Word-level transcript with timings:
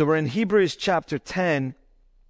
So 0.00 0.06
we're 0.06 0.16
in 0.16 0.28
Hebrews 0.28 0.76
chapter 0.76 1.18
10, 1.18 1.74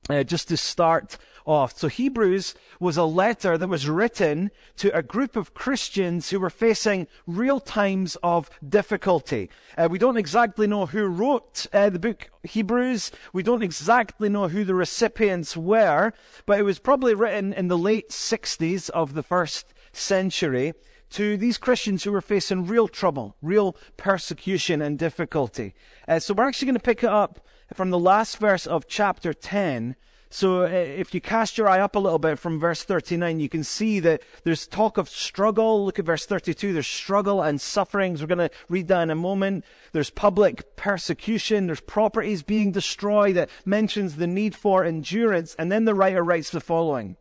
uh, 0.09 0.25
just 0.25 0.49
to 0.49 0.57
start 0.57 1.17
off. 1.47 1.79
So 1.79 1.87
Hebrews 1.87 2.57
was 2.81 2.96
a 2.96 3.04
letter 3.04 3.57
that 3.57 3.69
was 3.69 3.89
written 3.89 4.50
to 4.79 4.93
a 4.93 5.04
group 5.04 5.37
of 5.37 5.54
Christians 5.54 6.30
who 6.30 6.41
were 6.41 6.50
facing 6.50 7.06
real 7.28 7.60
times 7.60 8.16
of 8.25 8.50
difficulty. 8.68 9.50
Uh, 9.79 9.86
we 9.88 10.00
don't 10.00 10.16
exactly 10.16 10.66
know 10.66 10.86
who 10.86 11.06
wrote 11.06 11.68
uh, 11.72 11.91
the 11.91 12.00
book 12.00 12.29
Hebrews. 12.43 13.12
We 13.32 13.45
don't 13.45 13.62
exactly 13.62 14.29
know 14.29 14.48
who 14.48 14.64
the 14.64 14.75
recipients 14.75 15.57
were, 15.57 16.12
but 16.46 16.59
it 16.59 16.64
was 16.64 16.80
probably 16.80 17.14
written 17.14 17.52
in 17.52 17.68
the 17.68 17.79
late 17.79 18.09
60s 18.09 18.91
of 18.91 19.14
the 19.14 19.23
first 19.23 19.73
century 19.93 20.73
to 21.11 21.37
these 21.37 21.57
Christians 21.57 22.02
who 22.02 22.11
were 22.11 22.21
facing 22.21 22.66
real 22.66 22.89
trouble, 22.89 23.37
real 23.41 23.77
persecution 23.96 24.82
and 24.82 24.98
difficulty. 24.98 25.73
Uh, 26.09 26.18
so 26.18 26.34
we're 26.34 26.48
actually 26.48 26.66
going 26.66 26.75
to 26.75 26.80
pick 26.80 27.05
it 27.05 27.11
up 27.11 27.41
from 27.75 27.91
the 27.91 27.98
last 27.98 28.39
verse 28.39 28.66
of 28.66 28.86
chapter 28.89 29.32
10 29.32 29.96
so 30.32 30.63
uh, 30.63 30.68
if 30.68 31.13
you 31.13 31.21
cast 31.21 31.58
your 31.58 31.68
eye 31.68 31.81
up 31.81 31.96
a 31.96 31.99
little 31.99 32.20
bit 32.20 32.38
from 32.38 32.60
verse 32.60 32.84
39, 32.84 33.40
you 33.40 33.48
can 33.48 33.64
see 33.64 33.98
that 33.98 34.22
there's 34.45 34.68
talk 34.68 34.96
of 34.96 35.08
struggle. 35.08 35.84
Look 35.84 35.98
at 35.98 36.04
verse 36.04 36.24
32. 36.24 36.72
There's 36.72 36.86
struggle 36.86 37.42
and 37.42 37.60
sufferings. 37.60 38.20
We're 38.20 38.28
going 38.28 38.48
to 38.48 38.50
read 38.68 38.86
that 38.88 39.02
in 39.02 39.10
a 39.10 39.16
moment. 39.16 39.64
There's 39.92 40.10
public 40.10 40.76
persecution. 40.76 41.66
There's 41.66 41.80
properties 41.80 42.45
being 42.45 42.70
destroyed 42.70 43.34
that 43.34 43.50
mentions 43.64 44.16
the 44.16 44.28
need 44.28 44.54
for 44.54 44.84
endurance. 44.84 45.56
And 45.59 45.70
then 45.70 45.84
the 45.84 45.96
writer 45.96 46.23
writes 46.23 46.50
the 46.50 46.60
following. 46.60 47.16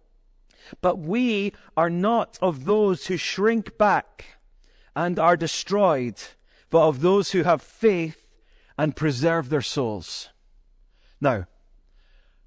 But 0.80 1.00
we 1.00 1.54
are 1.76 1.90
not 1.90 2.38
of 2.44 2.66
those 2.66 3.08
who 3.08 3.18
shrink 3.18 3.76
back 3.80 4.38
and 4.96 5.18
are 5.18 5.36
destroyed, 5.36 6.22
but 6.70 6.88
of 6.88 7.02
those 7.02 7.32
who 7.32 7.42
have 7.42 7.64
faith 7.64 8.28
and 8.78 8.96
preserve 8.96 9.50
their 9.50 9.64
souls. 9.64 10.30
Now, 11.22 11.46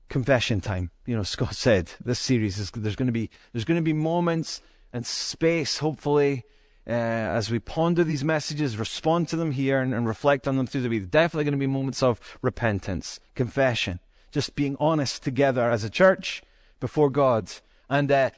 confession 0.08 0.60
time. 0.60 0.90
You 1.06 1.16
know, 1.16 1.22
Scott 1.34 1.54
said 1.54 1.92
this 2.04 2.20
series 2.20 2.58
is 2.58 2.70
there's 2.70 2.96
going 2.96 3.06
to 3.06 3.12
be 3.12 3.30
there's 3.52 3.64
going 3.64 3.80
to 3.80 3.82
be 3.82 3.92
moments 3.92 4.60
and 4.92 5.06
space, 5.06 5.78
hopefully, 5.78 6.44
uh, 6.86 6.90
as 6.90 7.50
we 7.50 7.58
ponder 7.58 8.04
these 8.04 8.22
messages, 8.22 8.76
respond 8.76 9.26
to 9.28 9.36
them 9.36 9.52
here, 9.52 9.80
and, 9.80 9.94
and 9.94 10.06
reflect 10.06 10.46
on 10.46 10.56
them 10.56 10.66
through 10.66 10.82
the 10.82 10.90
week. 10.90 11.10
Definitely 11.10 11.44
going 11.44 11.52
to 11.52 11.58
be 11.58 11.66
moments 11.66 12.02
of 12.02 12.20
repentance, 12.42 13.20
confession, 13.34 14.00
just 14.30 14.54
being 14.54 14.76
honest 14.78 15.22
together 15.22 15.70
as 15.70 15.82
a 15.82 15.90
church 15.90 16.42
before 16.78 17.08
God. 17.08 17.50
And 17.88 18.12
uh, 18.12 18.30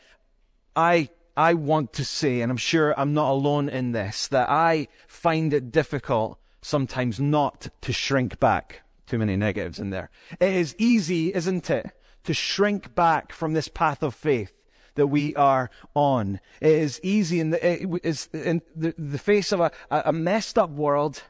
I 0.76 1.08
I 1.36 1.54
want 1.54 1.92
to 1.94 2.04
say, 2.04 2.40
and 2.40 2.52
I'm 2.52 2.56
sure 2.56 2.98
I'm 2.98 3.14
not 3.14 3.30
alone 3.30 3.68
in 3.68 3.90
this, 3.90 4.28
that 4.28 4.48
I 4.48 4.86
find 5.08 5.52
it 5.52 5.72
difficult 5.72 6.38
sometimes 6.62 7.18
not 7.18 7.68
to 7.82 7.92
shrink 7.92 8.38
back 8.38 8.83
too 9.06 9.18
many 9.18 9.36
negatives 9.36 9.78
in 9.78 9.90
there. 9.90 10.10
It 10.40 10.54
is 10.54 10.74
easy, 10.78 11.34
isn't 11.34 11.70
it, 11.70 11.90
to 12.24 12.34
shrink 12.34 12.94
back 12.94 13.32
from 13.32 13.52
this 13.52 13.68
path 13.68 14.02
of 14.02 14.14
faith 14.14 14.52
that 14.94 15.08
we 15.08 15.34
are 15.34 15.70
on. 15.94 16.40
It 16.60 16.72
is 16.72 17.00
easy 17.02 17.40
in 17.40 17.50
the, 17.50 17.82
in 17.82 18.62
the, 18.74 18.94
the 18.96 19.18
face 19.18 19.52
of 19.52 19.60
a, 19.60 19.70
a 19.90 20.12
messed 20.12 20.58
up 20.58 20.70
world, 20.70 21.22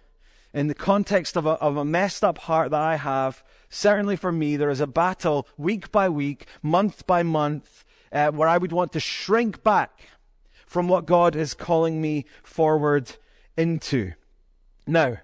in 0.52 0.68
the 0.68 0.74
context 0.74 1.36
of 1.36 1.46
a, 1.46 1.52
of 1.52 1.76
a 1.76 1.84
messed 1.84 2.22
up 2.22 2.38
heart 2.38 2.70
that 2.70 2.80
I 2.80 2.96
have. 2.96 3.42
Certainly 3.68 4.16
for 4.16 4.30
me, 4.30 4.56
there 4.56 4.70
is 4.70 4.80
a 4.80 4.86
battle 4.86 5.48
week 5.56 5.90
by 5.90 6.08
week, 6.08 6.46
month 6.62 7.06
by 7.06 7.22
month, 7.22 7.84
uh, 8.12 8.30
where 8.30 8.48
I 8.48 8.58
would 8.58 8.70
want 8.70 8.92
to 8.92 9.00
shrink 9.00 9.64
back 9.64 9.98
from 10.66 10.86
what 10.86 11.06
God 11.06 11.34
is 11.34 11.54
calling 11.54 12.00
me 12.00 12.24
forward 12.42 13.16
into. 13.56 14.12
Now, 14.86 15.18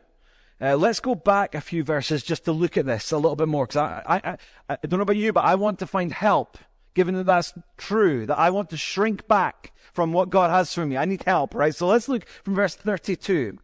uh, 0.61 0.77
let's 0.77 1.00
go 1.00 1.14
back 1.14 1.55
a 1.55 1.61
few 1.61 1.83
verses 1.83 2.22
just 2.22 2.44
to 2.44 2.53
look 2.53 2.77
at 2.77 2.86
this 2.86 3.12
a 3.12 3.16
little 3.16 3.36
bit 3.36 3.48
more, 3.48 3.66
because 3.66 3.78
I, 3.78 4.03
I, 4.06 4.30
I, 4.30 4.36
I 4.69 4.78
don't 4.86 4.98
know 4.98 5.02
about 5.02 5.17
you, 5.17 5.33
but 5.33 5.44
I 5.44 5.55
want 5.55 5.78
to 5.78 5.86
find 5.86 6.12
help, 6.12 6.58
given 6.94 7.14
that 7.14 7.27
that's 7.27 7.55
true, 7.77 8.27
that 8.27 8.39
I 8.39 8.50
want 8.50 8.70
to 8.70 8.77
shrink 8.77 9.27
back 9.27 9.72
from 9.92 10.12
what 10.12 10.30
God 10.30 10.50
has 10.50 10.72
for 10.72 10.84
me. 10.84 10.96
I 10.96 11.05
need 11.05 11.23
help, 11.24 11.55
right? 11.55 11.74
So 11.74 11.86
let's 11.86 12.08
look 12.08 12.27
from 12.45 12.55
verse 12.55 12.74
32. 12.74 13.58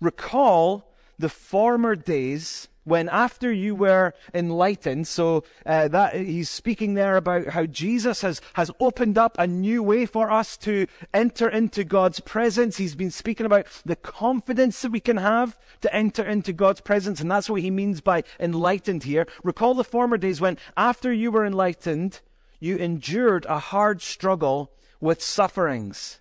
Recall 0.00 0.92
the 1.18 1.28
former 1.28 1.94
days 1.94 2.68
when 2.90 3.08
after 3.08 3.52
you 3.52 3.74
were 3.74 4.12
enlightened, 4.34 5.06
so 5.06 5.44
uh, 5.64 5.86
that 5.88 6.16
he's 6.16 6.50
speaking 6.50 6.94
there 6.94 7.16
about 7.16 7.46
how 7.46 7.64
Jesus 7.64 8.22
has, 8.22 8.40
has 8.54 8.70
opened 8.80 9.16
up 9.16 9.36
a 9.38 9.46
new 9.46 9.82
way 9.82 10.06
for 10.06 10.30
us 10.30 10.56
to 10.58 10.86
enter 11.14 11.48
into 11.48 11.84
God's 11.84 12.20
presence. 12.20 12.76
He's 12.76 12.96
been 12.96 13.12
speaking 13.12 13.46
about 13.46 13.66
the 13.86 13.96
confidence 13.96 14.82
that 14.82 14.90
we 14.90 15.00
can 15.00 15.18
have 15.18 15.56
to 15.82 15.94
enter 15.94 16.24
into 16.24 16.52
God's 16.52 16.80
presence, 16.80 17.20
and 17.20 17.30
that's 17.30 17.48
what 17.48 17.62
he 17.62 17.70
means 17.70 18.00
by 18.00 18.24
enlightened 18.38 19.04
here. 19.04 19.26
Recall 19.44 19.74
the 19.74 19.84
former 19.84 20.18
days 20.18 20.40
when 20.40 20.58
after 20.76 21.12
you 21.12 21.30
were 21.30 21.46
enlightened, 21.46 22.20
you 22.58 22.76
endured 22.76 23.46
a 23.46 23.58
hard 23.58 24.02
struggle 24.02 24.72
with 25.00 25.22
sufferings 25.22 26.19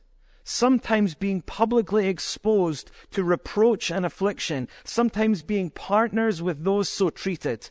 sometimes 0.50 1.14
being 1.14 1.42
publicly 1.42 2.08
exposed 2.08 2.90
to 3.12 3.24
reproach 3.24 3.92
and 3.92 4.04
affliction, 4.04 4.68
sometimes 4.84 5.44
being 5.44 5.70
partners 5.70 6.42
with 6.42 6.64
those 6.64 6.90
so 6.90 7.12
treated. 7.12 7.70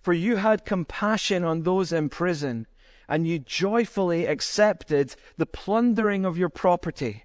For 0.00 0.12
you 0.12 0.36
had 0.36 0.64
compassion 0.64 1.44
on 1.44 1.62
those 1.62 1.92
in 1.92 2.08
prison, 2.08 2.66
and 3.08 3.28
you 3.28 3.38
joyfully 3.38 4.26
accepted 4.26 5.14
the 5.36 5.46
plundering 5.46 6.24
of 6.24 6.36
your 6.36 6.48
property, 6.48 7.24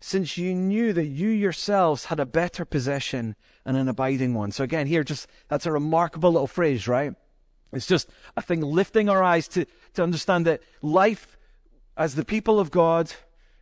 since 0.00 0.38
you 0.38 0.54
knew 0.54 0.92
that 0.92 1.06
you 1.06 1.28
yourselves 1.28 2.04
had 2.04 2.20
a 2.20 2.26
better 2.26 2.64
possession 2.64 3.34
and 3.64 3.76
an 3.76 3.88
abiding 3.88 4.34
one. 4.34 4.52
So 4.52 4.62
again, 4.62 4.86
here, 4.86 5.02
just, 5.02 5.26
that's 5.48 5.66
a 5.66 5.72
remarkable 5.72 6.30
little 6.30 6.46
phrase, 6.46 6.86
right? 6.86 7.14
It's 7.72 7.86
just, 7.86 8.08
I 8.36 8.42
think, 8.42 8.62
lifting 8.62 9.08
our 9.08 9.24
eyes 9.24 9.48
to, 9.48 9.66
to 9.94 10.04
understand 10.04 10.46
that 10.46 10.62
life 10.82 11.36
as 11.96 12.14
the 12.14 12.24
people 12.24 12.60
of 12.60 12.70
God, 12.70 13.12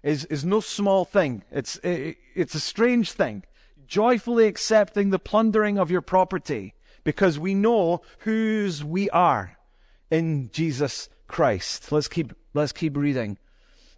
is, 0.02 0.24
is 0.26 0.44
no 0.44 0.60
small 0.60 1.04
thing. 1.04 1.42
It's, 1.50 1.76
it, 1.78 2.16
it's 2.34 2.54
a 2.54 2.60
strange 2.60 3.12
thing. 3.12 3.44
Joyfully 3.86 4.46
accepting 4.46 5.10
the 5.10 5.18
plundering 5.18 5.78
of 5.78 5.90
your 5.90 6.00
property 6.00 6.74
because 7.04 7.38
we 7.38 7.54
know 7.54 8.02
whose 8.20 8.84
we 8.84 9.10
are 9.10 9.58
in 10.10 10.50
Jesus 10.52 11.08
Christ. 11.28 11.92
Let's 11.92 12.08
keep, 12.08 12.32
let's 12.54 12.72
keep 12.72 12.96
reading. 12.96 13.38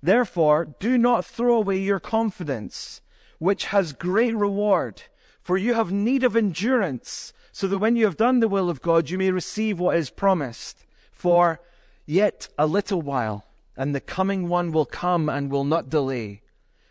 Therefore, 0.03 0.75
do 0.79 0.99
not 0.99 1.25
throw 1.25 1.57
away 1.57 1.79
your 1.79 2.01
confidence, 2.01 3.01
which 3.39 3.67
has 3.67 3.93
great 3.93 4.35
reward, 4.37 5.03
for 5.41 5.57
you 5.57 5.75
have 5.75 5.93
need 5.93 6.25
of 6.25 6.37
endurance, 6.37 7.33
so 7.53 7.67
that 7.69 7.79
when 7.79 7.97
you 7.97 8.05
have 8.05 8.17
done 8.17 8.41
the 8.41 8.49
will 8.49 8.69
of 8.69 8.83
God, 8.83 9.11
you 9.11 9.17
may 9.17 9.31
receive 9.31 9.79
what 9.79 9.97
is 9.97 10.11
promised. 10.11 10.85
For 11.13 11.61
yet 12.05 12.49
a 12.59 12.67
little 12.67 13.01
while, 13.01 13.45
and 13.77 13.95
the 13.95 14.01
coming 14.01 14.49
one 14.49 14.73
will 14.73 14.85
come 14.85 15.29
and 15.29 15.51
will 15.51 15.65
not 15.65 15.89
delay. 15.89 16.43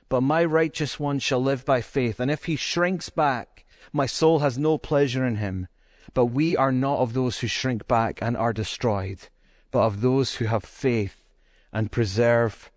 But 0.09 0.21
my 0.21 0.43
righteous 0.43 0.99
one 0.99 1.19
shall 1.19 1.41
live 1.41 1.65
by 1.65 1.81
faith, 1.81 2.19
and 2.19 2.29
if 2.29 2.45
he 2.45 2.55
shrinks 2.55 3.09
back, 3.09 3.65
my 3.91 4.05
soul 4.05 4.39
has 4.39 4.57
no 4.57 4.77
pleasure 4.77 5.25
in 5.25 5.37
him. 5.37 5.67
But 6.13 6.27
we 6.27 6.55
are 6.55 6.71
not 6.71 6.99
of 6.99 7.13
those 7.13 7.39
who 7.39 7.47
shrink 7.47 7.87
back 7.87 8.19
and 8.21 8.37
are 8.37 8.53
destroyed, 8.53 9.29
but 9.71 9.81
of 9.81 10.01
those 10.01 10.35
who 10.35 10.45
have 10.45 10.63
faith 10.63 11.23
and 11.71 11.91
preserve 11.91 12.71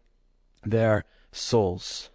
their 0.65 1.05
souls. 1.33 2.11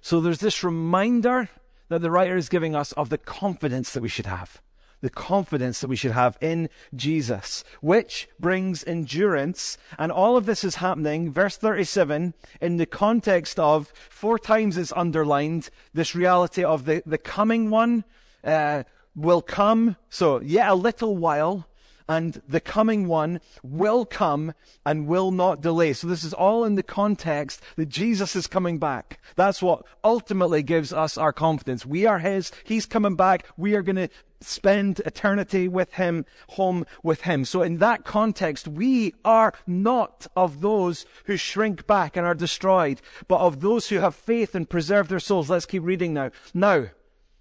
So 0.00 0.20
there's 0.20 0.40
this 0.40 0.64
reminder 0.64 1.48
that 1.88 2.00
the 2.00 2.10
writer 2.10 2.36
is 2.36 2.48
giving 2.48 2.74
us 2.74 2.92
of 2.92 3.10
the 3.10 3.18
confidence 3.18 3.92
that 3.92 4.02
we 4.02 4.08
should 4.08 4.26
have 4.26 4.60
the 5.06 5.10
confidence 5.10 5.80
that 5.80 5.86
we 5.86 5.94
should 5.94 6.10
have 6.10 6.36
in 6.40 6.68
Jesus, 6.92 7.62
which 7.80 8.28
brings 8.40 8.82
endurance. 8.82 9.78
And 10.00 10.10
all 10.10 10.36
of 10.36 10.46
this 10.46 10.64
is 10.64 10.74
happening, 10.74 11.30
verse 11.30 11.56
37, 11.56 12.34
in 12.60 12.76
the 12.76 12.86
context 12.86 13.60
of 13.60 13.92
four 14.10 14.36
times 14.36 14.76
it's 14.76 14.92
underlined 14.96 15.70
this 15.94 16.16
reality 16.16 16.64
of 16.64 16.86
the, 16.86 17.04
the 17.06 17.18
coming 17.18 17.70
one 17.70 18.02
uh, 18.42 18.82
will 19.14 19.42
come. 19.42 19.94
So, 20.10 20.40
yet 20.40 20.70
a 20.70 20.74
little 20.74 21.16
while 21.16 21.68
and 22.08 22.40
the 22.48 22.60
coming 22.60 23.08
one 23.08 23.40
will 23.62 24.04
come 24.04 24.54
and 24.84 25.06
will 25.06 25.30
not 25.30 25.60
delay. 25.60 25.92
So 25.92 26.06
this 26.06 26.24
is 26.24 26.32
all 26.32 26.64
in 26.64 26.76
the 26.76 26.82
context 26.82 27.60
that 27.76 27.88
Jesus 27.88 28.36
is 28.36 28.46
coming 28.46 28.78
back. 28.78 29.20
That's 29.34 29.62
what 29.62 29.84
ultimately 30.04 30.62
gives 30.62 30.92
us 30.92 31.18
our 31.18 31.32
confidence. 31.32 31.84
We 31.84 32.06
are 32.06 32.18
His. 32.18 32.52
He's 32.64 32.86
coming 32.86 33.16
back. 33.16 33.46
We 33.56 33.74
are 33.74 33.82
going 33.82 33.96
to 33.96 34.08
spend 34.40 35.00
eternity 35.00 35.66
with 35.66 35.94
Him, 35.94 36.26
home 36.50 36.86
with 37.02 37.22
Him. 37.22 37.44
So 37.44 37.62
in 37.62 37.78
that 37.78 38.04
context, 38.04 38.68
we 38.68 39.14
are 39.24 39.52
not 39.66 40.26
of 40.36 40.60
those 40.60 41.06
who 41.24 41.36
shrink 41.36 41.86
back 41.86 42.16
and 42.16 42.26
are 42.26 42.34
destroyed, 42.34 43.00
but 43.26 43.40
of 43.40 43.60
those 43.60 43.88
who 43.88 43.96
have 43.96 44.14
faith 44.14 44.54
and 44.54 44.68
preserve 44.68 45.08
their 45.08 45.20
souls. 45.20 45.50
Let's 45.50 45.66
keep 45.66 45.82
reading 45.82 46.14
now. 46.14 46.30
Now, 46.54 46.86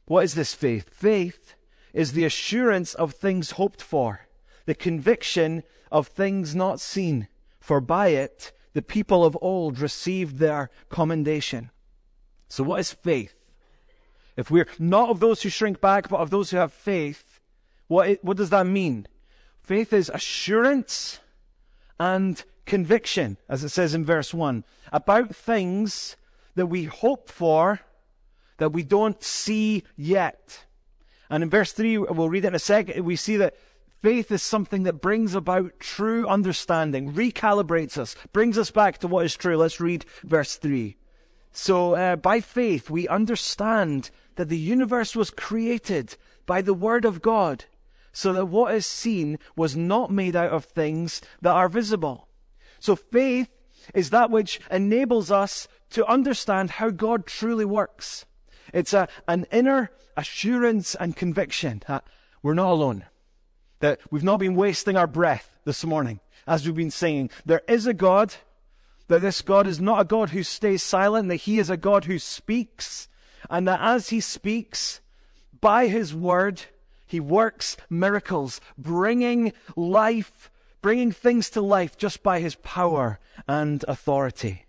what 0.06 0.24
is 0.24 0.36
this 0.36 0.54
faith? 0.54 0.90
Faith 0.92 1.56
is 1.94 2.14
the 2.14 2.26
assurance 2.26 2.94
of 2.94 3.14
things 3.14 3.52
hoped 3.52 3.82
for 3.82 4.25
the 4.66 4.76
conviction 4.76 5.64
of 5.92 6.08
things 6.08 6.56
not 6.56 6.80
seen, 6.80 7.28
for 7.60 7.80
by 7.80 8.10
it 8.10 8.52
the 8.74 8.82
people 8.82 9.24
of 9.24 9.38
old 9.42 9.80
received 9.80 10.38
their 10.38 10.70
commendation. 10.90 11.72
So, 12.48 12.64
what 12.64 12.80
is 12.80 12.92
faith? 12.92 13.34
If 14.36 14.52
we're 14.52 14.68
not 14.78 15.10
of 15.10 15.20
those 15.20 15.42
who 15.44 15.50
shrink 15.50 15.80
back, 15.80 16.10
but 16.10 16.20
of 16.20 16.30
those 16.30 16.52
who 16.52 16.58
have 16.58 16.74
faith, 16.74 17.40
What, 17.88 18.20
what 18.24 18.38
does 18.38 18.50
that 18.50 18.66
mean? 18.66 19.08
Faith 19.62 19.94
is 19.94 20.10
assurance 20.14 21.20
and 22.00 22.44
conviction, 22.66 23.38
as 23.48 23.64
it 23.64 23.70
says 23.70 23.94
in 23.94 24.04
verse 24.04 24.34
1, 24.34 24.64
about 24.92 25.36
things 25.36 26.18
that 26.56 26.68
we 26.68 26.86
hope 26.86 27.30
for 27.30 27.82
that 28.58 28.74
we 28.74 28.84
don't 28.84 29.22
see 29.24 29.84
yet. 29.96 30.66
And 31.30 31.44
in 31.44 31.50
verse 31.50 31.72
3, 31.72 31.98
we'll 32.00 32.30
read 32.30 32.46
it 32.46 32.50
in 32.50 32.56
a 32.56 32.60
second, 32.60 33.04
we 33.06 33.16
see 33.16 33.38
that 33.38 33.56
faith 34.06 34.32
is 34.32 34.44
something 34.44 34.84
that 34.84 35.02
brings 35.02 35.34
about 35.34 35.80
true 35.80 36.28
understanding, 36.28 37.12
recalibrates 37.12 37.98
us, 37.98 38.16
brings 38.32 38.56
us 38.56 38.70
back 38.70 39.00
to 39.00 39.08
what 39.08 39.26
is 39.26 39.36
true. 39.36 39.58
Let's 39.58 39.80
read 39.80 40.06
verse 40.24 40.58
3. 40.58 40.96
So, 41.52 41.96
uh, 41.96 42.16
by 42.16 42.40
faith, 42.40 42.88
we 42.92 43.08
understand 43.08 44.12
that 44.36 44.48
the 44.48 44.60
universe 44.60 45.16
was 45.16 45.32
created 45.32 46.18
by 46.46 46.62
the 46.62 46.76
Word 46.76 47.04
of 47.04 47.24
God, 47.24 47.66
so 48.12 48.32
that 48.34 48.46
what 48.46 48.76
is 48.76 48.86
seen 48.86 49.40
was 49.56 49.76
not 49.76 50.12
made 50.12 50.36
out 50.36 50.52
of 50.52 50.66
things 50.66 51.20
that 51.42 51.56
are 51.56 51.68
visible. 51.68 52.28
So, 52.80 52.96
faith 52.96 53.50
is 53.96 54.12
that 54.12 54.30
which 54.30 54.60
enables 54.70 55.32
us 55.32 55.68
to 55.90 56.06
understand 56.06 56.70
how 56.78 56.92
God 56.92 57.26
truly 57.26 57.66
works. 57.66 58.28
It's 58.72 58.94
a, 58.94 59.08
an 59.28 59.48
inner 59.52 59.90
assurance 60.16 60.94
and 60.94 61.16
conviction 61.16 61.82
that 61.88 62.04
we're 62.44 62.54
not 62.54 62.70
alone, 62.70 63.06
that 63.86 64.00
we've 64.10 64.24
not 64.24 64.40
been 64.40 64.56
wasting 64.56 64.98
our 64.98 65.06
breath 65.06 65.60
this 65.64 65.86
morning 65.86 66.20
as 66.48 66.66
we've 66.66 66.76
been 66.76 66.90
saying. 66.90 67.30
There 67.46 67.62
is 67.68 67.86
a 67.86 67.94
God, 67.94 68.34
that 69.10 69.22
this 69.22 69.44
God 69.44 69.68
is 69.68 69.80
not 69.80 70.02
a 70.02 70.06
God 70.06 70.32
who 70.32 70.42
stays 70.42 70.82
silent, 70.82 71.30
that 71.30 71.36
He 71.36 71.60
is 71.60 71.70
a 71.70 71.78
God 71.78 72.06
who 72.06 72.18
speaks, 72.18 73.08
and 73.48 73.68
that 73.68 73.80
as 73.80 74.10
He 74.10 74.22
speaks, 74.22 75.02
by 75.62 75.86
His 75.86 76.16
word, 76.16 76.64
He 77.06 77.20
works 77.20 77.78
miracles, 77.88 78.60
bringing 78.76 79.54
life, 79.76 80.50
bringing 80.82 81.12
things 81.12 81.52
to 81.52 81.62
life 81.62 81.96
just 81.96 82.24
by 82.24 82.40
His 82.40 82.56
power 82.56 83.20
and 83.48 83.86
authority. 83.88 84.66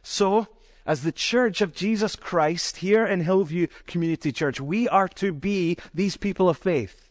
So, 0.00 0.46
as 0.86 1.02
the 1.02 1.10
church 1.10 1.60
of 1.60 1.74
Jesus 1.74 2.14
Christ 2.14 2.76
here 2.76 3.04
in 3.04 3.22
Hillview 3.22 3.66
Community 3.88 4.30
Church, 4.30 4.60
we 4.60 4.88
are 4.88 5.08
to 5.08 5.32
be 5.32 5.76
these 5.92 6.16
people 6.16 6.48
of 6.48 6.56
faith 6.56 7.03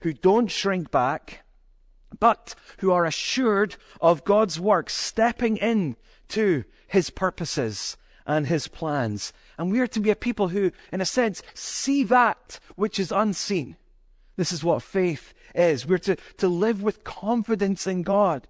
who 0.00 0.12
don't 0.12 0.50
shrink 0.50 0.90
back, 0.90 1.44
but 2.18 2.54
who 2.78 2.92
are 2.92 3.04
assured 3.04 3.76
of 4.00 4.24
God's 4.24 4.58
work, 4.58 4.90
stepping 4.90 5.56
in 5.56 5.96
to 6.28 6.64
his 6.86 7.10
purposes 7.10 7.96
and 8.26 8.46
his 8.46 8.68
plans. 8.68 9.32
And 9.56 9.70
we 9.72 9.80
are 9.80 9.86
to 9.88 10.00
be 10.00 10.10
a 10.10 10.16
people 10.16 10.48
who, 10.48 10.70
in 10.92 11.00
a 11.00 11.06
sense, 11.06 11.42
see 11.54 12.04
that 12.04 12.60
which 12.76 12.98
is 12.98 13.10
unseen. 13.10 13.76
This 14.36 14.52
is 14.52 14.62
what 14.62 14.82
faith 14.82 15.34
is. 15.54 15.86
We're 15.86 15.98
to, 15.98 16.16
to 16.36 16.48
live 16.48 16.82
with 16.82 17.04
confidence 17.04 17.86
in 17.86 18.02
God, 18.02 18.46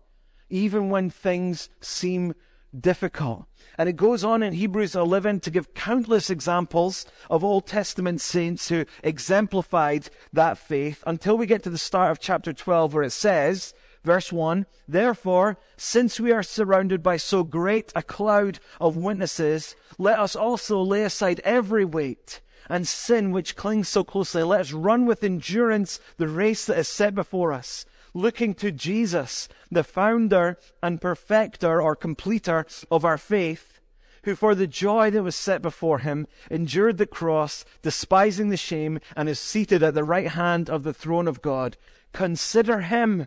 even 0.51 0.91
when 0.91 1.09
things 1.09 1.69
seem 1.81 2.35
difficult. 2.79 3.47
And 3.77 3.89
it 3.89 3.97
goes 3.97 4.25
on 4.25 4.43
in 4.43 4.55
Hebrews 4.55 4.95
11 4.95 5.41
to 5.41 5.51
give 5.51 5.75
countless 5.75 6.31
examples 6.31 7.07
of 7.31 7.45
Old 7.45 7.67
Testament 7.67 8.21
saints 8.21 8.69
who 8.69 8.85
exemplified 9.03 10.11
that 10.33 10.59
faith 10.59 11.03
until 11.07 11.39
we 11.39 11.47
get 11.47 11.63
to 11.65 11.71
the 11.71 11.79
start 11.79 12.11
of 12.11 12.21
chapter 12.21 12.53
12 12.53 12.95
where 12.95 13.05
it 13.05 13.11
says, 13.11 13.75
verse 14.05 14.33
1, 14.33 14.67
Therefore, 14.87 15.59
since 15.77 16.19
we 16.19 16.33
are 16.33 16.43
surrounded 16.43 17.03
by 17.03 17.17
so 17.17 17.45
great 17.45 17.93
a 17.95 18.03
cloud 18.03 18.59
of 18.81 18.97
witnesses, 18.97 19.77
let 19.99 20.19
us 20.19 20.35
also 20.35 20.81
lay 20.81 21.03
aside 21.03 21.41
every 21.45 21.85
weight 21.85 22.41
and 22.69 22.87
sin 22.87 23.31
which 23.31 23.57
clings 23.57 23.89
so 23.89 24.05
closely. 24.05 24.43
Let 24.43 24.61
us 24.61 24.73
run 24.73 25.07
with 25.07 25.25
endurance 25.25 26.01
the 26.17 26.29
race 26.29 26.67
that 26.67 26.79
is 26.79 26.89
set 26.89 27.15
before 27.15 27.53
us 27.53 27.87
looking 28.15 28.55
to 28.55 28.71
Jesus, 28.71 29.49
the 29.71 29.85
founder 29.85 30.59
and 30.83 31.01
perfecter 31.01 31.81
or 31.81 31.97
completer 31.97 32.67
of 32.91 33.05
our 33.05 33.19
faith, 33.19 33.81
who 34.25 34.35
for 34.35 34.55
the 34.55 34.67
joy 34.67 35.11
that 35.11 35.23
was 35.23 35.37
set 35.37 35.63
before 35.63 36.01
him 36.01 36.27
endured 36.51 36.99
the 36.99 37.07
cross, 37.07 37.65
despising 37.83 38.49
the 38.49 38.57
shame, 38.57 39.01
and 39.17 39.29
is 39.29 39.39
seated 39.39 39.83
at 39.83 39.95
the 39.95 40.05
right 40.05 40.29
hand 40.29 40.69
of 40.69 40.83
the 40.83 40.93
throne 40.93 41.29
of 41.29 41.43
God. 41.43 41.77
Consider 42.13 42.81
him, 42.81 43.27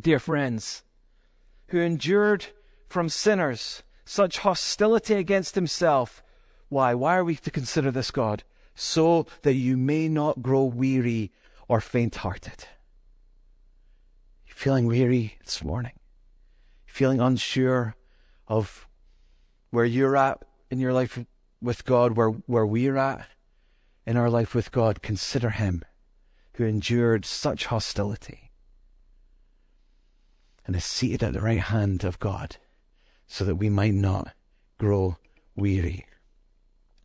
dear 0.00 0.18
friends, 0.18 0.82
who 1.68 1.78
endured 1.78 2.46
from 2.88 3.08
sinners 3.08 3.82
such 4.04 4.38
hostility 4.38 5.14
against 5.14 5.54
himself. 5.54 6.22
Why? 6.68 6.94
Why 6.94 7.16
are 7.16 7.24
we 7.24 7.36
to 7.36 7.50
consider 7.50 7.90
this 7.90 8.10
God? 8.10 8.42
So 8.74 9.26
that 9.42 9.54
you 9.54 9.76
may 9.76 10.08
not 10.08 10.42
grow 10.42 10.64
weary 10.64 11.32
or 11.68 11.80
faint 11.80 12.16
hearted 12.16 12.64
feeling 14.58 14.86
weary 14.86 15.38
this 15.44 15.62
morning, 15.62 15.92
feeling 16.84 17.20
unsure 17.20 17.94
of 18.48 18.88
where 19.70 19.84
you're 19.84 20.16
at 20.16 20.44
in 20.68 20.80
your 20.80 20.92
life 20.92 21.24
with 21.62 21.84
God, 21.84 22.16
where, 22.16 22.30
where 22.30 22.66
we're 22.66 22.96
at 22.96 23.28
in 24.04 24.16
our 24.16 24.28
life 24.28 24.56
with 24.56 24.72
God, 24.72 25.00
consider 25.00 25.50
Him 25.50 25.84
who 26.54 26.64
endured 26.64 27.24
such 27.24 27.66
hostility 27.66 28.50
and 30.66 30.74
is 30.74 30.84
seated 30.84 31.22
at 31.22 31.34
the 31.34 31.40
right 31.40 31.60
hand 31.60 32.02
of 32.02 32.18
God 32.18 32.56
so 33.28 33.44
that 33.44 33.54
we 33.54 33.70
might 33.70 33.94
not 33.94 34.34
grow 34.76 35.18
weary. 35.54 36.04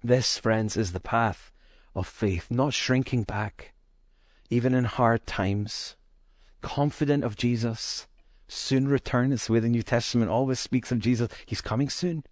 This, 0.03 0.39
friends, 0.39 0.75
is 0.75 0.91
the 0.91 0.99
path 0.99 1.51
of 1.94 2.07
faith, 2.07 2.49
not 2.49 2.73
shrinking 2.73 3.21
back, 3.21 3.73
even 4.49 4.73
in 4.73 4.85
hard 4.85 5.27
times 5.27 5.95
confident 6.63 7.24
of 7.24 7.38
Jesus, 7.38 8.07
soon 8.48 8.88
return. 8.88 9.31
It's 9.31 9.45
the 9.45 9.54
way 9.54 9.60
the 9.60 9.69
New 9.69 9.83
Testament 9.83 10.31
always 10.31 10.60
speaks 10.60 10.92
of 10.92 11.00
Jesus. 11.00 11.30
He's 11.45 11.62
coming 11.62 11.89
soon. 11.89 12.24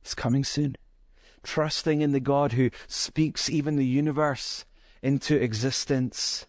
He's 0.00 0.14
coming 0.14 0.44
soon. 0.44 0.76
Trusting 1.42 2.00
in 2.00 2.12
the 2.12 2.20
God 2.20 2.52
who 2.52 2.70
speaks 2.86 3.50
even 3.50 3.76
the 3.76 3.84
universe 3.84 4.64
into 5.02 5.36
existence. 5.36 6.46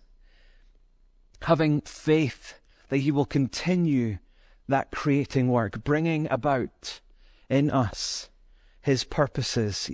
Having 1.41 1.81
faith 1.81 2.59
that 2.87 2.97
He 2.97 3.11
will 3.11 3.25
continue 3.25 4.19
that 4.67 4.91
creating 4.91 5.49
work, 5.49 5.83
bringing 5.83 6.27
about 6.31 7.01
in 7.49 7.71
us 7.71 8.29
His 8.81 9.03
purposes, 9.03 9.89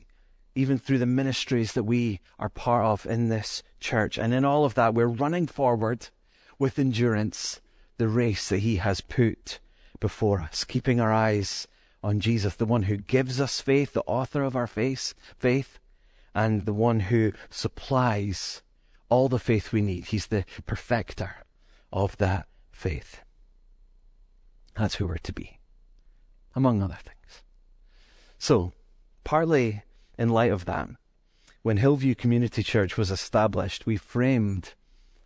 even 0.54 0.78
through 0.78 1.00
the 1.00 1.06
ministries 1.06 1.74
that 1.74 1.84
we 1.84 2.20
are 2.40 2.50
part 2.50 2.86
of 2.86 3.06
in 3.06 3.30
this 3.30 3.64
church. 3.80 4.18
And 4.18 4.34
in 4.34 4.44
all 4.44 4.66
of 4.66 4.74
that, 4.76 4.94
we're 4.94 5.08
running 5.08 5.48
forward 5.48 6.10
with 6.58 6.80
endurance 6.80 7.62
the 7.98 8.08
race 8.08 8.50
that 8.50 8.60
He 8.60 8.78
has 8.78 9.02
put 9.02 9.60
before 10.00 10.42
us, 10.42 10.64
keeping 10.64 11.00
our 11.00 11.14
eyes 11.14 11.68
on 12.04 12.20
Jesus, 12.20 12.56
the 12.56 12.66
one 12.66 12.84
who 12.84 12.98
gives 12.98 13.42
us 13.42 13.62
faith, 13.62 13.94
the 13.94 14.04
author 14.04 14.44
of 14.44 14.56
our 14.56 14.68
faith, 14.68 15.14
faith, 15.38 15.80
and 16.34 16.66
the 16.66 16.74
one 16.74 17.00
who 17.00 17.32
supplies 17.50 18.62
all 19.10 19.30
the 19.30 19.40
faith 19.40 19.72
we 19.72 19.82
need. 19.82 20.06
He's 20.06 20.28
the 20.28 20.46
perfecter 20.66 21.38
of 21.92 22.18
that 22.18 22.48
faith. 22.72 23.22
That's 24.76 24.96
who 24.96 25.08
we're 25.08 25.18
to 25.18 25.34
be, 25.34 25.60
among 26.54 26.84
other 26.84 27.00
things. 27.02 27.44
So, 28.38 28.74
partly 29.24 29.84
in 30.18 30.30
light 30.30 30.52
of 30.52 30.66
that, 30.66 30.90
when 31.62 31.78
Hillview 31.78 32.14
Community 32.14 32.62
Church 32.62 32.98
was 32.98 33.10
established, 33.10 33.86
we 33.86 33.98
framed 33.98 34.74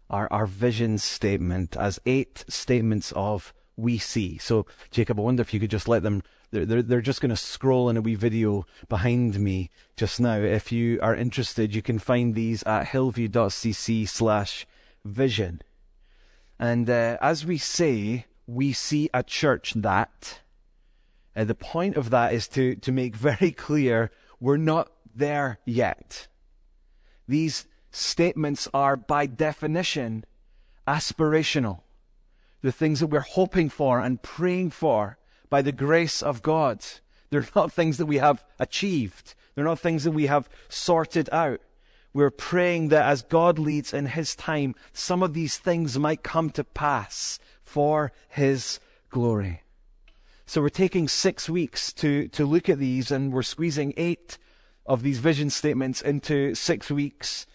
our, 0.10 0.28
our 0.32 0.46
vision 0.46 0.98
statement 0.98 1.78
as 1.78 2.00
eight 2.06 2.46
statements 2.48 3.12
of 3.16 3.54
we 3.75 3.98
see. 3.98 4.38
So, 4.38 4.66
Jacob, 4.92 5.20
I 5.20 5.24
wonder 5.24 5.42
if 5.42 5.54
you 5.54 5.60
could 5.60 5.72
just 5.72 5.88
let 5.88 6.04
them, 6.04 6.22
they're, 6.51 6.66
they're, 6.66 6.82
they're 6.82 7.01
just 7.01 7.22
going 7.22 7.30
to 7.30 7.38
scroll 7.38 7.89
in 7.89 7.98
a 7.98 8.01
wee 8.01 8.16
video 8.16 8.66
behind 8.89 9.39
me 9.39 9.70
just 9.96 10.20
now. 10.20 10.38
If 10.38 10.72
you 10.72 11.00
are 11.01 11.16
interested, 11.16 11.74
you 11.74 11.82
can 11.82 12.00
find 12.00 12.36
these 12.36 12.63
at 12.63 12.88
hillview.cc 12.88 14.10
slash 14.10 14.68
vision. 15.06 15.62
And 16.60 16.89
uh, 16.89 17.18
as 17.22 17.46
we 17.46 17.58
say, 17.58 18.25
we 18.46 18.74
see 18.74 19.10
a 19.13 19.24
church 19.24 19.74
that, 19.78 20.42
uh, 21.36 21.46
the 21.46 21.56
point 21.56 21.96
of 21.96 22.10
that 22.10 22.34
is 22.34 22.48
to, 22.50 22.75
to 22.75 22.92
make 22.92 23.16
very 23.16 23.51
clear 23.51 24.12
we're 24.42 24.58
not 24.58 24.92
there 25.16 25.60
yet. 25.66 26.28
These 27.28 27.66
statements 27.91 28.67
are, 28.74 28.96
by 28.96 29.25
definition, 29.25 30.25
aspirational. 30.88 31.81
The 32.62 32.72
things 32.72 33.00
that 33.00 33.08
we're 33.08 33.19
hoping 33.22 33.69
for 33.69 34.00
and 34.00 34.22
praying 34.22 34.72
for 34.72 35.17
by 35.50 35.62
the 35.62 35.72
grace 35.72 36.22
of 36.22 36.41
God. 36.41 36.84
They're 37.29 37.48
not 37.55 37.72
things 37.72 37.98
that 37.98 38.05
we 38.05 38.17
have 38.17 38.43
achieved. 38.60 39.36
They're 39.55 39.65
not 39.65 39.79
things 39.79 40.03
that 40.03 40.12
we 40.12 40.27
have 40.27 40.50
sorted 40.67 41.29
out. 41.31 41.62
We're 42.13 42.31
praying 42.31 42.89
that 42.89 43.05
as 43.05 43.22
God 43.22 43.60
leads 43.60 43.93
in 43.93 44.08
His 44.08 44.36
time, 44.36 44.75
some 44.93 45.22
of 45.22 45.34
these 45.34 45.58
things 45.58 45.98
might 46.00 46.24
come 46.24 46.50
to 46.51 46.63
pass 46.63 47.39
for 47.62 48.12
His 48.27 48.79
glory. 49.10 49.62
So 50.48 50.62
we're 50.62 50.69
taking 50.69 51.08
six 51.08 51.48
weeks 51.48 51.93
to, 51.93 52.27
to 52.29 52.46
look 52.46 52.69
at 52.69 52.79
these 52.79 53.12
and 53.12 53.31
we're 53.31 53.43
squeezing 53.43 53.93
eight 53.98 54.39
of 54.88 55.03
these 55.03 55.19
vision 55.19 55.51
statements 55.51 56.01
into 56.01 56.55
six 56.55 56.89
weeks 56.89 57.46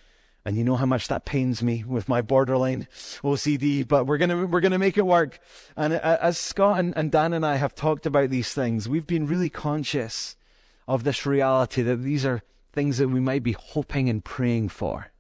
And 0.45 0.59
you 0.59 0.65
know 0.65 0.77
how 0.77 0.87
much 0.87 1.09
that 1.09 1.25
pains 1.25 1.63
me 1.63 1.85
with 1.85 2.09
my 2.09 2.21
borderline 2.21 2.87
OCD, 3.23 3.87
but 3.87 4.07
we're 4.07 4.19
gonna, 4.19 4.47
we're 4.47 4.61
gonna 4.61 4.79
make 4.79 4.99
it 4.99 5.07
work. 5.07 5.39
And 5.75 5.95
uh, 5.95 6.19
as 6.21 6.37
Scott 6.37 6.81
and, 6.81 6.95
and 6.97 7.11
Dan 7.11 7.33
and 7.33 7.47
I 7.47 7.57
have 7.57 7.75
talked 7.75 8.05
about 8.05 8.29
these 8.29 8.53
things, 8.53 8.89
we've 8.89 9.07
been 9.07 9.27
really 9.27 9.49
conscious 9.49 10.37
of 10.87 11.05
this 11.05 11.25
reality 11.25 11.81
that 11.83 11.97
these 11.97 12.27
are 12.27 12.43
things 12.75 12.99
that 12.99 13.09
we 13.09 13.21
might 13.21 13.43
be 13.43 13.53
hoping 13.53 14.11
and 14.11 14.23
praying 14.23 14.69
for 14.69 15.13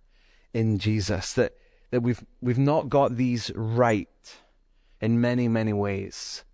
in 0.52 0.78
Jesus, 0.78 1.32
that, 1.34 1.54
that 1.90 2.02
we've, 2.02 2.22
we've 2.42 2.58
not 2.58 2.88
got 2.88 3.16
these 3.16 3.50
right 3.54 4.08
in 5.00 5.20
many, 5.20 5.48
many 5.48 5.72
ways, 5.72 6.44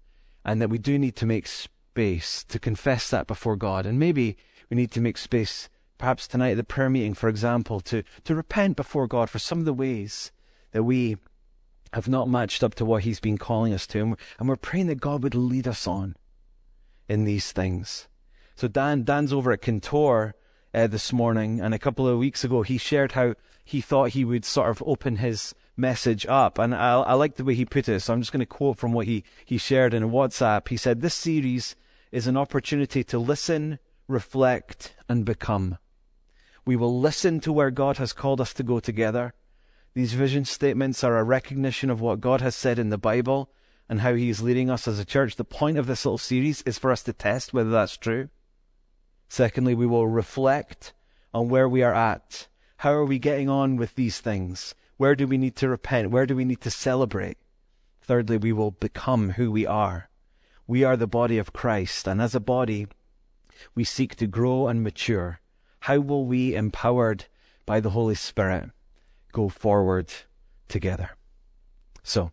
and 0.45 0.61
that 0.61 0.71
we 0.71 0.79
do 0.79 0.99
need 0.99 1.17
to 1.17 1.27
make 1.27 1.47
space 1.47 2.45
to 2.45 2.59
confess 2.59 3.11
that 3.11 3.27
before 3.27 3.57
God. 3.57 3.85
And 3.85 3.99
maybe 3.99 4.37
we 4.69 4.77
need 4.77 4.91
to 4.93 5.01
make 5.01 5.19
space 5.19 5.69
perhaps 6.01 6.27
tonight 6.27 6.53
at 6.53 6.57
the 6.57 6.65
prayer 6.65 6.89
meeting, 6.89 7.13
for 7.13 7.29
example, 7.29 7.79
to, 7.81 8.03
to 8.25 8.35
repent 8.35 8.75
before 8.75 9.07
God 9.07 9.29
for 9.29 9.39
some 9.39 9.59
of 9.59 9.67
the 9.67 9.75
ways 9.75 10.33
that 10.73 10.83
we 10.83 11.19
have 11.93 12.09
not 12.09 12.29
matched 12.29 12.65
up 12.65 12.75
to 12.77 12.87
what 12.87 13.03
He's 13.03 13.21
been 13.21 13.37
calling 13.37 13.75
us 13.75 13.87
to. 13.89 14.01
And 14.01 14.11
we're, 14.13 14.17
and 14.39 14.49
we're 14.49 14.57
praying 14.57 14.87
that 14.87 15.01
God 15.01 15.23
would 15.23 15.35
lead 15.35 15.69
us 15.69 15.87
on 15.87 16.17
in 17.07 17.25
these 17.25 17.53
things. 17.53 18.09
So 18.57 18.67
Dan, 18.67 19.05
Dan's 19.05 19.33
over 19.33 19.53
at 19.53 19.61
Cantor 19.61 20.35
uh, 20.73 20.87
this 20.87 21.13
morning, 21.13 21.61
and 21.61 21.75
a 21.75 21.79
couple 21.79 22.09
of 22.09 22.19
weeks 22.19 22.45
ago 22.45 22.63
he 22.63 22.79
shared 22.79 23.13
how 23.13 23.35
he 23.63 23.83
thought 23.83 24.11
he 24.11 24.25
would 24.25 24.47
sort 24.47 24.71
of 24.71 24.83
open 24.87 25.17
his 25.17 25.55
message 25.77 26.25
up. 26.27 26.59
And 26.59 26.75
I, 26.75 27.01
I 27.01 27.13
like 27.13 27.37
the 27.37 27.45
way 27.45 27.55
he 27.55 27.67
put 27.67 27.91
it, 27.91 28.01
so 28.01 28.15
I'm 28.15 28.23
just 28.23 28.33
going 28.33 28.41
to 28.41 28.47
quote 28.47 28.79
from 28.79 28.93
what 28.93 29.07
he, 29.07 29.23
he 29.45 29.59
shared 29.59 29.93
in 29.93 30.03
a 30.03 30.09
WhatsApp. 30.09 30.69
He 30.69 30.79
said, 30.79 31.03
This 31.03 31.15
series 31.15 31.77
is 32.11 32.27
an 32.27 32.39
opportunity 32.39 33.05
to 33.05 33.19
listen, 33.19 33.79
reflect, 34.09 34.97
and 35.07 35.27
become. 35.27 35.77
We 36.65 36.77
will 36.77 37.01
listen 37.01 37.41
to 37.41 37.53
where 37.53 37.71
God 37.71 37.97
has 37.97 38.13
called 38.13 38.41
us 38.41 38.53
to 38.55 38.63
go 38.63 38.81
together. 38.81 39.35
These 39.95 40.13
vision 40.13 40.45
statements 40.45 41.03
are 41.03 41.19
a 41.19 41.25
recognition 41.25 41.91
of 41.91 42.01
what 42.01 42.21
God 42.21 42.41
has 42.41 42.55
said 42.55 42.79
in 42.79 42.91
the 42.91 42.99
Bible 42.99 43.51
and 43.89 44.01
how 44.01 44.15
He 44.15 44.29
is 44.29 44.43
leading 44.43 44.71
us 44.71 44.87
as 44.87 44.99
a 44.99 45.05
church. 45.05 45.37
The 45.37 45.45
point 45.45 45.79
of 45.79 45.87
this 45.87 46.05
little 46.05 46.19
series 46.19 46.63
is 46.63 46.79
for 46.79 46.93
us 46.93 47.03
to 47.05 47.13
test 47.13 47.53
whether 47.53 47.71
that's 47.71 47.97
true. 47.97 48.29
Secondly, 49.29 49.75
we 49.75 49.87
will 49.87 50.07
reflect 50.07 50.93
on 51.33 51.49
where 51.49 51.69
we 51.69 51.83
are 51.83 51.95
at. 51.95 52.49
How 52.79 52.93
are 52.93 53.05
we 53.05 53.19
getting 53.19 53.49
on 53.49 53.77
with 53.77 53.95
these 53.95 54.21
things? 54.21 54.75
Where 54.97 55.15
do 55.15 55.27
we 55.27 55.39
need 55.39 55.57
to 55.57 55.69
repent? 55.69 56.11
Where 56.11 56.27
do 56.27 56.37
we 56.37 56.45
need 56.45 56.61
to 56.63 56.71
celebrate? 56.71 57.39
Thirdly, 58.03 58.37
we 58.37 58.53
will 58.53 58.73
become 58.73 59.31
who 59.31 59.51
we 59.51 59.67
are. 59.67 60.09
We 60.67 60.85
are 60.85 60.97
the 60.97 61.07
body 61.07 61.39
of 61.39 61.53
Christ, 61.53 62.07
and 62.07 62.21
as 62.21 62.35
a 62.35 62.41
body, 62.41 62.87
we 63.75 63.83
seek 63.85 64.15
to 64.17 64.27
grow 64.27 64.69
and 64.69 64.83
mature 64.83 65.41
how 65.81 65.99
will 65.99 66.27
we, 66.27 66.55
empowered 66.55 67.25
by 67.67 67.81
the 67.81 67.91
Holy 67.91 68.15
Spirit, 68.15 68.71
go 69.33 69.49
forward 69.49 70.13
together? 70.69 71.11
So, 72.03 72.33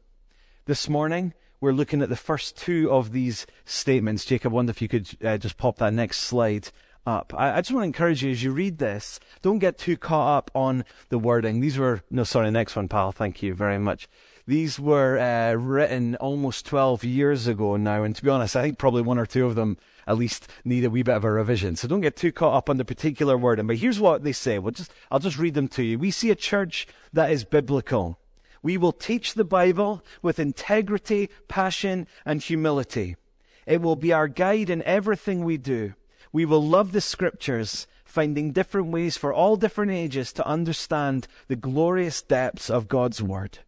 this 0.66 0.89
morning, 0.89 1.34
we're 1.60 1.72
looking 1.72 2.01
at 2.01 2.10
the 2.10 2.16
first 2.16 2.58
two 2.58 2.92
of 2.92 3.12
these 3.12 3.48
statements. 3.66 4.25
Jacob, 4.25 4.54
I 4.54 4.56
wonder 4.56 4.72
if 4.72 4.82
you 4.82 4.88
could 4.88 5.10
uh, 5.24 5.38
just 5.38 5.58
pop 5.58 5.77
that 5.77 5.94
next 5.94 6.20
slide 6.20 6.70
up. 7.06 7.34
I, 7.36 7.54
I, 7.54 7.62
just 7.62 7.72
want 7.72 7.84
to 7.84 7.88
encourage 7.88 8.22
you 8.22 8.32
as 8.32 8.44
you 8.44 8.51
read 8.51 8.77
this, 8.77 9.20
don't 9.42 9.60
get 9.60 9.77
too 9.77 9.98
caught 9.98 10.38
up 10.38 10.51
on 10.54 10.84
the 11.10 11.18
wording. 11.18 11.62
These 11.62 11.77
were, 11.77 12.01
no, 12.12 12.24
sorry, 12.24 12.51
next 12.51 12.75
one, 12.75 12.89
pal. 12.89 13.12
Thank 13.12 13.42
you 13.42 13.54
very 13.54 13.80
much. 13.80 14.08
These 14.46 14.80
were 14.80 15.18
uh, 15.18 15.54
written 15.54 16.16
almost 16.18 16.66
12 16.66 17.04
years 17.04 17.48
ago 17.48 17.77
now, 17.77 18.04
and 18.04 18.16
to 18.16 18.24
be 18.24 18.30
honest, 18.30 18.56
I 18.56 18.62
think 18.62 18.77
probably 18.77 19.01
one 19.01 19.18
or 19.18 19.25
two 19.25 19.46
of 19.46 19.56
them 19.56 19.77
at 20.08 20.18
least 20.18 20.48
need 20.64 20.86
a 20.86 20.90
wee 20.90 21.04
bit 21.04 21.16
of 21.16 21.24
a 21.24 21.32
revision. 21.32 21.76
So 21.76 21.88
don't 21.88 22.02
get 22.02 22.16
too 22.16 22.32
caught 22.32 22.56
up 22.56 22.70
on 22.70 22.78
the 22.78 22.86
particular 22.86 23.38
wording. 23.38 23.68
But 23.68 23.78
here's 23.78 24.00
what 24.00 24.24
they 24.24 24.32
say. 24.32 24.58
We'll 24.58 24.72
just, 24.72 24.94
I'll 25.12 25.20
just 25.20 25.38
read 25.38 25.54
them 25.54 25.68
to 25.70 25.84
you. 25.84 26.00
We 26.00 26.12
see 26.12 26.32
a 26.32 26.36
church 26.36 26.88
that 27.14 27.30
is 27.30 27.44
biblical. 27.44 28.18
We 28.64 28.78
will 28.78 28.94
teach 28.94 29.34
the 29.34 29.44
Bible 29.44 30.04
with 30.22 30.40
integrity, 30.40 31.30
passion, 31.48 32.08
and 32.26 32.42
humility. 32.42 33.18
It 33.66 33.82
will 33.82 33.98
be 33.98 34.14
our 34.14 34.28
guide 34.28 34.70
in 34.70 34.82
everything 34.84 35.44
we 35.44 35.58
do. 35.58 35.94
We 36.32 36.46
will 36.46 36.66
love 36.66 36.92
the 36.94 37.02
scriptures, 37.02 37.86
finding 38.06 38.52
different 38.52 38.88
ways 38.88 39.18
for 39.18 39.34
all 39.34 39.58
different 39.58 39.92
ages 39.92 40.32
to 40.34 40.48
understand 40.48 41.28
the 41.48 41.56
glorious 41.56 42.22
depths 42.22 42.70
of 42.70 42.88
God's 42.88 43.22
word. 43.22 43.60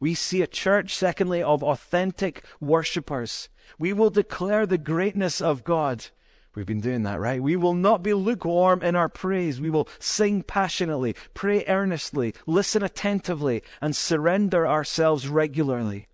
We 0.00 0.14
see 0.14 0.42
a 0.42 0.46
church, 0.46 0.94
secondly, 0.94 1.42
of 1.42 1.62
authentic 1.62 2.44
worshippers 2.60 3.48
we 3.78 3.92
will 3.92 4.10
declare 4.10 4.66
the 4.66 4.78
greatness 4.78 5.40
of 5.40 5.64
God. 5.64 6.06
We've 6.54 6.66
been 6.66 6.80
doing 6.80 7.02
that, 7.02 7.18
right? 7.18 7.42
We 7.42 7.56
will 7.56 7.74
not 7.74 8.02
be 8.02 8.14
lukewarm 8.14 8.82
in 8.82 8.94
our 8.94 9.08
praise. 9.08 9.60
We 9.60 9.70
will 9.70 9.88
sing 9.98 10.42
passionately, 10.42 11.16
pray 11.34 11.64
earnestly, 11.66 12.34
listen 12.46 12.82
attentively, 12.84 13.62
and 13.80 13.96
surrender 13.96 14.66
ourselves 14.66 15.26
regularly. 15.26 16.06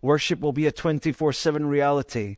Worship 0.00 0.40
will 0.40 0.52
be 0.52 0.66
a 0.66 0.72
24 0.72 1.32
7 1.32 1.66
reality. 1.66 2.36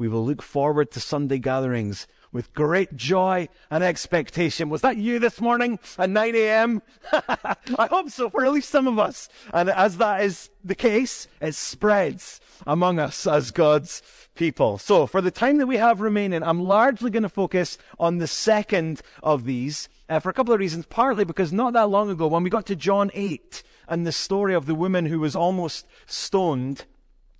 We 0.00 0.08
will 0.08 0.24
look 0.24 0.40
forward 0.40 0.90
to 0.92 0.98
Sunday 0.98 1.36
gatherings 1.36 2.06
with 2.32 2.54
great 2.54 2.96
joy 2.96 3.50
and 3.70 3.84
expectation. 3.84 4.70
Was 4.70 4.80
that 4.80 4.96
you 4.96 5.18
this 5.18 5.42
morning 5.42 5.78
at 5.98 6.08
9 6.08 6.34
a.m.? 6.36 6.80
I 7.12 7.86
hope 7.90 8.08
so 8.08 8.30
for 8.30 8.42
at 8.42 8.50
least 8.50 8.70
some 8.70 8.88
of 8.88 8.98
us. 8.98 9.28
And 9.52 9.68
as 9.68 9.98
that 9.98 10.24
is 10.24 10.48
the 10.64 10.74
case, 10.74 11.28
it 11.42 11.54
spreads 11.54 12.40
among 12.66 12.98
us 12.98 13.26
as 13.26 13.50
God's 13.50 14.00
people. 14.34 14.78
So 14.78 15.06
for 15.06 15.20
the 15.20 15.30
time 15.30 15.58
that 15.58 15.66
we 15.66 15.76
have 15.76 16.00
remaining, 16.00 16.42
I'm 16.42 16.64
largely 16.64 17.10
going 17.10 17.24
to 17.24 17.28
focus 17.28 17.76
on 17.98 18.16
the 18.16 18.26
second 18.26 19.02
of 19.22 19.44
these 19.44 19.90
uh, 20.08 20.18
for 20.18 20.30
a 20.30 20.32
couple 20.32 20.54
of 20.54 20.60
reasons. 20.60 20.86
Partly 20.86 21.26
because 21.26 21.52
not 21.52 21.74
that 21.74 21.90
long 21.90 22.08
ago, 22.08 22.26
when 22.26 22.42
we 22.42 22.48
got 22.48 22.64
to 22.68 22.74
John 22.74 23.10
8 23.12 23.62
and 23.86 24.06
the 24.06 24.12
story 24.12 24.54
of 24.54 24.64
the 24.64 24.74
woman 24.74 25.04
who 25.04 25.20
was 25.20 25.36
almost 25.36 25.86
stoned, 26.06 26.86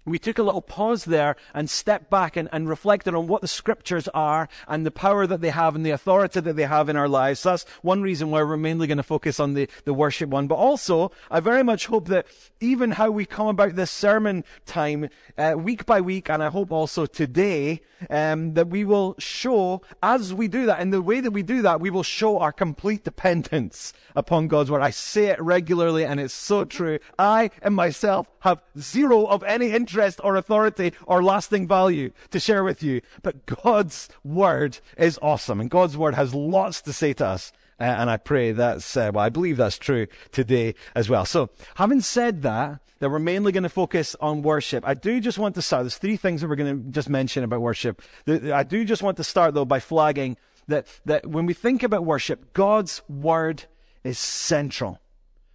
we 0.04 0.18
took 0.18 0.38
a 0.38 0.42
little 0.42 0.62
pause 0.62 1.04
there 1.04 1.36
and 1.54 1.68
stepped 1.68 2.10
back 2.10 2.36
and, 2.36 2.48
and, 2.52 2.68
reflected 2.68 3.14
on 3.14 3.26
what 3.26 3.42
the 3.42 3.48
scriptures 3.48 4.08
are 4.08 4.48
and 4.66 4.86
the 4.86 4.90
power 4.90 5.26
that 5.26 5.40
they 5.40 5.50
have 5.50 5.74
and 5.74 5.84
the 5.84 5.90
authority 5.90 6.40
that 6.40 6.56
they 6.56 6.64
have 6.64 6.88
in 6.88 6.96
our 6.96 7.08
lives. 7.08 7.40
So 7.40 7.50
that's 7.50 7.64
one 7.82 8.00
reason 8.02 8.30
why 8.30 8.42
we're 8.42 8.56
mainly 8.56 8.86
going 8.86 8.96
to 8.96 9.02
focus 9.02 9.38
on 9.40 9.54
the, 9.54 9.68
the 9.84 9.92
worship 9.92 10.30
one. 10.30 10.46
But 10.46 10.54
also, 10.54 11.12
I 11.30 11.40
very 11.40 11.62
much 11.62 11.86
hope 11.86 12.08
that 12.08 12.26
even 12.60 12.92
how 12.92 13.10
we 13.10 13.26
come 13.26 13.48
about 13.48 13.76
this 13.76 13.90
sermon 13.90 14.44
time, 14.66 15.08
uh, 15.36 15.54
week 15.56 15.84
by 15.84 16.00
week, 16.00 16.30
and 16.30 16.42
I 16.42 16.48
hope 16.48 16.70
also 16.72 17.06
today, 17.06 17.80
um, 18.08 18.54
that 18.54 18.68
we 18.68 18.84
will 18.84 19.16
show, 19.18 19.82
as 20.02 20.32
we 20.32 20.48
do 20.48 20.66
that, 20.66 20.80
in 20.80 20.90
the 20.90 21.02
way 21.02 21.20
that 21.20 21.32
we 21.32 21.42
do 21.42 21.62
that, 21.62 21.80
we 21.80 21.90
will 21.90 22.02
show 22.02 22.38
our 22.38 22.52
complete 22.52 23.04
dependence 23.04 23.92
upon 24.16 24.48
God's 24.48 24.70
word. 24.70 24.82
I 24.82 24.90
say 24.90 25.26
it 25.26 25.40
regularly 25.40 26.04
and 26.04 26.18
it's 26.18 26.34
so 26.34 26.64
true. 26.64 26.98
I 27.18 27.50
and 27.62 27.74
myself 27.74 28.26
have 28.40 28.62
zero 28.78 29.26
of 29.26 29.42
any 29.42 29.72
interest 29.72 29.90
interest 30.00 30.20
or 30.24 30.36
authority 30.36 30.92
or 31.06 31.22
lasting 31.22 31.68
value 31.68 32.10
to 32.30 32.40
share 32.40 32.64
with 32.64 32.82
you. 32.82 33.00
But 33.22 33.46
God's 33.46 34.08
word 34.24 34.78
is 34.96 35.18
awesome 35.20 35.60
and 35.60 35.70
God's 35.70 35.96
word 35.96 36.14
has 36.14 36.34
lots 36.34 36.80
to 36.82 36.92
say 36.92 37.12
to 37.14 37.26
us. 37.26 37.52
And 37.78 38.10
I 38.10 38.18
pray 38.18 38.52
that's, 38.52 38.94
uh, 38.94 39.10
well, 39.14 39.24
I 39.24 39.30
believe 39.30 39.56
that's 39.56 39.78
true 39.78 40.06
today 40.32 40.74
as 40.94 41.08
well. 41.08 41.24
So, 41.24 41.48
having 41.76 42.02
said 42.02 42.42
that, 42.42 42.80
that 42.98 43.10
we're 43.10 43.18
mainly 43.18 43.52
going 43.52 43.62
to 43.62 43.70
focus 43.70 44.14
on 44.20 44.42
worship, 44.42 44.86
I 44.86 44.92
do 44.92 45.18
just 45.18 45.38
want 45.38 45.54
to 45.54 45.62
start. 45.62 45.84
There's 45.84 45.96
three 45.96 46.18
things 46.18 46.42
that 46.42 46.48
we're 46.48 46.56
going 46.56 46.84
to 46.84 46.90
just 46.90 47.08
mention 47.08 47.42
about 47.42 47.62
worship. 47.62 48.02
I 48.28 48.64
do 48.64 48.84
just 48.84 49.02
want 49.02 49.16
to 49.16 49.24
start 49.24 49.54
though 49.54 49.64
by 49.64 49.80
flagging 49.80 50.36
that, 50.68 50.88
that 51.06 51.26
when 51.26 51.46
we 51.46 51.54
think 51.54 51.82
about 51.82 52.04
worship, 52.04 52.52
God's 52.52 53.00
word 53.08 53.64
is 54.04 54.18
central. 54.18 55.00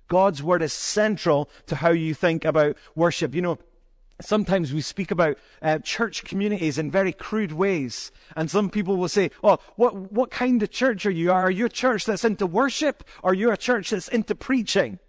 God's 0.08 0.44
word 0.44 0.62
is 0.62 0.74
central 0.74 1.50
to 1.68 1.76
how 1.76 1.90
you 1.90 2.14
think 2.14 2.46
about 2.46 2.78
worship. 2.96 3.34
You 3.34 3.42
know, 3.42 3.58
Sometimes 4.22 4.74
we 4.74 4.82
speak 4.82 5.12
about 5.12 5.38
uh, 5.62 5.80
church 5.80 6.24
communities 6.24 6.78
in 6.78 6.90
very 6.90 7.12
crude 7.12 7.52
ways. 7.52 8.12
And 8.36 8.50
some 8.50 8.70
people 8.70 8.96
will 8.96 9.10
say, 9.10 9.32
oh, 9.44 9.60
what, 9.76 10.12
what 10.12 10.32
kind 10.32 10.64
of 10.64 10.72
church 10.72 11.06
are 11.06 11.12
you? 11.12 11.32
Are 11.32 11.52
you 11.52 11.66
a 11.66 11.70
church 11.70 12.06
that's 12.06 12.24
into 12.24 12.48
worship? 12.48 13.04
Or 13.24 13.32
are 13.32 13.34
you 13.34 13.52
a 13.52 13.58
church 13.58 13.90
that's 13.90 14.08
into 14.08 14.34
preaching? 14.34 15.00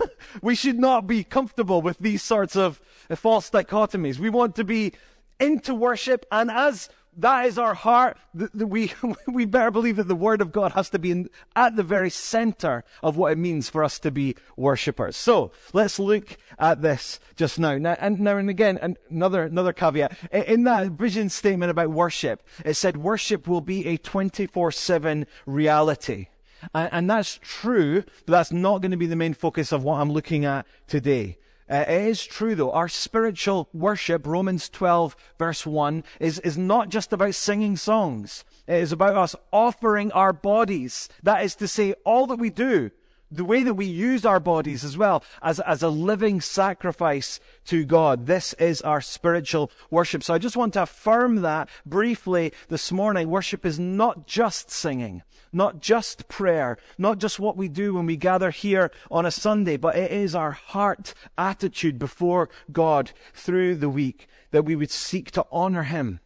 we 0.42 0.54
should 0.54 0.78
not 0.78 1.08
be 1.08 1.24
comfortable 1.24 1.82
with 1.82 1.98
these 1.98 2.22
sorts 2.22 2.54
of 2.54 2.80
uh, 3.10 3.16
false 3.16 3.50
dichotomies. 3.50 4.18
We 4.18 4.30
want 4.30 4.54
to 4.56 4.64
be 4.64 4.92
into 5.40 5.74
worship 5.74 6.24
and 6.30 6.50
as 6.50 6.88
that 7.16 7.46
is 7.46 7.58
our 7.58 7.74
heart. 7.74 8.16
We, 8.54 8.92
we 9.26 9.44
better 9.44 9.70
believe 9.70 9.96
that 9.96 10.08
the 10.08 10.14
Word 10.14 10.40
of 10.40 10.52
God 10.52 10.72
has 10.72 10.90
to 10.90 10.98
be 10.98 11.10
in, 11.10 11.30
at 11.54 11.76
the 11.76 11.82
very 11.82 12.10
center 12.10 12.84
of 13.02 13.16
what 13.16 13.32
it 13.32 13.38
means 13.38 13.68
for 13.68 13.84
us 13.84 13.98
to 14.00 14.10
be 14.10 14.36
worshippers. 14.56 15.16
So 15.16 15.52
let's 15.72 15.98
look 15.98 16.36
at 16.58 16.82
this 16.82 17.20
just 17.36 17.58
now. 17.58 17.76
Now 17.76 17.96
and, 18.00 18.20
now 18.20 18.36
and 18.36 18.48
again, 18.48 18.78
and 18.80 18.96
another, 19.10 19.44
another 19.44 19.72
caveat. 19.72 20.16
In 20.32 20.64
that 20.64 20.92
vision 20.92 21.28
statement 21.28 21.70
about 21.70 21.90
worship, 21.90 22.42
it 22.64 22.74
said 22.74 22.96
worship 22.96 23.46
will 23.46 23.60
be 23.60 23.86
a 23.86 23.98
24-7 23.98 25.26
reality. 25.46 26.28
And, 26.74 26.88
and 26.92 27.10
that's 27.10 27.38
true, 27.42 28.02
but 28.26 28.32
that's 28.32 28.52
not 28.52 28.80
going 28.80 28.92
to 28.92 28.96
be 28.96 29.06
the 29.06 29.16
main 29.16 29.34
focus 29.34 29.72
of 29.72 29.84
what 29.84 30.00
I'm 30.00 30.10
looking 30.12 30.44
at 30.44 30.66
today. 30.86 31.38
Uh, 31.72 31.86
it 31.88 32.02
is 32.02 32.22
true 32.22 32.54
though, 32.54 32.70
our 32.70 32.88
spiritual 32.88 33.66
worship, 33.72 34.26
Romans 34.26 34.68
12 34.68 35.16
verse 35.38 35.64
1, 35.64 36.04
is, 36.20 36.38
is 36.40 36.58
not 36.58 36.90
just 36.90 37.14
about 37.14 37.34
singing 37.34 37.78
songs. 37.78 38.44
It 38.66 38.74
is 38.74 38.92
about 38.92 39.16
us 39.16 39.34
offering 39.50 40.12
our 40.12 40.34
bodies. 40.34 41.08
That 41.22 41.42
is 41.42 41.54
to 41.56 41.66
say, 41.66 41.94
all 42.04 42.26
that 42.26 42.38
we 42.38 42.50
do, 42.50 42.90
the 43.30 43.46
way 43.46 43.62
that 43.62 43.72
we 43.72 43.86
use 43.86 44.26
our 44.26 44.38
bodies 44.38 44.84
as 44.84 44.98
well 44.98 45.24
as, 45.40 45.60
as 45.60 45.82
a 45.82 45.88
living 45.88 46.42
sacrifice 46.42 47.40
to 47.64 47.86
God. 47.86 48.26
This 48.26 48.52
is 48.54 48.82
our 48.82 49.00
spiritual 49.00 49.70
worship. 49.90 50.22
So 50.22 50.34
I 50.34 50.38
just 50.38 50.58
want 50.58 50.74
to 50.74 50.82
affirm 50.82 51.36
that 51.36 51.70
briefly 51.86 52.52
this 52.68 52.92
morning. 52.92 53.30
Worship 53.30 53.64
is 53.64 53.78
not 53.78 54.26
just 54.26 54.70
singing, 54.70 55.22
not 55.52 55.80
just 55.80 56.28
prayer, 56.28 56.78
not 56.98 57.18
just 57.18 57.38
what 57.38 57.56
we 57.56 57.68
do 57.68 57.94
when 57.94 58.06
we 58.06 58.16
gather 58.16 58.50
here 58.50 58.90
on 59.10 59.26
a 59.26 59.30
Sunday, 59.30 59.76
but 59.76 59.96
it 59.96 60.10
is 60.10 60.34
our 60.34 60.52
heart 60.52 61.14
attitude 61.36 61.98
before 61.98 62.48
God 62.70 63.12
through 63.34 63.76
the 63.76 63.88
week 63.88 64.28
that 64.50 64.64
we 64.64 64.76
would 64.76 64.90
seek 64.90 65.30
to 65.32 65.46
honor 65.52 65.84
Him 65.84 66.20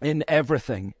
in 0.00 0.24
everything. 0.28 0.94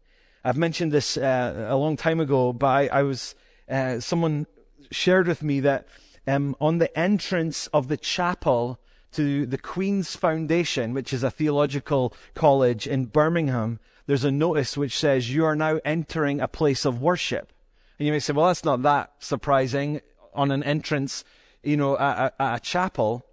I've 0.44 0.56
mentioned 0.56 0.92
this 0.92 1.16
uh, 1.16 1.66
a 1.68 1.76
long 1.76 1.96
time 1.96 2.20
ago, 2.20 2.52
but 2.52 2.90
I, 2.90 3.02
was 3.02 3.34
uh, 3.68 4.00
someone 4.00 4.46
shared 4.90 5.26
with 5.26 5.42
me 5.42 5.60
that 5.60 5.86
um, 6.26 6.56
on 6.60 6.78
the 6.78 6.96
entrance 6.98 7.66
of 7.68 7.88
the 7.88 7.96
chapel 7.96 8.78
to 9.12 9.46
the 9.46 9.58
Queen's 9.58 10.14
Foundation, 10.14 10.92
which 10.92 11.12
is 11.12 11.22
a 11.22 11.30
theological 11.30 12.14
college 12.34 12.86
in 12.86 13.06
Birmingham, 13.06 13.80
there's 14.06 14.24
a 14.24 14.30
notice 14.30 14.76
which 14.76 14.96
says, 14.96 15.32
You 15.32 15.44
are 15.44 15.56
now 15.56 15.80
entering 15.84 16.40
a 16.40 16.48
place 16.48 16.84
of 16.84 17.00
worship. 17.00 17.52
And 17.98 18.06
you 18.06 18.12
may 18.12 18.20
say, 18.20 18.32
Well, 18.32 18.46
that's 18.46 18.64
not 18.64 18.82
that 18.82 19.12
surprising 19.18 20.00
on 20.34 20.50
an 20.50 20.62
entrance, 20.62 21.24
you 21.62 21.76
know, 21.76 21.98
at, 21.98 22.34
at 22.38 22.56
a 22.56 22.60
chapel. 22.60 23.24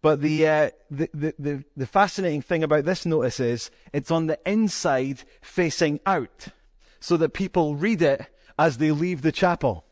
But 0.00 0.20
the, 0.20 0.46
uh, 0.48 0.70
the, 0.90 1.08
the, 1.14 1.34
the, 1.38 1.64
the 1.76 1.86
fascinating 1.86 2.42
thing 2.42 2.64
about 2.64 2.84
this 2.84 3.06
notice 3.06 3.38
is 3.38 3.70
it's 3.92 4.10
on 4.10 4.26
the 4.26 4.38
inside 4.44 5.22
facing 5.40 6.00
out 6.06 6.48
so 6.98 7.16
that 7.16 7.34
people 7.34 7.76
read 7.76 8.02
it 8.02 8.26
as 8.58 8.78
they 8.78 8.90
leave 8.90 9.22
the 9.22 9.32
chapel. 9.32 9.84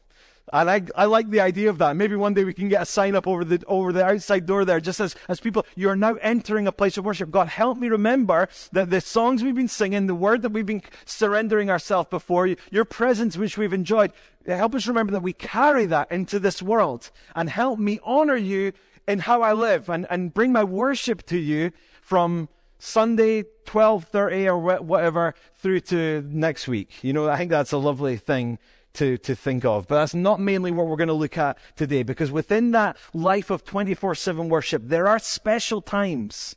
I 0.53 0.83
I 0.97 1.05
like 1.05 1.31
the 1.31 1.41
idea 1.41 1.71
of 1.71 1.79
that. 1.79 1.97
Maybe 1.97 2.17
one 2.17 2.35
day 2.35 2.45
we 2.45 2.55
can 2.55 2.69
get 2.69 2.83
a 2.83 2.87
sign 2.87 3.15
up 3.15 3.27
over 3.27 3.45
the, 3.45 3.63
over 3.67 3.93
the 3.93 4.05
outside 4.05 4.47
door 4.47 4.65
there, 4.65 4.81
just 4.81 5.01
as, 5.01 5.15
as 5.29 5.41
people, 5.41 5.65
you 5.77 5.89
are 5.89 5.97
now 5.97 6.15
entering 6.17 6.67
a 6.67 6.73
place 6.73 6.97
of 6.97 7.05
worship. 7.05 7.31
God, 7.31 7.49
help 7.49 7.79
me 7.79 7.89
remember 7.89 8.49
that 8.73 8.91
the 8.91 9.01
songs 9.01 9.43
we've 9.43 9.55
been 9.55 9.69
singing, 9.69 10.07
the 10.07 10.15
word 10.15 10.43
that 10.43 10.53
we've 10.53 10.67
been 10.67 10.83
surrendering 11.05 11.71
ourselves 11.71 12.09
before 12.11 12.47
you, 12.47 12.57
your 12.71 12.85
presence 12.85 13.37
which 13.37 13.57
we've 13.57 13.73
enjoyed, 13.73 14.13
help 14.47 14.75
us 14.75 14.87
remember 14.87 15.13
that 15.13 15.23
we 15.23 15.33
carry 15.33 15.87
that 15.87 16.11
into 16.11 16.39
this 16.39 16.63
world 16.63 17.11
and 17.35 17.49
help 17.51 17.79
me 17.79 18.01
honor 18.03 18.37
you 18.37 18.73
in 19.07 19.21
how 19.21 19.43
I 19.43 19.53
live 19.53 19.89
and, 19.89 20.07
and 20.11 20.33
bring 20.33 20.53
my 20.53 20.65
worship 20.65 21.25
to 21.27 21.39
you 21.39 21.73
from 22.01 22.49
Sunday, 22.79 23.43
12.30 23.67 24.47
or 24.47 24.83
whatever 24.83 25.35
through 25.57 25.81
to 25.81 26.25
next 26.27 26.67
week. 26.67 27.05
You 27.05 27.13
know, 27.13 27.29
I 27.29 27.37
think 27.37 27.51
that's 27.51 27.73
a 27.73 27.79
lovely 27.79 28.17
thing 28.17 28.59
to, 28.95 29.19
to 29.19 29.35
think 29.35 29.65
of. 29.65 29.87
But 29.87 29.97
that's 29.97 30.15
not 30.15 30.41
mainly 30.41 30.71
what 30.71 30.87
we're 30.87 30.97
going 30.97 31.09
to 31.09 31.15
look 31.15 31.39
at 31.39 31.59
today, 31.77 32.03
because 32.03 32.31
within 32.31 32.73
that 32.73 32.97
life 33.15 33.51
of 33.51 33.65
24-7 33.65 34.49
worship, 34.49 34.83
there 34.85 35.07
are 35.07 35.19
special 35.19 35.81
times 35.81 36.57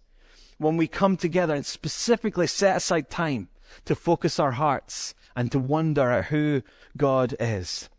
when 0.57 0.77
we 0.77 0.87
come 0.87 1.17
together 1.17 1.53
and 1.53 1.65
specifically 1.65 2.47
set 2.47 2.77
aside 2.77 3.09
time 3.09 3.49
to 3.85 3.95
focus 3.95 4.39
our 4.39 4.51
hearts 4.51 5.13
and 5.35 5.51
to 5.51 5.59
wonder 5.59 6.09
at 6.11 6.25
who 6.25 6.61
God 6.95 7.35
is. 7.39 7.89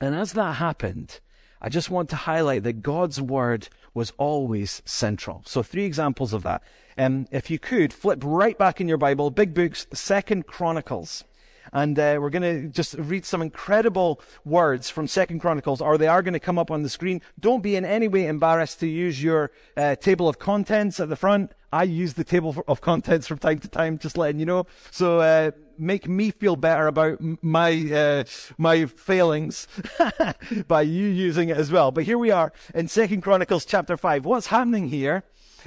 And 0.00 0.14
as 0.14 0.32
that 0.32 0.54
happened, 0.54 1.20
I 1.60 1.68
just 1.68 1.90
want 1.90 2.08
to 2.10 2.16
highlight 2.16 2.62
that 2.62 2.82
God's 2.82 3.20
word 3.20 3.68
was 3.92 4.12
always 4.16 4.80
central. 4.84 5.42
So 5.44 5.62
three 5.62 5.84
examples 5.84 6.32
of 6.32 6.42
that. 6.44 6.62
Um, 6.96 7.26
if 7.30 7.50
you 7.50 7.58
could 7.58 7.92
flip 7.92 8.20
right 8.24 8.56
back 8.56 8.80
in 8.80 8.88
your 8.88 8.98
Bible, 8.98 9.30
big 9.30 9.52
books, 9.52 9.86
Second 9.92 10.46
Chronicles. 10.46 11.24
And 11.72 11.98
uh, 11.98 12.18
we're 12.20 12.30
going 12.30 12.42
to 12.42 12.68
just 12.68 12.94
read 12.94 13.24
some 13.24 13.42
incredible 13.42 14.20
words 14.44 14.90
from 14.90 15.06
Second 15.06 15.40
Chronicles, 15.40 15.80
or 15.80 15.98
they 15.98 16.08
are 16.08 16.22
going 16.22 16.34
to 16.34 16.40
come 16.40 16.58
up 16.58 16.70
on 16.70 16.82
the 16.82 16.88
screen. 16.88 17.22
Don't 17.38 17.62
be 17.62 17.76
in 17.76 17.84
any 17.84 18.08
way 18.08 18.26
embarrassed 18.26 18.80
to 18.80 18.86
use 18.86 19.22
your 19.22 19.50
uh, 19.76 19.96
table 19.96 20.28
of 20.28 20.38
contents 20.38 21.00
at 21.00 21.08
the 21.08 21.16
front. 21.16 21.52
I 21.72 21.84
use 21.84 22.14
the 22.14 22.24
table 22.24 22.64
of 22.66 22.80
contents 22.80 23.28
from 23.28 23.38
time 23.38 23.60
to 23.60 23.68
time, 23.68 23.98
just 23.98 24.18
letting 24.18 24.40
you 24.40 24.46
know. 24.46 24.66
So 24.90 25.20
uh, 25.20 25.52
make 25.78 26.08
me 26.08 26.30
feel 26.30 26.56
better 26.56 26.88
about 26.88 27.18
my 27.42 27.72
uh, 27.92 28.24
my 28.58 28.86
failings 28.86 29.68
by 30.68 30.82
you 30.82 31.06
using 31.06 31.48
it 31.48 31.56
as 31.56 31.70
well. 31.70 31.92
But 31.92 32.04
here 32.04 32.18
we 32.18 32.32
are 32.32 32.52
in 32.74 32.88
Second 32.88 33.22
Chronicles 33.22 33.64
chapter 33.64 33.96
five. 33.96 34.24
What's 34.24 34.48
happening 34.48 34.88
here 34.88 35.22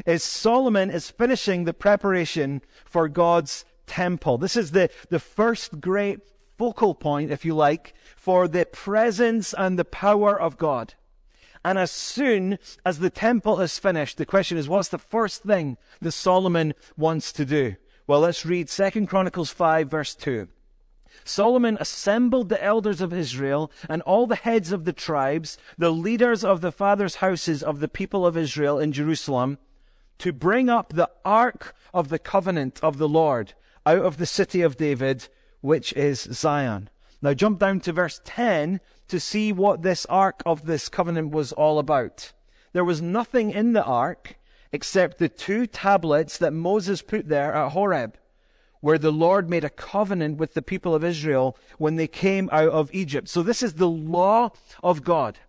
is 0.06 0.24
Solomon 0.24 0.90
is 0.90 1.10
finishing 1.10 1.64
the 1.64 1.74
preparation 1.74 2.62
for 2.86 3.08
God's 3.08 3.66
temple. 3.88 4.38
This 4.38 4.56
is 4.56 4.72
the, 4.72 4.90
the 5.10 5.20
first 5.20 5.80
great 5.80 6.20
focal 6.58 6.96
point, 6.96 7.32
if 7.32 7.46
you 7.46 7.56
like, 7.56 7.94
for 8.16 8.48
the 8.48 8.66
presence 8.66 9.54
and 9.54 9.78
the 9.78 9.86
power 9.86 10.40
of 10.40 10.58
God. 10.58 10.94
And 11.66 11.78
as 11.78 11.92
soon 11.92 12.60
as 12.86 13.00
the 13.00 13.10
temple 13.10 13.62
is 13.62 13.80
finished, 13.80 14.18
the 14.18 14.26
question 14.26 14.58
is, 14.58 14.68
what's 14.68 14.90
the 14.90 14.98
first 14.98 15.44
thing 15.44 15.78
that 16.02 16.12
Solomon 16.12 16.74
wants 16.98 17.32
to 17.34 17.46
do? 17.46 17.76
Well, 18.06 18.20
let's 18.20 18.46
read 18.46 18.68
2 18.68 19.08
Chronicles 19.08 19.52
5 19.52 19.90
verse 19.90 20.14
2. 20.14 20.50
Solomon 21.24 21.78
assembled 21.80 22.50
the 22.50 22.62
elders 22.62 23.00
of 23.00 23.14
Israel 23.14 23.72
and 23.88 24.02
all 24.02 24.28
the 24.28 24.36
heads 24.36 24.74
of 24.74 24.84
the 24.84 24.92
tribes, 24.92 25.58
the 25.78 25.92
leaders 25.92 26.44
of 26.44 26.60
the 26.60 26.72
fathers' 26.72 27.16
houses 27.16 27.64
of 27.64 27.80
the 27.80 27.88
people 27.88 28.26
of 28.26 28.36
Israel 28.36 28.78
in 28.78 28.92
Jerusalem, 28.92 29.58
to 30.18 30.34
bring 30.34 30.70
up 30.70 30.94
the 30.94 31.10
ark 31.24 31.76
of 31.94 32.10
the 32.10 32.20
covenant 32.20 32.80
of 32.84 32.98
the 32.98 33.08
Lord 33.08 33.54
out 33.86 34.04
of 34.04 34.18
the 34.18 34.26
city 34.26 34.62
of 34.62 34.78
David, 34.78 35.28
which 35.62 35.94
is 35.94 36.22
Zion. 36.22 36.90
Now 37.22 37.34
jump 37.34 37.60
down 37.60 37.80
to 37.82 37.94
verse 37.94 38.20
10 38.26 38.82
to 39.08 39.20
see 39.20 39.52
what 39.52 39.82
this 39.82 40.06
ark 40.08 40.42
of 40.46 40.66
this 40.66 40.90
covenant 40.90 41.32
was 41.32 41.52
all 41.54 41.80
about. 41.80 42.34
There 42.74 42.84
was 42.84 43.02
nothing 43.02 43.52
in 43.52 43.74
the 43.74 43.84
ark 43.84 44.38
except 44.72 45.18
the 45.18 45.30
two 45.30 45.68
tablets 45.68 46.38
that 46.40 46.52
Moses 46.52 47.02
put 47.02 47.30
there 47.30 47.54
at 47.54 47.72
Horeb, 47.72 48.18
where 48.82 48.98
the 48.98 49.12
Lord 49.12 49.50
made 49.50 49.64
a 49.64 49.70
covenant 49.70 50.38
with 50.38 50.56
the 50.56 50.62
people 50.62 50.94
of 50.94 51.04
Israel 51.04 51.58
when 51.78 51.96
they 51.96 52.08
came 52.08 52.50
out 52.52 52.70
of 52.70 52.94
Egypt. 52.94 53.30
So 53.30 53.44
this 53.44 53.64
is 53.64 53.76
the 53.76 53.88
law 53.90 54.52
of 54.84 55.04
God. 55.04 55.40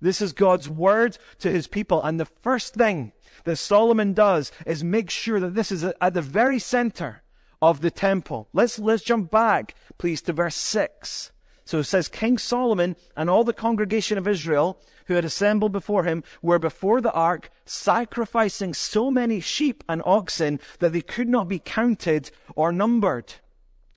This 0.00 0.20
is 0.20 0.32
God's 0.32 0.68
word 0.68 1.16
to 1.38 1.50
his 1.50 1.68
people. 1.68 2.02
And 2.02 2.18
the 2.18 2.26
first 2.26 2.74
thing 2.74 3.12
that 3.44 3.56
Solomon 3.56 4.12
does 4.12 4.50
is 4.66 4.82
make 4.82 5.08
sure 5.08 5.38
that 5.38 5.54
this 5.54 5.70
is 5.70 5.84
at 5.84 6.14
the 6.14 6.20
very 6.20 6.58
center 6.58 7.22
of 7.62 7.80
the 7.80 7.90
temple. 7.90 8.48
Let's, 8.52 8.78
let's 8.80 9.04
jump 9.04 9.30
back, 9.30 9.76
please, 9.96 10.20
to 10.22 10.32
verse 10.32 10.56
6. 10.56 11.30
So 11.64 11.78
it 11.78 11.84
says, 11.84 12.08
King 12.08 12.36
Solomon 12.36 12.96
and 13.16 13.30
all 13.30 13.44
the 13.44 13.52
congregation 13.52 14.18
of 14.18 14.26
Israel 14.26 14.80
who 15.06 15.14
had 15.14 15.24
assembled 15.24 15.72
before 15.72 16.04
him 16.04 16.24
were 16.42 16.58
before 16.58 17.00
the 17.00 17.12
ark, 17.12 17.50
sacrificing 17.64 18.74
so 18.74 19.10
many 19.10 19.40
sheep 19.40 19.84
and 19.88 20.02
oxen 20.04 20.60
that 20.80 20.92
they 20.92 21.00
could 21.00 21.28
not 21.28 21.48
be 21.48 21.60
counted 21.60 22.30
or 22.56 22.72
numbered. 22.72 23.34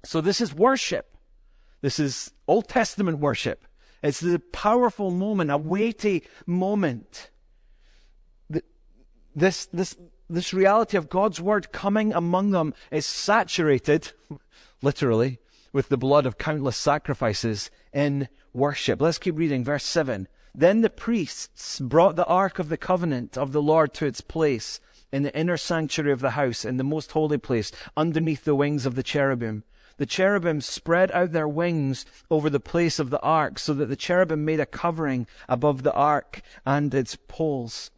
So 0.04 0.22
this 0.22 0.40
is 0.40 0.54
worship. 0.54 1.18
This 1.82 2.00
is 2.00 2.32
Old 2.48 2.68
Testament 2.68 3.18
worship. 3.18 3.66
It's 4.04 4.20
the 4.20 4.40
powerful 4.40 5.10
moment, 5.10 5.50
a 5.50 5.58
weighty 5.58 6.24
moment. 6.46 7.32
This, 9.36 9.66
this, 9.66 9.98
this 10.30 10.54
reality 10.54 10.98
of 10.98 11.10
God's 11.10 11.40
word 11.40 11.72
coming 11.72 12.14
among 12.14 12.52
them 12.52 12.74
is 12.92 13.06
saturated, 13.06 14.12
literally, 14.82 15.40
with 15.72 15.90
the 15.90 15.98
blood 15.98 16.26
of 16.26 16.38
countless 16.38 16.78
sacrifices 16.78 17.70
in 17.94 18.28
worship. 18.54 19.02
Let's 19.02 19.18
keep 19.18 19.38
reading 19.38 19.64
verse 19.64 19.84
7. 19.84 20.28
Then 20.54 20.82
the 20.82 20.90
priests 20.90 21.80
brought 21.80 22.16
the 22.16 22.26
ark 22.26 22.60
of 22.60 22.70
the 22.70 22.78
covenant 22.78 23.38
of 23.38 23.52
the 23.52 23.62
Lord 23.62 23.94
to 23.96 24.06
its 24.06 24.22
place 24.22 24.80
in 25.12 25.24
the 25.24 25.38
inner 25.38 25.58
sanctuary 25.58 26.12
of 26.12 26.22
the 26.22 26.32
house, 26.32 26.66
in 26.66 26.78
the 26.78 26.84
most 26.84 27.12
holy 27.12 27.38
place, 27.38 27.72
underneath 27.96 28.46
the 28.46 28.56
wings 28.56 28.86
of 28.86 28.96
the 28.96 29.04
cherubim. 29.04 29.64
The 29.98 30.06
cherubim 30.06 30.60
spread 30.62 31.12
out 31.12 31.32
their 31.32 31.48
wings 31.48 32.06
over 32.30 32.50
the 32.50 32.60
place 32.60 33.00
of 33.00 33.12
the 33.12 33.22
ark, 33.22 33.60
so 33.60 33.74
that 33.76 33.86
the 33.86 33.96
cherubim 33.96 34.44
made 34.44 34.60
a 34.60 34.66
covering 34.66 35.28
above 35.48 35.84
the 35.84 35.94
ark 35.94 36.42
and 36.66 36.94
its 36.94 37.16
poles. 37.28 37.92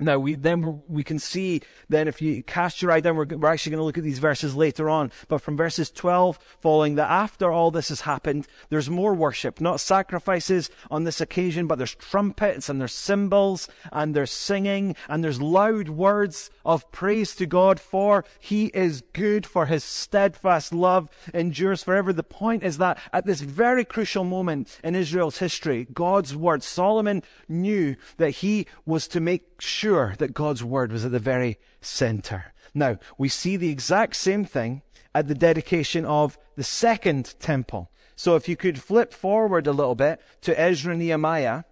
Now 0.00 0.18
we 0.18 0.34
then 0.34 0.82
we 0.88 1.04
can 1.04 1.20
see 1.20 1.60
then 1.88 2.08
if 2.08 2.20
you 2.20 2.42
cast 2.42 2.82
your 2.82 2.90
eye 2.90 3.00
down, 3.00 3.16
we're, 3.16 3.26
we're 3.26 3.48
actually 3.48 3.70
going 3.70 3.80
to 3.80 3.84
look 3.84 3.98
at 3.98 4.04
these 4.04 4.18
verses 4.18 4.56
later 4.56 4.90
on. 4.90 5.12
But 5.28 5.40
from 5.40 5.56
verses 5.56 5.90
12 5.90 6.38
following 6.60 6.96
that 6.96 7.10
after 7.10 7.52
all 7.52 7.70
this 7.70 7.90
has 7.90 8.00
happened, 8.00 8.48
there's 8.70 8.90
more 8.90 9.14
worship, 9.14 9.60
not 9.60 9.80
sacrifices 9.80 10.68
on 10.90 11.04
this 11.04 11.20
occasion, 11.20 11.68
but 11.68 11.78
there's 11.78 11.94
trumpets 11.94 12.68
and 12.68 12.80
there's 12.80 12.92
cymbals 12.92 13.68
and 13.92 14.16
there's 14.16 14.32
singing 14.32 14.96
and 15.08 15.22
there's 15.22 15.40
loud 15.40 15.88
words 15.88 16.50
of 16.64 16.90
praise 16.90 17.36
to 17.36 17.46
God 17.46 17.78
for 17.78 18.24
He 18.40 18.66
is 18.66 19.02
good 19.12 19.46
for 19.46 19.66
His 19.66 19.84
steadfast 19.84 20.72
love 20.72 21.08
endures 21.32 21.84
forever. 21.84 22.12
The 22.12 22.24
point 22.24 22.64
is 22.64 22.78
that 22.78 22.98
at 23.12 23.26
this 23.26 23.42
very 23.42 23.84
crucial 23.84 24.24
moment 24.24 24.80
in 24.82 24.96
Israel's 24.96 25.38
history, 25.38 25.86
God's 25.92 26.34
word, 26.34 26.64
Solomon 26.64 27.22
knew 27.48 27.94
that 28.16 28.30
he 28.30 28.66
was 28.84 29.06
to 29.08 29.20
make 29.20 29.60
sure 29.60 29.83
that 29.84 30.32
God's 30.32 30.64
word 30.64 30.92
was 30.92 31.04
at 31.04 31.12
the 31.12 31.18
very 31.18 31.58
center. 31.80 32.54
Now, 32.72 32.98
we 33.18 33.28
see 33.28 33.56
the 33.56 33.70
exact 33.70 34.16
same 34.16 34.44
thing 34.44 34.82
at 35.14 35.28
the 35.28 35.34
dedication 35.34 36.04
of 36.04 36.38
the 36.56 36.64
second 36.64 37.34
temple. 37.38 37.90
So 38.16 38.34
if 38.34 38.48
you 38.48 38.56
could 38.56 38.80
flip 38.80 39.12
forward 39.12 39.66
a 39.66 39.72
little 39.72 39.94
bit 39.94 40.20
to 40.42 40.58
Ezra 40.58 40.96
Nehemiah, 40.96 41.64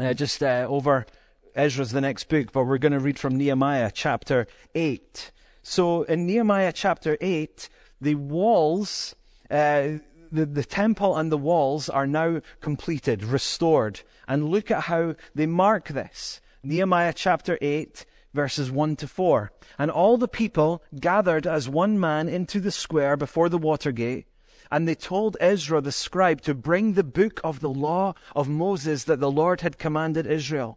uh, 0.00 0.12
just 0.12 0.42
uh, 0.42 0.66
over 0.68 1.06
Ezra's 1.54 1.92
the 1.92 2.00
next 2.00 2.28
book, 2.28 2.52
but 2.52 2.64
we're 2.64 2.78
going 2.78 2.92
to 2.92 3.00
read 3.00 3.18
from 3.18 3.36
Nehemiah 3.36 3.90
chapter 3.94 4.46
8. 4.74 5.30
So 5.62 6.02
in 6.02 6.26
Nehemiah 6.26 6.72
chapter 6.72 7.16
8, 7.20 7.68
the 8.00 8.16
walls, 8.16 9.14
uh, 9.50 9.98
the, 10.32 10.46
the 10.46 10.64
temple 10.64 11.16
and 11.16 11.30
the 11.30 11.38
walls 11.38 11.88
are 11.88 12.06
now 12.06 12.40
completed, 12.60 13.22
restored. 13.22 14.00
And 14.26 14.48
look 14.48 14.70
at 14.70 14.82
how 14.82 15.14
they 15.34 15.46
mark 15.46 15.88
this. 15.88 16.40
Nehemiah 16.66 17.12
chapter 17.14 17.56
8, 17.60 18.04
verses 18.34 18.72
1 18.72 18.96
to 18.96 19.06
4. 19.06 19.52
And 19.78 19.88
all 19.88 20.18
the 20.18 20.26
people 20.26 20.82
gathered 20.98 21.46
as 21.46 21.68
one 21.68 22.00
man 22.00 22.28
into 22.28 22.58
the 22.58 22.72
square 22.72 23.16
before 23.16 23.48
the 23.48 23.56
water 23.56 23.92
gate. 23.92 24.26
And 24.68 24.88
they 24.88 24.96
told 24.96 25.36
Ezra 25.38 25.80
the 25.80 25.92
scribe 25.92 26.40
to 26.40 26.54
bring 26.54 26.94
the 26.94 27.04
book 27.04 27.40
of 27.44 27.60
the 27.60 27.70
law 27.70 28.14
of 28.34 28.48
Moses 28.48 29.04
that 29.04 29.20
the 29.20 29.30
Lord 29.30 29.60
had 29.60 29.78
commanded 29.78 30.26
Israel. 30.26 30.76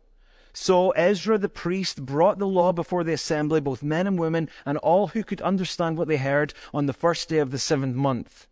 So 0.54 0.92
Ezra 0.92 1.40
the 1.40 1.50
priest 1.50 2.06
brought 2.06 2.38
the 2.38 2.46
law 2.46 2.72
before 2.72 3.04
the 3.04 3.14
assembly, 3.14 3.60
both 3.60 3.82
men 3.82 4.06
and 4.06 4.20
women, 4.20 4.48
and 4.68 4.78
all 4.78 5.08
who 5.08 5.24
could 5.24 5.42
understand 5.42 5.98
what 5.98 6.08
they 6.08 6.18
heard 6.18 6.54
on 6.72 6.86
the 6.86 6.94
first 6.94 7.30
day 7.30 7.40
of 7.40 7.50
the 7.50 7.58
seventh 7.58 7.96
month. 7.96 8.48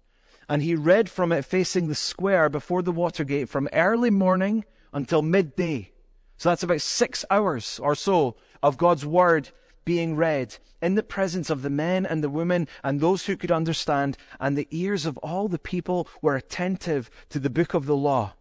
And 0.49 0.63
he 0.63 0.73
read 0.73 1.07
from 1.07 1.31
it 1.31 1.45
facing 1.45 1.87
the 1.87 1.93
square 1.93 2.49
before 2.49 2.81
the 2.81 2.91
water 2.91 3.23
gate 3.23 3.47
from 3.47 3.69
early 3.73 4.09
morning 4.09 4.65
until 4.91 5.21
midday. 5.21 5.91
So 6.37 6.49
that's 6.49 6.63
about 6.63 6.81
six 6.81 7.25
hours 7.29 7.79
or 7.81 7.95
so 7.95 8.35
of 8.61 8.77
God's 8.77 9.05
word 9.05 9.49
being 9.85 10.15
read 10.15 10.57
in 10.81 10.95
the 10.95 11.03
presence 11.03 11.49
of 11.49 11.61
the 11.61 11.69
men 11.69 12.05
and 12.05 12.23
the 12.23 12.29
women 12.29 12.67
and 12.83 12.99
those 12.99 13.25
who 13.25 13.37
could 13.37 13.51
understand, 13.51 14.17
and 14.39 14.55
the 14.55 14.67
ears 14.69 15.05
of 15.05 15.17
all 15.19 15.47
the 15.47 15.57
people 15.57 16.07
were 16.21 16.35
attentive 16.35 17.09
to 17.29 17.39
the 17.39 17.49
book 17.49 17.73
of 17.73 17.85
the 17.85 17.95
law. 17.95 18.33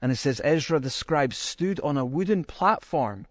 And 0.00 0.12
it 0.12 0.16
says 0.16 0.40
Ezra 0.44 0.78
the 0.78 0.90
scribe 0.90 1.34
stood 1.34 1.80
on 1.80 1.98
a 1.98 2.04
wooden 2.04 2.44
platform 2.44 3.26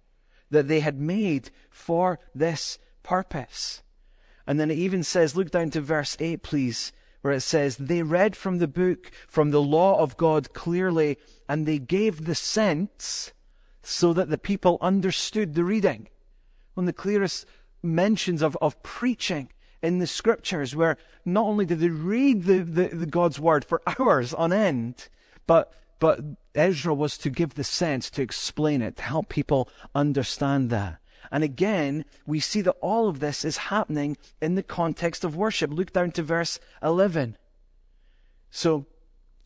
that 0.51 0.67
they 0.67 0.81
had 0.81 0.99
made 0.99 1.49
for 1.69 2.19
this 2.35 2.77
purpose. 3.03 3.81
And 4.45 4.59
then 4.59 4.69
it 4.69 4.77
even 4.77 5.03
says, 5.03 5.35
look 5.35 5.51
down 5.51 5.71
to 5.71 5.81
verse 5.81 6.15
8, 6.19 6.43
please, 6.43 6.91
where 7.21 7.33
it 7.33 7.41
says, 7.41 7.77
They 7.77 8.03
read 8.03 8.35
from 8.35 8.59
the 8.59 8.67
book, 8.67 9.11
from 9.27 9.51
the 9.51 9.61
law 9.61 9.99
of 9.99 10.17
God 10.17 10.53
clearly, 10.53 11.17
and 11.49 11.65
they 11.65 11.79
gave 11.79 12.25
the 12.25 12.35
sense 12.35 13.33
so 13.83 14.13
that 14.13 14.29
the 14.29 14.37
people 14.37 14.77
understood 14.81 15.53
the 15.53 15.63
reading. 15.63 16.09
One 16.73 16.83
of 16.83 16.87
the 16.87 17.01
clearest 17.01 17.45
mentions 17.81 18.41
of, 18.41 18.57
of 18.61 18.81
preaching 18.83 19.49
in 19.81 19.99
the 19.99 20.07
scriptures, 20.07 20.75
where 20.75 20.97
not 21.25 21.45
only 21.45 21.65
did 21.65 21.79
they 21.79 21.89
read 21.89 22.43
the, 22.43 22.59
the, 22.59 22.87
the 22.89 23.05
God's 23.05 23.39
word 23.39 23.63
for 23.63 23.81
hours 23.99 24.33
on 24.33 24.51
end, 24.51 25.07
but 25.45 25.73
but 25.99 26.19
Ezra 26.53 26.93
was 26.93 27.17
to 27.19 27.29
give 27.29 27.55
the 27.55 27.63
sense, 27.63 28.09
to 28.11 28.21
explain 28.21 28.81
it, 28.81 28.97
to 28.97 29.03
help 29.03 29.29
people 29.29 29.69
understand 29.95 30.69
that. 30.69 30.99
And 31.31 31.43
again, 31.43 32.05
we 32.25 32.39
see 32.39 32.61
that 32.61 32.77
all 32.81 33.09
of 33.09 33.19
this 33.19 33.43
is 33.43 33.57
happening 33.57 34.17
in 34.41 34.55
the 34.55 34.63
context 34.63 35.23
of 35.23 35.35
worship. 35.35 35.71
Look 35.71 35.91
down 35.91 36.11
to 36.11 36.23
verse 36.23 36.59
11. 36.81 37.37
So 38.49 38.85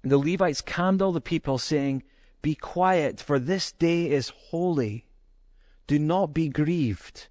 the 0.04 0.18
Levites 0.18 0.62
calmed 0.62 1.02
all 1.02 1.12
the 1.12 1.22
people, 1.22 1.58
saying, 1.58 2.04
Be 2.42 2.56
quiet, 2.56 3.20
for 3.20 3.40
this 3.40 3.72
day 3.72 4.10
is 4.10 4.30
holy. 4.30 5.06
Do 5.88 6.00
not 6.00 6.34
be 6.34 6.50
grieved. 6.50 7.28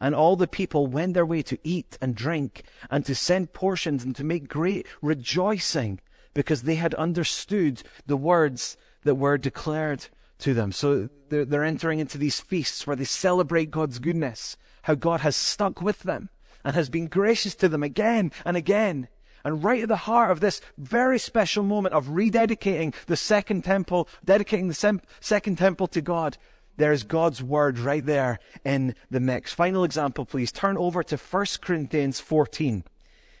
And 0.00 0.14
all 0.14 0.36
the 0.36 0.48
people 0.48 0.86
went 0.86 1.14
their 1.14 1.26
way 1.26 1.42
to 1.42 1.58
eat 1.62 1.98
and 2.00 2.14
drink, 2.14 2.64
and 2.90 3.04
to 3.06 3.14
send 3.14 3.52
portions, 3.52 4.04
and 4.04 4.14
to 4.16 4.24
make 4.24 4.48
great 4.48 4.86
rejoicing 5.00 6.00
because 6.34 6.62
they 6.62 6.74
had 6.74 6.94
understood 6.94 7.82
the 8.06 8.16
words 8.16 8.76
that 9.04 9.14
were 9.14 9.38
declared 9.38 10.06
to 10.38 10.52
them. 10.52 10.72
So 10.72 11.08
they're, 11.28 11.44
they're 11.44 11.64
entering 11.64 12.00
into 12.00 12.18
these 12.18 12.40
feasts 12.40 12.86
where 12.86 12.96
they 12.96 13.04
celebrate 13.04 13.70
God's 13.70 13.98
goodness, 13.98 14.56
how 14.82 14.94
God 14.94 15.20
has 15.20 15.36
stuck 15.36 15.80
with 15.80 16.00
them 16.00 16.28
and 16.64 16.74
has 16.74 16.88
been 16.88 17.06
gracious 17.06 17.54
to 17.56 17.68
them 17.68 17.82
again 17.82 18.32
and 18.44 18.56
again. 18.56 19.08
And 19.44 19.62
right 19.62 19.82
at 19.82 19.88
the 19.88 19.96
heart 19.96 20.30
of 20.30 20.40
this 20.40 20.60
very 20.78 21.18
special 21.18 21.62
moment 21.62 21.94
of 21.94 22.06
rededicating 22.06 22.94
the 23.06 23.16
second 23.16 23.62
temple, 23.62 24.08
dedicating 24.24 24.68
the 24.68 24.74
sem- 24.74 25.02
second 25.20 25.58
temple 25.58 25.86
to 25.88 26.00
God, 26.00 26.38
there's 26.76 27.04
God's 27.04 27.42
word 27.42 27.78
right 27.78 28.04
there 28.04 28.38
in 28.64 28.94
the 29.10 29.20
mix. 29.20 29.52
Final 29.52 29.84
example, 29.84 30.24
please. 30.24 30.50
Turn 30.50 30.76
over 30.76 31.02
to 31.04 31.16
1 31.16 31.46
Corinthians 31.60 32.20
14. 32.20 32.84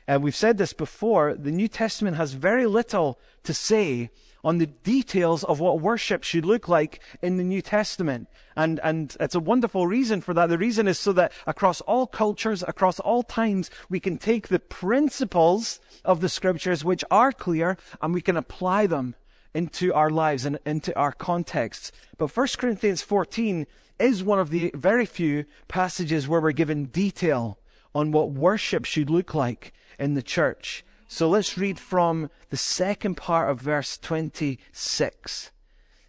And 0.06 0.22
we've 0.22 0.36
said 0.36 0.58
this 0.58 0.72
before, 0.72 1.34
the 1.34 1.50
New 1.50 1.68
Testament 1.68 2.16
has 2.16 2.34
very 2.34 2.66
little 2.66 3.18
to 3.44 3.54
say 3.54 4.10
on 4.44 4.58
the 4.58 4.66
details 4.66 5.42
of 5.44 5.58
what 5.58 5.80
worship 5.80 6.22
should 6.22 6.44
look 6.44 6.68
like 6.68 7.00
in 7.22 7.38
the 7.38 7.44
New 7.44 7.62
Testament. 7.62 8.28
And, 8.54 8.78
and 8.84 9.16
it's 9.18 9.34
a 9.34 9.40
wonderful 9.40 9.86
reason 9.86 10.20
for 10.20 10.34
that. 10.34 10.48
The 10.48 10.58
reason 10.58 10.86
is 10.86 10.98
so 10.98 11.12
that 11.14 11.32
across 11.46 11.80
all 11.80 12.06
cultures, 12.06 12.62
across 12.66 13.00
all 13.00 13.22
times, 13.22 13.70
we 13.88 13.98
can 13.98 14.18
take 14.18 14.48
the 14.48 14.58
principles 14.58 15.80
of 16.04 16.20
the 16.20 16.28
scriptures, 16.28 16.84
which 16.84 17.04
are 17.10 17.32
clear, 17.32 17.78
and 18.02 18.12
we 18.12 18.20
can 18.20 18.36
apply 18.36 18.86
them 18.86 19.14
into 19.54 19.94
our 19.94 20.10
lives 20.10 20.44
and 20.44 20.58
into 20.66 20.96
our 20.98 21.12
contexts. 21.12 21.92
But 22.18 22.36
1 22.36 22.46
Corinthians 22.58 23.02
14 23.02 23.66
is 23.98 24.24
one 24.24 24.40
of 24.40 24.50
the 24.50 24.72
very 24.74 25.06
few 25.06 25.44
passages 25.68 26.28
where 26.28 26.40
we're 26.40 26.52
given 26.52 26.86
detail 26.86 27.58
on 27.94 28.10
what 28.10 28.32
worship 28.32 28.84
should 28.84 29.08
look 29.08 29.34
like 29.34 29.72
in 29.98 30.14
the 30.14 30.22
church. 30.22 30.84
So 31.06 31.28
let's 31.28 31.58
read 31.58 31.78
from 31.78 32.30
the 32.50 32.56
second 32.56 33.16
part 33.16 33.50
of 33.50 33.60
verse 33.60 33.98
26. 33.98 35.50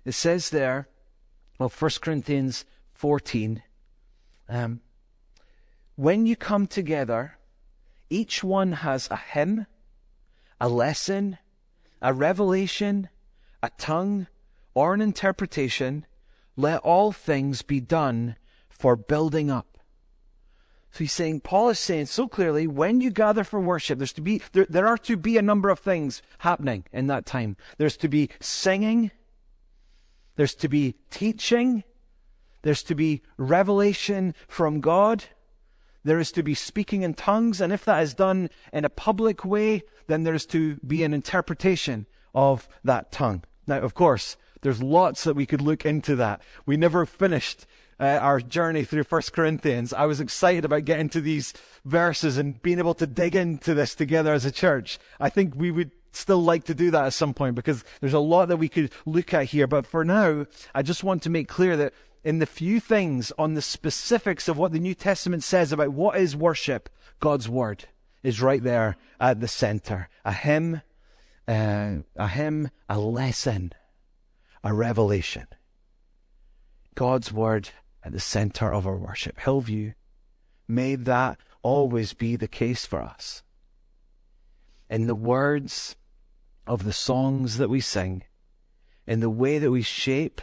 It 0.05 0.11
says 0.13 0.49
there, 0.49 0.87
well, 1.59 1.69
1 1.69 1.91
Corinthians 2.01 2.65
14, 2.93 3.61
um, 4.49 4.81
when 5.95 6.25
you 6.25 6.35
come 6.35 6.67
together, 6.67 7.37
each 8.09 8.43
one 8.43 8.73
has 8.73 9.09
a 9.09 9.17
hymn, 9.17 9.65
a 10.59 10.69
lesson, 10.69 11.37
a 12.01 12.13
revelation, 12.13 13.09
a 13.63 13.69
tongue, 13.77 14.27
or 14.73 14.93
an 14.93 15.01
interpretation. 15.01 16.05
Let 16.55 16.81
all 16.81 17.11
things 17.11 17.61
be 17.61 17.79
done 17.79 18.35
for 18.69 18.95
building 18.95 19.49
up. 19.49 19.74
So 20.95 20.99
he's 20.99 21.11
saying, 21.11 21.41
Paul 21.41 21.67
is 21.67 21.77
saying 21.77 22.05
so 22.05 22.25
clearly, 22.25 22.67
when 22.67 23.01
you 23.01 23.11
gather 23.11 23.43
for 23.43 23.59
worship, 23.59 23.97
there's 23.97 24.13
to 24.13 24.21
be, 24.21 24.41
there, 24.53 24.65
there 24.69 24.87
are 24.87 24.97
to 24.99 25.17
be 25.17 25.37
a 25.37 25.41
number 25.41 25.67
of 25.67 25.79
things 25.79 26.21
happening 26.37 26.85
in 26.93 27.07
that 27.07 27.25
time. 27.25 27.57
There's 27.77 27.97
to 27.97 28.07
be 28.07 28.29
singing. 28.39 29.11
There's 30.37 30.55
to 30.55 30.69
be 30.69 30.95
teaching. 31.09 31.83
There's 32.61 32.81
to 32.83 32.95
be 32.95 33.23
revelation 33.35 34.35
from 34.47 34.79
God. 34.79 35.25
There 36.05 36.17
is 36.17 36.31
to 36.31 36.43
be 36.43 36.55
speaking 36.55 37.01
in 37.01 37.13
tongues. 37.13 37.59
And 37.59 37.73
if 37.73 37.83
that 37.83 38.01
is 38.01 38.13
done 38.13 38.49
in 38.71 38.85
a 38.85 38.89
public 38.89 39.43
way, 39.43 39.83
then 40.07 40.23
there's 40.23 40.45
to 40.45 40.77
be 40.77 41.03
an 41.03 41.13
interpretation 41.13 42.05
of 42.33 42.69
that 42.85 43.11
tongue. 43.11 43.43
Now, 43.67 43.79
of 43.79 43.95
course, 43.95 44.37
there's 44.61 44.81
lots 44.81 45.25
that 45.25 45.35
we 45.35 45.45
could 45.45 45.61
look 45.61 45.85
into 45.85 46.15
that. 46.15 46.41
We 46.65 46.77
never 46.77 47.05
finished 47.05 47.65
uh, 47.99 48.19
our 48.21 48.39
journey 48.39 48.83
through 48.83 49.03
First 49.03 49.33
Corinthians, 49.33 49.93
I 49.93 50.05
was 50.05 50.19
excited 50.19 50.65
about 50.65 50.85
getting 50.85 51.09
to 51.09 51.21
these 51.21 51.53
verses 51.85 52.37
and 52.37 52.61
being 52.61 52.79
able 52.79 52.93
to 52.95 53.07
dig 53.07 53.35
into 53.35 53.73
this 53.73 53.95
together 53.95 54.33
as 54.33 54.45
a 54.45 54.51
church. 54.51 54.99
I 55.19 55.29
think 55.29 55.53
we 55.55 55.71
would 55.71 55.91
still 56.11 56.41
like 56.41 56.63
to 56.65 56.73
do 56.73 56.91
that 56.91 57.05
at 57.05 57.13
some 57.13 57.33
point 57.33 57.55
because 57.55 57.83
there's 57.99 58.13
a 58.13 58.19
lot 58.19 58.47
that 58.47 58.57
we 58.57 58.69
could 58.69 58.91
look 59.05 59.33
at 59.33 59.45
here. 59.45 59.67
But 59.67 59.85
for 59.85 60.03
now, 60.03 60.45
I 60.73 60.81
just 60.81 61.03
want 61.03 61.23
to 61.23 61.29
make 61.29 61.47
clear 61.47 61.77
that 61.77 61.93
in 62.23 62.39
the 62.39 62.45
few 62.45 62.79
things 62.79 63.31
on 63.37 63.53
the 63.53 63.61
specifics 63.61 64.47
of 64.47 64.57
what 64.57 64.71
the 64.71 64.79
New 64.79 64.95
Testament 64.95 65.43
says 65.43 65.71
about 65.71 65.93
what 65.93 66.17
is 66.17 66.35
worship, 66.35 66.89
God's 67.19 67.47
Word 67.47 67.85
is 68.23 68.41
right 68.41 68.63
there 68.63 68.97
at 69.19 69.39
the 69.39 69.47
center. 69.47 70.09
A 70.25 70.33
hymn, 70.33 70.81
uh, 71.47 71.97
a 72.15 72.27
hymn, 72.27 72.71
a 72.89 72.97
lesson, 72.99 73.73
a 74.63 74.73
revelation. 74.73 75.47
God's 76.95 77.31
Word 77.31 77.69
at 78.05 78.11
the 78.11 78.19
center 78.19 78.71
of 78.71 78.85
our 78.85 78.95
worship. 78.95 79.39
Hillview, 79.39 79.93
may 80.67 80.95
that 80.95 81.39
always 81.63 82.13
be 82.13 82.35
the 82.35 82.47
case 82.47 82.85
for 82.85 83.01
us. 83.01 83.41
In 84.89 85.07
the 85.07 85.15
words 85.15 85.95
of 86.67 86.83
the 86.83 86.93
songs 86.93 87.57
that 87.57 87.69
we 87.69 87.81
sing, 87.81 88.23
in 89.07 89.19
the 89.19 89.29
way 89.29 89.57
that 89.57 89.71
we 89.71 89.81
shape 89.81 90.41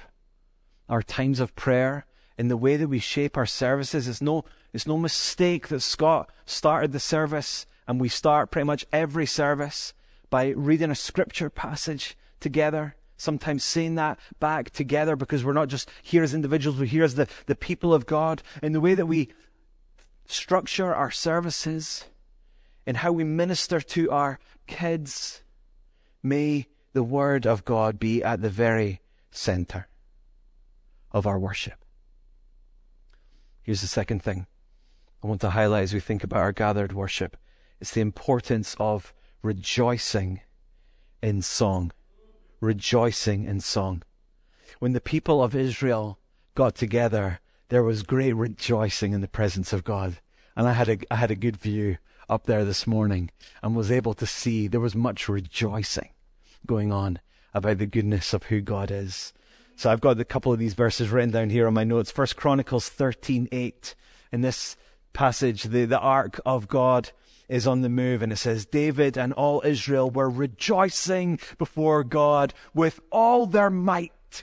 our 0.89 1.03
times 1.03 1.39
of 1.39 1.55
prayer, 1.55 2.05
in 2.37 2.49
the 2.49 2.57
way 2.57 2.77
that 2.77 2.89
we 2.89 2.99
shape 2.99 3.37
our 3.37 3.47
services, 3.47 4.09
it's 4.09 4.21
no, 4.21 4.45
it's 4.73 4.87
no 4.87 4.99
mistake 4.99 5.69
that 5.69 5.81
Scott 5.81 6.31
started 6.45 6.91
the 6.91 7.01
service 7.01 7.67
and 7.87 8.01
we 8.01 8.09
start 8.09 8.51
pretty 8.51 8.67
much 8.67 8.85
every 8.93 9.27
service 9.27 9.95
by 10.31 10.49
reading 10.49 10.91
a 10.91 10.97
scripture 10.97 11.51
passage 11.51 12.17
together 12.41 12.97
sometimes 13.23 13.65
saying 13.65 13.95
that 13.95 14.19
back 14.41 14.71
together 14.71 15.17
because 15.17 15.45
we're 15.45 15.53
not 15.53 15.69
just 15.69 15.89
here 16.03 16.23
as 16.23 16.35
individuals, 16.35 16.79
we're 16.79 16.87
here 16.87 17.05
as 17.05 17.15
the, 17.15 17.29
the 17.47 17.55
people 17.55 17.95
of 17.95 18.07
God. 18.07 18.43
In 18.63 18.73
the 18.73 18.81
way 18.81 18.95
that 18.95 19.07
we 19.07 19.29
structure 20.27 20.95
our 20.95 21.11
services, 21.11 22.05
and 22.87 22.97
how 22.99 23.13
we 23.13 23.25
minister 23.25 23.81
to 23.81 24.11
our 24.11 24.39
kids, 24.67 25.43
may 26.23 26.67
the 26.93 27.03
Word 27.03 27.47
of 27.47 27.65
God 27.65 27.99
be 27.99 28.23
at 28.23 28.43
the 28.43 28.51
very 28.51 29.01
center 29.31 29.89
of 31.11 31.27
our 31.27 31.39
worship. 31.39 31.85
Here's 33.63 33.81
the 33.81 33.87
second 33.87 34.23
thing 34.23 34.47
I 35.23 35.27
want 35.29 35.41
to 35.43 35.51
highlight 35.51 35.85
as 35.85 35.95
we 35.95 36.01
think 36.01 36.25
about 36.25 36.41
our 36.41 36.53
gathered 36.53 36.93
worship. 36.93 37.37
It's 37.81 37.93
the 37.93 38.01
importance 38.01 38.77
of 38.79 39.15
rejoicing 39.43 40.41
in 41.23 41.43
song. 41.43 41.93
Rejoicing 42.63 43.45
in 43.45 43.59
song. 43.59 44.05
When 44.79 44.93
the 44.93 45.01
people 45.01 45.43
of 45.43 45.53
Israel 45.53 46.21
got 46.55 46.77
together, 46.77 47.41
there 47.71 47.83
was 47.83 48.05
great 48.05 48.35
rejoicing 48.35 49.13
in 49.13 49.21
the 49.21 49.27
presence 49.27 49.73
of 49.73 49.83
God. 49.83 50.21
And 50.55 50.69
I 50.69 50.73
had 50.73 50.89
a, 50.89 50.99
I 51.11 51.17
had 51.17 51.33
a 51.33 51.35
good 51.35 51.57
view 51.57 51.99
up 52.29 52.47
there 52.47 52.65
this 52.65 52.87
morning 52.87 53.33
and 53.65 53.75
was 53.75 53.91
able 53.91 54.15
to 54.15 54.27
see 54.27 54.69
there 54.69 54.79
was 54.79 54.95
much 54.95 55.29
rejoicing 55.29 56.11
going 56.65 56.93
on 56.93 57.19
about 57.53 57.79
the 57.79 57.87
goodness 57.87 58.33
of 58.33 58.45
who 58.45 58.61
God 58.61 58.93
is. 58.93 59.33
So 59.75 59.91
I've 59.91 60.01
got 60.01 60.21
a 60.21 60.25
couple 60.25 60.53
of 60.53 60.61
these 60.61 60.75
verses 60.75 61.09
written 61.09 61.33
down 61.33 61.51
here 61.51 61.67
on 61.67 61.75
my 61.75 61.83
notes. 61.83 62.13
First 62.13 62.37
Chronicles 62.37 62.89
13:8. 62.89 63.97
In 64.31 64.43
this 64.43 64.77
passage, 65.13 65.65
the, 65.65 65.85
the 65.85 65.99
ark 65.99 66.39
of 66.47 66.69
God 66.69 67.11
is 67.53 67.67
on 67.67 67.83
the 67.83 67.89
move 67.91 68.23
and 68.23 68.33
it 68.33 68.37
says, 68.37 68.65
David 68.65 69.19
and 69.19 69.35
all 69.35 69.61
Israel 69.63 70.11
were 70.11 70.31
rejoicing 70.31 71.39
before 71.59 72.03
God 72.03 72.55
with 72.73 72.99
all 73.11 73.45
their 73.45 73.69
might, 73.69 74.43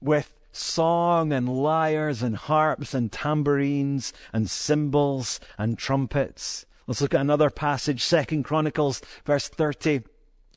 with 0.00 0.32
song 0.50 1.30
and 1.30 1.46
lyres 1.46 2.22
and 2.22 2.34
harps 2.34 2.94
and 2.94 3.12
tambourines 3.12 4.14
and 4.32 4.48
cymbals 4.48 5.40
and 5.58 5.76
trumpets. 5.76 6.64
Let's 6.86 7.02
look 7.02 7.12
at 7.12 7.20
another 7.20 7.50
passage, 7.50 8.02
Second 8.02 8.44
Chronicles, 8.44 9.02
verse 9.26 9.48
30. 9.48 10.00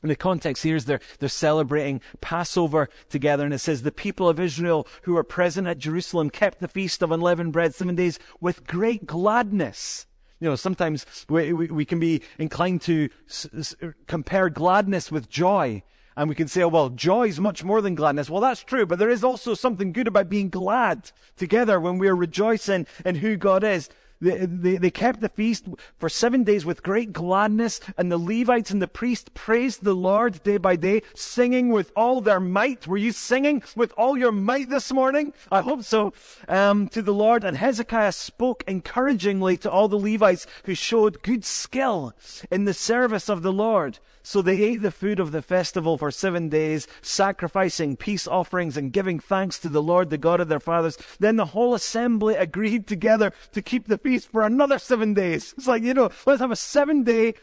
In 0.02 0.08
the 0.08 0.16
context 0.16 0.62
here 0.62 0.76
is 0.76 0.86
they're, 0.86 1.00
they're 1.18 1.28
celebrating 1.28 2.00
Passover 2.22 2.88
together, 3.10 3.44
and 3.44 3.52
it 3.52 3.58
says, 3.58 3.82
The 3.82 3.92
people 3.92 4.30
of 4.30 4.40
Israel 4.40 4.88
who 5.02 5.12
were 5.12 5.24
present 5.24 5.68
at 5.68 5.76
Jerusalem 5.76 6.30
kept 6.30 6.60
the 6.60 6.68
feast 6.68 7.02
of 7.02 7.12
unleavened 7.12 7.52
bread 7.52 7.74
seven 7.74 7.96
days 7.96 8.18
with 8.40 8.66
great 8.66 9.04
gladness. 9.04 10.06
You 10.40 10.48
know, 10.48 10.56
sometimes 10.56 11.06
we, 11.28 11.52
we, 11.52 11.66
we 11.66 11.84
can 11.84 12.00
be 12.00 12.22
inclined 12.38 12.80
to 12.82 13.10
s- 13.28 13.46
s- 13.56 13.74
compare 14.06 14.48
gladness 14.48 15.12
with 15.12 15.28
joy. 15.28 15.82
And 16.16 16.28
we 16.28 16.34
can 16.34 16.48
say, 16.48 16.62
oh, 16.62 16.68
well, 16.68 16.88
joy 16.88 17.28
is 17.28 17.38
much 17.38 17.62
more 17.62 17.80
than 17.80 17.94
gladness. 17.94 18.28
Well, 18.28 18.40
that's 18.40 18.64
true, 18.64 18.84
but 18.84 18.98
there 18.98 19.10
is 19.10 19.22
also 19.22 19.54
something 19.54 19.92
good 19.92 20.08
about 20.08 20.28
being 20.28 20.48
glad 20.48 21.12
together 21.36 21.78
when 21.78 21.98
we 21.98 22.08
are 22.08 22.16
rejoicing 22.16 22.86
in 23.04 23.16
who 23.16 23.36
God 23.36 23.62
is. 23.62 23.88
They, 24.20 24.44
they, 24.44 24.76
they, 24.76 24.90
kept 24.90 25.20
the 25.20 25.30
feast 25.30 25.66
for 25.98 26.10
seven 26.10 26.44
days 26.44 26.66
with 26.66 26.82
great 26.82 27.12
gladness, 27.12 27.80
and 27.96 28.12
the 28.12 28.18
Levites 28.18 28.70
and 28.70 28.82
the 28.82 28.88
priests 28.88 29.30
praised 29.32 29.82
the 29.82 29.94
Lord 29.94 30.42
day 30.42 30.58
by 30.58 30.76
day, 30.76 31.02
singing 31.14 31.70
with 31.70 31.90
all 31.96 32.20
their 32.20 32.40
might. 32.40 32.86
Were 32.86 32.98
you 32.98 33.12
singing 33.12 33.62
with 33.74 33.94
all 33.96 34.18
your 34.18 34.32
might 34.32 34.68
this 34.68 34.92
morning? 34.92 35.32
I 35.50 35.62
hope 35.62 35.84
so. 35.84 36.12
Um, 36.48 36.88
to 36.88 37.00
the 37.00 37.14
Lord, 37.14 37.44
and 37.44 37.56
Hezekiah 37.56 38.12
spoke 38.12 38.62
encouragingly 38.68 39.56
to 39.58 39.70
all 39.70 39.88
the 39.88 39.98
Levites 39.98 40.46
who 40.64 40.74
showed 40.74 41.22
good 41.22 41.44
skill 41.44 42.14
in 42.50 42.66
the 42.66 42.74
service 42.74 43.30
of 43.30 43.42
the 43.42 43.52
Lord. 43.52 44.00
So 44.22 44.42
they 44.42 44.62
ate 44.62 44.82
the 44.82 44.90
food 44.90 45.18
of 45.18 45.32
the 45.32 45.40
festival 45.40 45.96
for 45.96 46.10
seven 46.10 46.50
days, 46.50 46.86
sacrificing 47.00 47.96
peace 47.96 48.26
offerings 48.26 48.76
and 48.76 48.92
giving 48.92 49.18
thanks 49.18 49.58
to 49.60 49.68
the 49.68 49.82
Lord, 49.82 50.10
the 50.10 50.18
God 50.18 50.40
of 50.40 50.48
their 50.48 50.60
fathers. 50.60 50.98
Then 51.18 51.36
the 51.36 51.46
whole 51.46 51.74
assembly 51.74 52.34
agreed 52.34 52.86
together 52.86 53.32
to 53.52 53.62
keep 53.62 53.88
the 53.88 53.96
feast 53.96 54.09
for 54.18 54.42
another 54.42 54.78
seven 54.78 55.14
days. 55.14 55.54
It's 55.56 55.66
like, 55.66 55.82
you 55.82 55.94
know, 55.94 56.10
let's 56.26 56.40
have 56.40 56.50
a 56.50 56.56
seven 56.56 57.02
day 57.02 57.34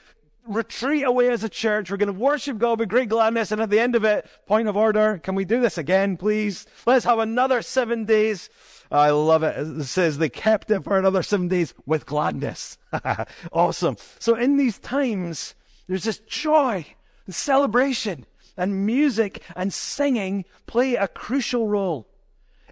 retreat 0.47 1.03
away 1.03 1.29
as 1.29 1.43
a 1.43 1.49
church. 1.49 1.91
We're 1.91 1.97
going 1.97 2.13
to 2.13 2.19
worship 2.19 2.57
God 2.57 2.79
with 2.79 2.89
great 2.89 3.09
gladness. 3.09 3.51
And 3.51 3.61
at 3.61 3.69
the 3.69 3.79
end 3.79 3.95
of 3.95 4.03
it, 4.03 4.27
point 4.45 4.67
of 4.67 4.77
order, 4.77 5.19
can 5.19 5.35
we 5.35 5.45
do 5.45 5.61
this 5.61 5.77
again, 5.77 6.17
please? 6.17 6.65
Let's 6.85 7.05
have 7.05 7.19
another 7.19 7.61
seven 7.61 8.05
days. 8.05 8.49
I 8.91 9.09
love 9.09 9.43
it. 9.43 9.57
It 9.57 9.83
says 9.83 10.17
they 10.17 10.29
kept 10.29 10.71
it 10.71 10.83
for 10.83 10.97
another 10.97 11.23
seven 11.23 11.47
days 11.47 11.73
with 11.85 12.05
gladness. 12.05 12.77
awesome. 13.51 13.97
So 14.19 14.35
in 14.35 14.57
these 14.57 14.79
times, 14.79 15.55
there's 15.87 16.05
this 16.05 16.19
joy 16.19 16.85
and 17.25 17.35
celebration 17.35 18.25
and 18.55 18.85
music 18.85 19.43
and 19.55 19.73
singing 19.73 20.45
play 20.65 20.95
a 20.95 21.07
crucial 21.07 21.67
role. 21.67 22.07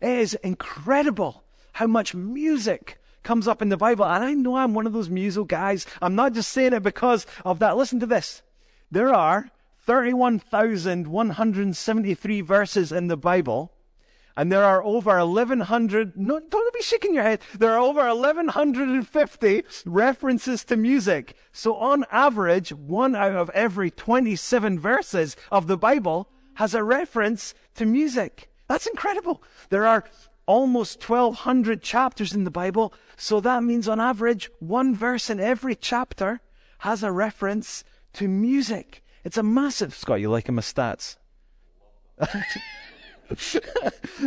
It 0.02 0.10
is 0.10 0.34
incredible 0.36 1.44
how 1.74 1.88
much 1.88 2.16
music 2.16 2.98
comes 3.26 3.48
up 3.48 3.62
in 3.62 3.68
the 3.68 3.76
Bible. 3.76 4.06
And 4.06 4.24
I 4.24 4.34
know 4.34 4.56
I'm 4.56 4.74
one 4.74 4.88
of 4.88 4.94
those 4.94 5.10
musical 5.10 5.44
guys. 5.44 5.86
I'm 6.02 6.16
not 6.16 6.32
just 6.32 6.54
saying 6.54 6.72
it 6.72 6.84
because 6.84 7.26
of 7.44 7.60
that. 7.60 7.76
Listen 7.76 8.00
to 8.00 8.06
this. 8.06 8.42
There 8.90 9.14
are 9.14 9.52
31,173 9.86 12.42
verses 12.42 12.94
in 12.94 13.08
the 13.08 13.18
Bible. 13.18 13.72
And 14.38 14.52
there 14.52 14.66
are 14.66 14.84
over 14.84 15.18
1100, 15.18 16.18
no, 16.18 16.40
don't 16.40 16.74
be 16.74 16.82
shaking 16.82 17.14
your 17.14 17.24
head. 17.24 17.40
There 17.58 17.72
are 17.72 17.80
over 17.80 18.06
1150 18.06 19.64
references 19.86 20.66
to 20.66 20.76
music. 20.76 21.38
So 21.54 21.76
on 21.76 22.04
average, 22.12 22.74
one 22.74 23.16
out 23.16 23.32
of 23.32 23.50
every 23.52 23.92
27 23.92 24.78
verses 24.78 25.38
of 25.52 25.68
the 25.68 25.78
Bible 25.78 26.28
has 26.56 26.74
a 26.74 26.84
reference 26.84 27.54
to 27.76 27.86
music. 27.86 28.50
That's 28.68 28.88
incredible. 28.88 29.42
There 29.70 29.88
are 29.88 30.04
almost 30.46 31.08
1200 31.08 31.82
chapters 31.82 32.34
in 32.34 32.44
the 32.44 32.52
Bible. 32.52 32.94
So 33.18 33.40
that 33.42 33.64
means 33.64 33.88
on 33.88 34.00
average, 34.00 34.50
one 34.60 34.96
verse 34.96 35.30
in 35.30 35.40
every 35.40 35.76
chapter 35.76 36.42
has 36.80 37.04
a 37.04 37.12
reference 37.12 37.84
to 38.14 38.28
music. 38.28 39.04
It's 39.24 39.38
a 39.38 39.44
massive, 39.44 39.96
Scott, 39.96 40.22
you 40.22 40.30
liking 40.30 40.56
my 40.56 40.62
stats? 40.62 41.18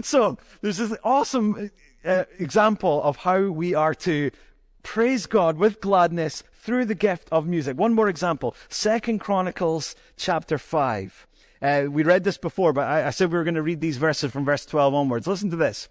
so 0.02 0.36
there's 0.60 0.78
this 0.78 0.94
awesome 1.04 1.70
uh, 2.04 2.24
example 2.38 3.02
of 3.02 3.16
how 3.16 3.48
we 3.48 3.74
are 3.74 3.94
to 3.94 4.30
praise 4.82 5.26
God 5.26 5.56
with 5.56 5.80
gladness 5.80 6.42
through 6.60 6.86
the 6.86 6.94
gift 6.94 7.28
of 7.30 7.46
music. 7.46 7.78
One 7.78 7.94
more 7.94 8.08
example. 8.08 8.54
Second 8.68 9.20
Chronicles 9.20 9.94
chapter 10.16 10.58
5. 10.58 11.26
Uh, 11.60 11.84
we 11.90 12.02
read 12.02 12.24
this 12.24 12.38
before, 12.38 12.72
but 12.72 12.86
I, 12.86 13.06
I 13.06 13.10
said 13.10 13.30
we 13.30 13.38
were 13.38 13.44
going 13.44 13.54
to 13.54 13.62
read 13.62 13.80
these 13.80 13.96
verses 13.96 14.30
from 14.30 14.44
verse 14.44 14.64
12 14.66 14.94
onwards. 14.94 15.26
Listen 15.26 15.50
to 15.50 15.56
this. 15.56 15.88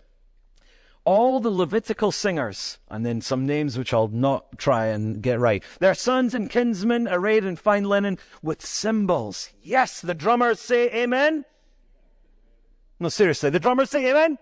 All 1.08 1.40
the 1.40 1.50
Levitical 1.50 2.12
singers, 2.12 2.80
and 2.90 3.06
then 3.06 3.22
some 3.22 3.46
names 3.46 3.78
which 3.78 3.94
I'll 3.94 4.10
not 4.10 4.58
try 4.58 4.88
and 4.88 5.22
get 5.22 5.40
right. 5.40 5.64
Their 5.80 5.94
sons 5.94 6.36
and 6.36 6.50
kinsmen 6.50 7.08
arrayed 7.08 7.46
in 7.46 7.56
fine 7.56 7.86
linen 7.86 8.18
with 8.42 8.66
cymbals. 8.66 9.52
Yes, 9.64 10.02
the 10.02 10.14
drummers 10.14 10.60
say 10.60 10.90
amen. 10.94 11.46
No, 13.00 13.08
seriously, 13.08 13.50
the 13.50 13.60
drummers 13.62 13.90
say 13.90 14.10
amen. 14.10 14.38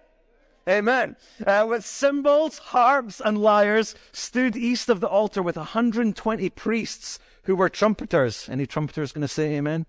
Amen. 0.67 1.17
Uh, 1.45 1.67
with 1.69 1.85
cymbals, 1.85 2.57
harps, 2.57 3.21
and 3.23 3.37
lyres, 3.37 3.93
stood 4.11 4.55
east 4.55 4.89
of 4.89 5.01
the 5.01 5.07
altar 5.07 5.43
with 5.43 5.57
120 5.57 6.49
priests 6.49 7.19
who 7.43 7.55
were 7.55 7.69
trumpeters. 7.69 8.49
Any 8.49 8.65
trumpeters 8.65 9.11
going 9.11 9.21
to 9.21 9.27
say 9.27 9.53
amen? 9.53 9.85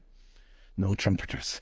No 0.77 0.95
trumpeters. 0.95 1.59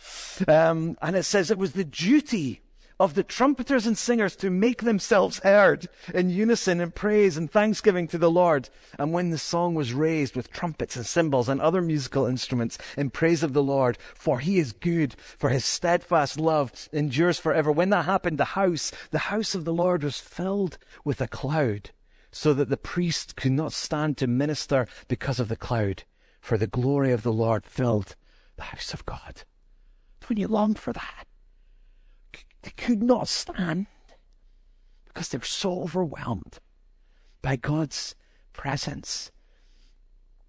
Um, 0.48 0.98
and 1.00 1.14
it 1.14 1.22
says 1.22 1.52
it 1.52 1.58
was 1.58 1.74
the 1.74 1.84
duty 1.84 2.62
of 3.00 3.14
the 3.14 3.22
trumpeters 3.22 3.86
and 3.86 3.98
singers 3.98 4.36
to 4.36 4.50
make 4.50 4.82
themselves 4.82 5.40
heard 5.40 5.88
in 6.12 6.30
unison 6.30 6.80
in 6.80 6.90
praise 6.90 7.36
and 7.36 7.50
thanksgiving 7.50 8.06
to 8.08 8.18
the 8.18 8.30
Lord. 8.30 8.68
And 8.98 9.12
when 9.12 9.30
the 9.30 9.38
song 9.38 9.74
was 9.74 9.92
raised 9.92 10.36
with 10.36 10.52
trumpets 10.52 10.96
and 10.96 11.04
cymbals 11.04 11.48
and 11.48 11.60
other 11.60 11.82
musical 11.82 12.26
instruments 12.26 12.78
in 12.96 13.10
praise 13.10 13.42
of 13.42 13.52
the 13.52 13.62
Lord, 13.62 13.98
for 14.14 14.38
he 14.38 14.58
is 14.58 14.72
good, 14.72 15.16
for 15.18 15.50
his 15.50 15.64
steadfast 15.64 16.38
love 16.38 16.88
endures 16.92 17.38
forever. 17.38 17.72
When 17.72 17.90
that 17.90 18.04
happened, 18.04 18.38
the 18.38 18.44
house, 18.44 18.92
the 19.10 19.18
house 19.18 19.54
of 19.54 19.64
the 19.64 19.74
Lord 19.74 20.04
was 20.04 20.20
filled 20.20 20.78
with 21.04 21.20
a 21.20 21.28
cloud, 21.28 21.90
so 22.30 22.54
that 22.54 22.68
the 22.68 22.76
priests 22.76 23.32
could 23.32 23.52
not 23.52 23.72
stand 23.72 24.16
to 24.18 24.26
minister 24.26 24.86
because 25.08 25.40
of 25.40 25.48
the 25.48 25.56
cloud, 25.56 26.04
for 26.40 26.56
the 26.56 26.66
glory 26.66 27.12
of 27.12 27.22
the 27.22 27.32
Lord 27.32 27.64
filled 27.64 28.14
the 28.56 28.64
house 28.64 28.94
of 28.94 29.04
God. 29.04 29.42
Don't 30.20 30.38
you 30.38 30.48
long 30.48 30.74
for 30.74 30.92
that? 30.92 31.23
Could 32.84 33.02
not 33.02 33.28
stand 33.28 33.86
because 35.06 35.30
they 35.30 35.38
were 35.38 35.44
so 35.44 35.80
overwhelmed 35.80 36.58
by 37.40 37.56
God's 37.56 38.14
presence. 38.52 39.30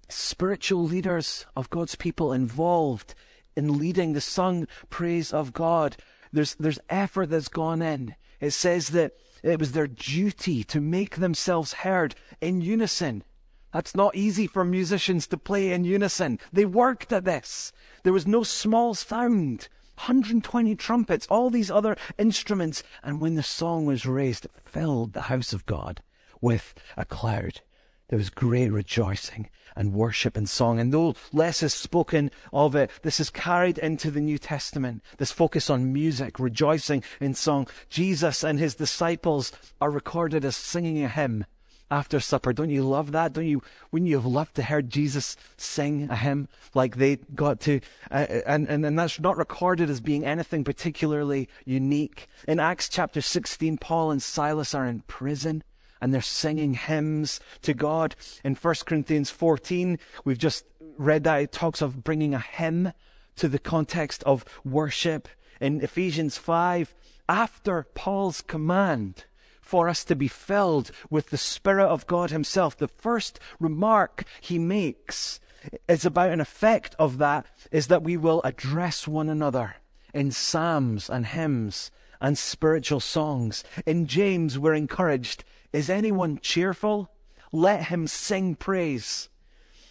Spiritual 0.10 0.84
leaders 0.84 1.45
of 1.56 1.69
God's 1.69 1.95
people 1.95 2.34
involved 2.34 3.15
in 3.56 3.78
leading 3.78 4.12
the 4.12 4.19
sung 4.19 4.67
praise 4.89 5.32
of 5.32 5.54
God. 5.54 5.95
There's, 6.34 6.56
there's 6.56 6.78
effort 6.89 7.30
that's 7.30 7.48
gone 7.48 7.82
in. 7.82 8.15
It 8.41 8.52
says 8.52 8.89
that 8.89 9.13
it 9.41 9.58
was 9.58 9.71
their 9.71 9.88
duty 9.88 10.65
to 10.65 10.82
make 10.82 11.15
themselves 11.15 11.71
heard 11.71 12.15
in 12.41 12.60
unison. 12.60 13.24
That's 13.71 13.95
not 13.95 14.13
easy 14.13 14.45
for 14.45 14.65
musicians 14.65 15.26
to 15.28 15.38
play 15.38 15.71
in 15.71 15.86
unison. 15.86 16.39
They 16.52 16.65
worked 16.65 17.13
at 17.13 17.24
this. 17.24 17.71
There 18.04 18.12
was 18.12 18.28
no 18.28 18.43
small 18.43 18.93
sound. 18.93 19.69
120 19.97 20.75
trumpets, 20.75 21.27
all 21.29 21.49
these 21.49 21.71
other 21.71 21.95
instruments. 22.17 22.84
And 23.03 23.19
when 23.19 23.36
the 23.36 23.43
song 23.43 23.86
was 23.86 24.05
raised, 24.05 24.45
it 24.45 24.51
filled 24.63 25.13
the 25.13 25.23
house 25.23 25.53
of 25.53 25.65
God 25.65 26.01
with 26.41 26.73
a 26.97 27.05
cloud. 27.05 27.62
there 28.10 28.17
was 28.17 28.29
great 28.29 28.71
rejoicing 28.71 29.49
and 29.75 29.93
worship 29.93 30.38
and 30.38 30.47
song. 30.47 30.79
And 30.79 30.93
though 30.93 31.15
less 31.34 31.63
is 31.63 31.73
spoken 31.73 32.29
of 32.53 32.75
it, 32.75 32.91
this 33.01 33.19
is 33.19 33.29
carried 33.29 33.77
into 33.77 34.12
the 34.12 34.21
New 34.21 34.38
Testament. 34.38 35.03
This 35.17 35.31
focus 35.31 35.69
on 35.69 35.91
music, 35.91 36.39
rejoicing 36.39 37.03
in 37.19 37.34
song. 37.34 37.67
Jesus 37.89 38.43
and 38.43 38.60
his 38.60 38.75
disciples 38.75 39.51
are 39.81 39.89
recorded 39.89 40.45
as 40.45 40.55
singing 40.55 41.03
a 41.03 41.10
hymn 41.10 41.45
after 41.91 42.19
supper. 42.19 42.54
Don't 42.54 42.69
you 42.69 42.84
love 42.84 43.12
that? 43.12 43.34
Don't 43.34 43.45
you? 43.45 43.62
Wouldn't 43.91 44.10
you 44.10 44.17
have 44.17 44.26
loved 44.26 44.56
to 44.56 44.63
hear 44.63 44.82
Jesus 44.82 45.38
sing 45.58 46.10
a 46.10 46.15
hymn 46.15 46.48
like 46.74 46.98
they 46.98 47.17
got 47.36 47.60
to? 47.62 47.80
Uh, 48.10 48.26
and, 48.45 48.67
and 48.67 48.86
and 48.86 48.98
that's 48.98 49.19
not 49.19 49.38
recorded 49.38 49.89
as 49.89 50.02
being 50.02 50.26
anything 50.26 50.63
particularly 50.63 51.48
unique. 51.65 52.28
In 52.48 52.60
Acts 52.60 52.89
chapter 52.89 53.21
16, 53.21 53.78
Paul 53.78 54.12
and 54.12 54.21
Silas 54.21 54.74
are 54.74 54.86
in 54.86 55.02
prison 55.02 55.63
and 56.02 56.13
they're 56.13 56.21
singing 56.21 56.74
hymns 56.74 57.39
to 57.62 57.74
God. 57.74 58.15
In 58.43 58.56
1 58.56 58.76
Corinthians 58.86 59.32
14, 59.32 59.98
we've 60.24 60.38
just 60.38 60.65
read 60.98 61.24
that 61.24 61.41
it 61.41 61.52
talks 61.52 61.82
of 61.82 62.04
bringing 62.04 62.34
a 62.34 62.39
hymn 62.39 62.93
to 63.38 63.48
the 63.48 63.60
context 63.60 64.24
of 64.24 64.45
worship. 64.63 65.28
In 65.60 65.82
Ephesians 65.82 66.38
5, 66.38 66.93
after 67.28 67.88
Paul's 67.95 68.41
command 68.41 69.26
for 69.65 69.89
us 69.89 70.04
to 70.06 70.15
be 70.15 70.28
filled 70.28 70.91
with 71.10 71.32
the 71.32 71.38
Spirit 71.38 71.88
of 71.88 72.06
God 72.06 72.30
Himself, 72.30 72.78
the 72.78 72.88
first 72.88 73.39
remark 73.60 74.23
he 74.39 74.60
makes 74.60 75.39
is 75.88 76.06
about 76.06 76.30
an 76.30 76.39
effect 76.39 76.95
of 76.99 77.17
that 77.17 77.47
is 77.71 77.88
that 77.88 78.04
we 78.04 78.15
will 78.15 78.41
address 78.43 79.08
one 79.08 79.28
another 79.28 79.78
in 80.13 80.32
psalms 80.32 81.10
and 81.10 81.25
hymns 81.25 81.89
and 82.21 82.38
spiritual 82.38 82.99
songs. 82.99 83.63
In 83.88 84.06
James, 84.06 84.60
we're 84.60 84.75
encouraged 84.75 85.43
is 85.73 85.89
anyone 85.89 86.39
cheerful? 86.41 87.10
Let 87.51 87.88
him 87.88 88.08
sing 88.08 88.56
praise. 88.56 89.30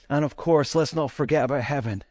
And 0.09 0.25
of 0.25 0.37
course, 0.37 0.75
let's 0.75 0.95
not 0.95 1.11
forget 1.11 1.45
about 1.45 1.65
heaven. 1.65 2.05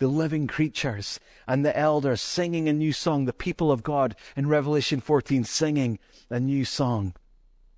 The 0.00 0.08
living 0.08 0.46
creatures 0.46 1.20
and 1.46 1.64
the 1.64 1.76
elders 1.78 2.20
singing 2.20 2.68
a 2.68 2.72
new 2.72 2.92
song, 2.92 3.26
the 3.26 3.32
people 3.32 3.70
of 3.70 3.82
God 3.82 4.16
in 4.34 4.48
Revelation 4.48 5.00
14 5.00 5.44
singing 5.44 5.98
a 6.28 6.40
new 6.40 6.64
song. 6.64 7.14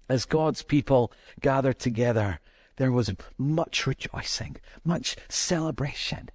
As 0.08 0.24
God's 0.24 0.62
people 0.62 1.12
gathered 1.40 1.78
together, 1.78 2.40
there 2.76 2.92
was 2.92 3.12
much 3.36 3.86
rejoicing, 3.86 4.56
much 4.84 5.16
celebration, 5.28 6.30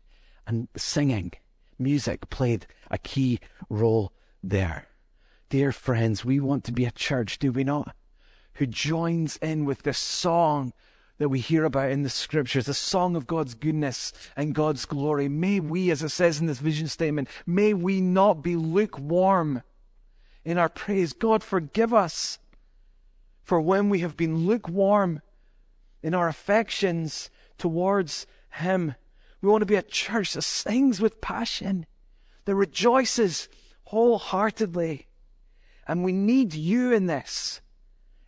and 0.45 0.67
singing. 0.75 1.31
Music 1.79 2.29
played 2.29 2.67
a 2.91 2.97
key 2.97 3.39
role 3.69 4.11
there. 4.43 4.87
Dear 5.49 5.71
friends, 5.71 6.23
we 6.23 6.39
want 6.39 6.63
to 6.65 6.71
be 6.71 6.85
a 6.85 6.91
church, 6.91 7.39
do 7.39 7.51
we 7.51 7.63
not? 7.63 7.95
who 8.57 8.65
joins 8.65 9.37
in 9.37 9.65
with 9.65 9.83
this 9.83 9.99
song 9.99 10.73
that 11.17 11.29
we 11.29 11.39
hear 11.39 11.65
about 11.65 11.91
in 11.91 12.03
the 12.03 12.09
scriptures, 12.09 12.67
a 12.67 12.73
song 12.73 13.15
of 13.15 13.27
God's 13.27 13.55
goodness 13.55 14.13
and 14.35 14.53
God's 14.53 14.85
glory. 14.85 15.27
May 15.27 15.59
we, 15.59 15.89
as 15.89 16.03
it 16.03 16.09
says 16.09 16.39
in 16.39 16.47
this 16.47 16.59
vision 16.59 16.87
statement, 16.87 17.27
may 17.45 17.73
we 17.73 18.01
not 18.01 18.43
be 18.43 18.55
lukewarm 18.55 19.63
in 20.45 20.57
our 20.57 20.69
praise. 20.69 21.13
God, 21.13 21.43
forgive 21.43 21.93
us 21.93 22.39
for 23.43 23.59
when 23.59 23.89
we 23.89 23.99
have 23.99 24.15
been 24.15 24.45
lukewarm 24.45 25.21
in 26.03 26.13
our 26.13 26.27
affections 26.27 27.29
towards 27.57 28.27
Him. 28.51 28.95
We 29.41 29.49
want 29.49 29.61
to 29.61 29.67
be 29.67 29.75
a 29.75 29.81
church 29.81 30.33
that 30.33 30.43
sings 30.43 31.01
with 31.01 31.21
passion, 31.21 31.85
that 32.45 32.55
rejoices 32.55 33.49
wholeheartedly. 33.85 35.07
And 35.87 36.03
we 36.03 36.11
need 36.11 36.53
you 36.53 36.91
in 36.91 37.07
this 37.07 37.61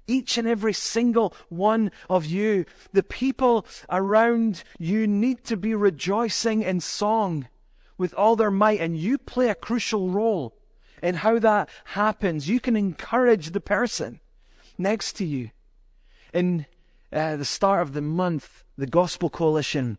each 0.09 0.37
and 0.37 0.47
every 0.47 0.73
single 0.73 1.33
one 1.47 1.91
of 2.09 2.25
you. 2.25 2.65
The 2.91 3.03
people 3.03 3.65
around 3.89 4.63
you 4.77 5.07
need 5.07 5.43
to 5.45 5.55
be 5.55 5.75
rejoicing 5.75 6.63
in 6.63 6.79
song 6.79 7.47
with 7.97 8.13
all 8.15 8.35
their 8.35 8.51
might, 8.51 8.79
and 8.79 8.97
you 8.97 9.17
play 9.17 9.49
a 9.49 9.55
crucial 9.55 10.09
role 10.09 10.57
in 11.03 11.15
how 11.15 11.37
that 11.39 11.69
happens. 11.85 12.49
You 12.49 12.59
can 12.59 12.75
encourage 12.75 13.51
the 13.51 13.61
person 13.61 14.19
next 14.77 15.13
to 15.17 15.25
you. 15.25 15.51
In 16.33 16.65
uh, 17.11 17.35
the 17.35 17.45
start 17.45 17.81
of 17.81 17.93
the 17.93 18.01
month, 18.01 18.63
the 18.77 18.87
Gospel 18.87 19.29
Coalition 19.29 19.97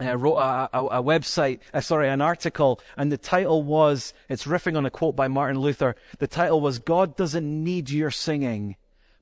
uh, 0.00 0.16
wrote 0.16 0.36
a, 0.36 0.68
a, 0.72 0.84
a 0.86 1.02
website, 1.02 1.60
uh, 1.72 1.80
sorry, 1.80 2.08
an 2.08 2.20
article, 2.20 2.80
and 2.96 3.10
the 3.10 3.18
title 3.18 3.62
was, 3.62 4.12
it's 4.28 4.44
riffing 4.44 4.76
on 4.76 4.86
a 4.86 4.90
quote 4.90 5.16
by 5.16 5.28
Martin 5.28 5.60
Luther. 5.60 5.94
The 6.18 6.26
title 6.26 6.60
was, 6.60 6.78
God 6.78 7.16
doesn't 7.16 7.64
need 7.64 7.90
your 7.90 8.10
singing 8.10 8.76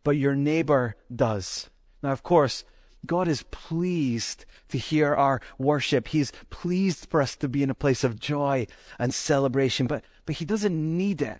but 0.08 0.16
your 0.16 0.34
neighbor 0.34 0.96
does. 1.14 1.68
Now, 2.02 2.12
of 2.12 2.22
course, 2.22 2.64
God 3.04 3.28
is 3.28 3.42
pleased 3.50 4.46
to 4.70 4.78
hear 4.78 5.14
our 5.14 5.42
worship. 5.58 6.08
He's 6.08 6.32
pleased 6.48 7.10
for 7.10 7.20
us 7.20 7.36
to 7.36 7.46
be 7.46 7.62
in 7.62 7.68
a 7.68 7.74
place 7.74 8.04
of 8.04 8.18
joy 8.18 8.68
and 8.98 9.12
celebration, 9.12 9.86
but, 9.86 10.02
but 10.24 10.36
He 10.36 10.46
doesn't 10.46 10.96
need 10.96 11.20
it. 11.20 11.36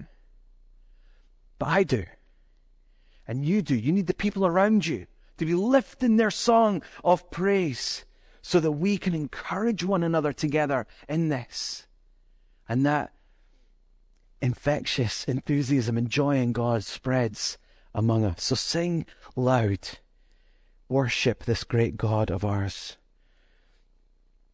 But 1.58 1.68
I 1.68 1.82
do. 1.82 2.04
And 3.26 3.42
you 3.42 3.62
do. 3.62 3.74
You 3.74 3.90
need 3.90 4.06
the 4.06 4.12
people 4.12 4.44
around 4.44 4.86
you 4.86 5.06
to 5.38 5.46
be 5.46 5.54
lifting 5.54 6.18
their 6.18 6.30
song 6.30 6.82
of 7.02 7.30
praise 7.30 8.04
so 8.42 8.60
that 8.60 8.72
we 8.72 8.98
can 8.98 9.14
encourage 9.14 9.82
one 9.82 10.02
another 10.02 10.34
together 10.34 10.86
in 11.08 11.30
this. 11.30 11.86
And 12.68 12.84
that 12.84 13.14
infectious 14.42 15.24
enthusiasm 15.24 15.96
and 15.96 16.10
joy 16.10 16.36
in 16.36 16.52
God 16.52 16.84
spreads 16.84 17.56
among 17.94 18.24
us. 18.24 18.42
So 18.44 18.54
sing 18.54 19.06
loud. 19.36 19.98
Worship 20.88 21.44
this 21.44 21.64
great 21.64 21.96
God 21.96 22.30
of 22.30 22.44
ours. 22.44 22.96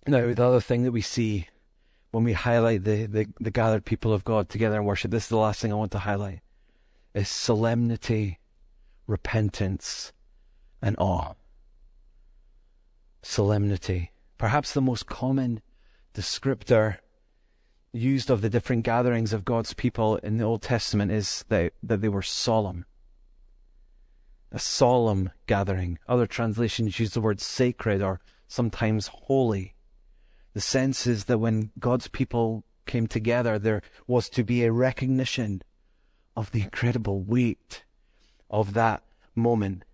Now, 0.07 0.33
the 0.33 0.45
other 0.45 0.61
thing 0.61 0.83
that 0.83 0.93
we 0.93 1.01
see 1.01 1.49
when 2.11 2.25
we 2.25 2.33
highlight 2.33 2.85
the, 2.85 3.07
the, 3.07 3.27
the 3.41 3.51
gathered 3.51 3.85
people 3.85 4.13
of 4.13 4.25
God 4.25 4.49
together 4.49 4.77
in 4.77 4.85
worship, 4.85 5.11
this 5.11 5.25
is 5.25 5.29
the 5.31 5.37
last 5.37 5.61
thing 5.61 5.73
I 5.73 5.77
want 5.77 5.93
to 5.93 5.99
highlight, 5.99 6.41
is 7.13 7.29
solemnity, 7.29 8.39
repentance, 9.07 10.13
and 10.81 10.95
awe. 10.99 11.35
Solemnity. 13.23 14.13
Perhaps 14.39 14.75
the 14.75 14.81
most 14.81 15.07
common 15.07 15.61
descriptor 16.15 16.99
used 17.93 18.31
of 18.31 18.43
the 18.43 18.51
different 18.51 18.85
gatherings 18.85 19.33
of 19.33 19.45
God's 19.45 19.75
people 19.75 20.17
in 20.19 20.37
the 20.37 20.45
Old 20.45 20.63
Testament 20.63 21.11
is 21.11 21.45
that, 21.49 21.73
that 21.83 22.01
they 22.01 22.09
were 22.09 22.23
solemn 22.23 22.85
a 24.55 24.59
solemn 24.61 25.31
gathering. 25.47 25.99
Other 26.07 26.27
translations 26.27 27.01
use 27.01 27.11
the 27.11 27.21
word 27.21 27.41
sacred 27.41 28.01
or 28.01 28.21
sometimes 28.47 29.09
holy. 29.09 29.75
The 30.55 30.61
sense 30.61 31.09
is 31.09 31.25
that 31.25 31.39
when 31.39 31.73
God's 31.81 32.07
people 32.07 32.65
came 32.87 33.09
together, 33.09 33.59
there 33.59 33.83
was 34.07 34.29
to 34.31 34.45
be 34.45 34.63
a 34.63 34.71
recognition 34.71 35.63
of 36.37 36.53
the 36.53 36.63
incredible 36.63 37.21
weight 37.21 37.85
of 38.49 38.75
that 38.75 39.03
moment. 39.35 39.85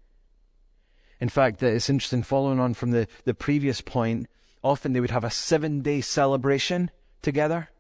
In 1.21 1.31
fact, 1.31 1.63
uh, 1.63 1.67
it's 1.67 1.89
interesting, 1.89 2.23
following 2.23 2.61
on 2.61 2.75
from 2.75 2.91
the, 2.91 3.07
the 3.25 3.35
previous 3.35 3.81
point, 3.81 4.27
often 4.63 4.93
they 4.93 5.01
would 5.01 5.11
have 5.11 5.25
a 5.25 5.31
seven 5.31 5.81
day 5.81 6.03
celebration 6.03 6.91
together, 7.23 7.71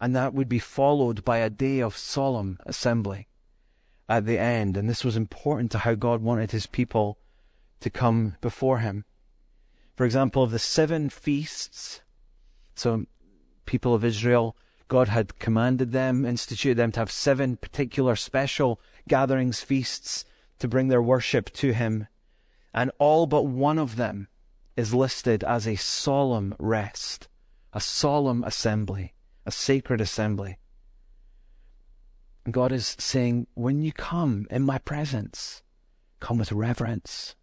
and 0.00 0.14
that 0.14 0.32
would 0.32 0.48
be 0.48 0.60
followed 0.60 1.24
by 1.24 1.38
a 1.38 1.50
day 1.50 1.80
of 1.80 1.96
solemn 1.96 2.58
assembly 2.66 3.26
at 4.10 4.26
the 4.26 4.38
end. 4.38 4.76
And 4.76 4.90
this 4.90 5.04
was 5.04 5.16
important 5.16 5.70
to 5.70 5.78
how 5.78 5.94
God 5.94 6.20
wanted 6.20 6.50
his 6.50 6.66
people 6.66 7.16
to 7.78 7.88
come 7.88 8.36
before 8.40 8.80
him. 8.80 9.04
For 9.96 10.04
example, 10.04 10.42
of 10.42 10.50
the 10.50 10.58
seven 10.58 11.08
feasts, 11.08 12.02
so 12.74 13.06
people 13.66 13.94
of 13.94 14.04
Israel, 14.04 14.56
God 14.88 15.08
had 15.08 15.38
commanded 15.38 15.92
them, 15.92 16.26
instituted 16.26 16.76
them 16.76 16.90
to 16.92 17.00
have 17.00 17.12
seven 17.12 17.56
particular 17.56 18.16
special 18.16 18.80
gatherings, 19.06 19.60
feasts, 19.60 20.24
to 20.58 20.66
bring 20.66 20.88
their 20.88 21.00
worship 21.00 21.50
to 21.52 21.72
him. 21.72 22.08
And 22.74 22.90
all 22.98 23.26
but 23.26 23.44
one 23.44 23.78
of 23.78 23.94
them 23.94 24.26
is 24.76 24.92
listed 24.92 25.44
as 25.44 25.68
a 25.68 25.76
solemn 25.76 26.54
rest, 26.58 27.28
a 27.72 27.80
solemn 27.80 28.42
assembly, 28.42 29.14
a 29.46 29.52
sacred 29.52 30.00
assembly. 30.00 30.58
God 32.48 32.72
is 32.72 32.96
saying, 32.98 33.48
when 33.54 33.82
you 33.82 33.92
come 33.92 34.46
in 34.50 34.62
my 34.62 34.78
presence, 34.78 35.62
come 36.20 36.38
with 36.38 36.52
reverence, 36.52 37.34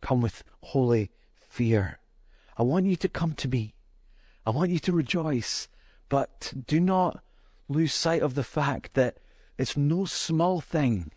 come 0.00 0.20
with 0.20 0.44
holy 0.62 1.10
fear. 1.48 2.00
I 2.56 2.62
want 2.62 2.86
you 2.86 2.96
to 2.96 3.08
come 3.08 3.34
to 3.34 3.48
me. 3.48 3.74
I 4.46 4.50
want 4.50 4.70
you 4.70 4.78
to 4.80 4.92
rejoice, 4.92 5.68
but 6.08 6.52
do 6.66 6.80
not 6.80 7.22
lose 7.68 7.94
sight 7.94 8.22
of 8.22 8.34
the 8.34 8.44
fact 8.44 8.94
that 8.94 9.18
it's 9.56 9.76
no 9.76 10.04
small 10.04 10.60
thing 10.60 11.12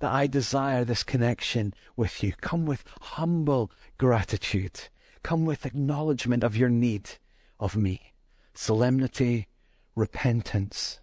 that 0.00 0.12
I 0.12 0.26
desire 0.26 0.84
this 0.84 1.02
connection 1.02 1.74
with 1.96 2.22
you. 2.22 2.32
Come 2.40 2.66
with 2.66 2.84
humble 3.00 3.70
gratitude. 3.98 4.88
Come 5.22 5.44
with 5.44 5.66
acknowledgement 5.66 6.42
of 6.42 6.56
your 6.56 6.70
need 6.70 7.10
of 7.58 7.76
me. 7.76 8.14
Solemnity, 8.54 9.48
repentance, 9.94 11.00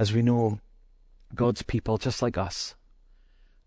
as 0.00 0.14
we 0.14 0.22
know, 0.22 0.58
God's 1.34 1.60
people, 1.60 1.98
just 1.98 2.22
like 2.22 2.38
us, 2.38 2.74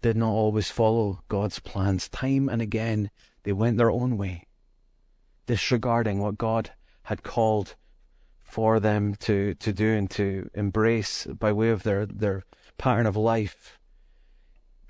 did 0.01 0.17
not 0.17 0.31
always 0.31 0.71
follow 0.71 1.21
God's 1.27 1.59
plans. 1.59 2.09
Time 2.09 2.49
and 2.49 2.59
again, 2.59 3.11
they 3.43 3.53
went 3.53 3.77
their 3.77 3.91
own 3.91 4.17
way, 4.17 4.47
disregarding 5.45 6.17
what 6.17 6.39
God 6.39 6.71
had 7.03 7.21
called 7.21 7.75
for 8.41 8.79
them 8.79 9.13
to, 9.19 9.53
to 9.53 9.71
do 9.71 9.93
and 9.93 10.09
to 10.09 10.49
embrace 10.55 11.27
by 11.27 11.51
way 11.51 11.69
of 11.69 11.83
their, 11.83 12.07
their 12.07 12.45
pattern 12.79 13.05
of 13.05 13.15
life, 13.15 13.77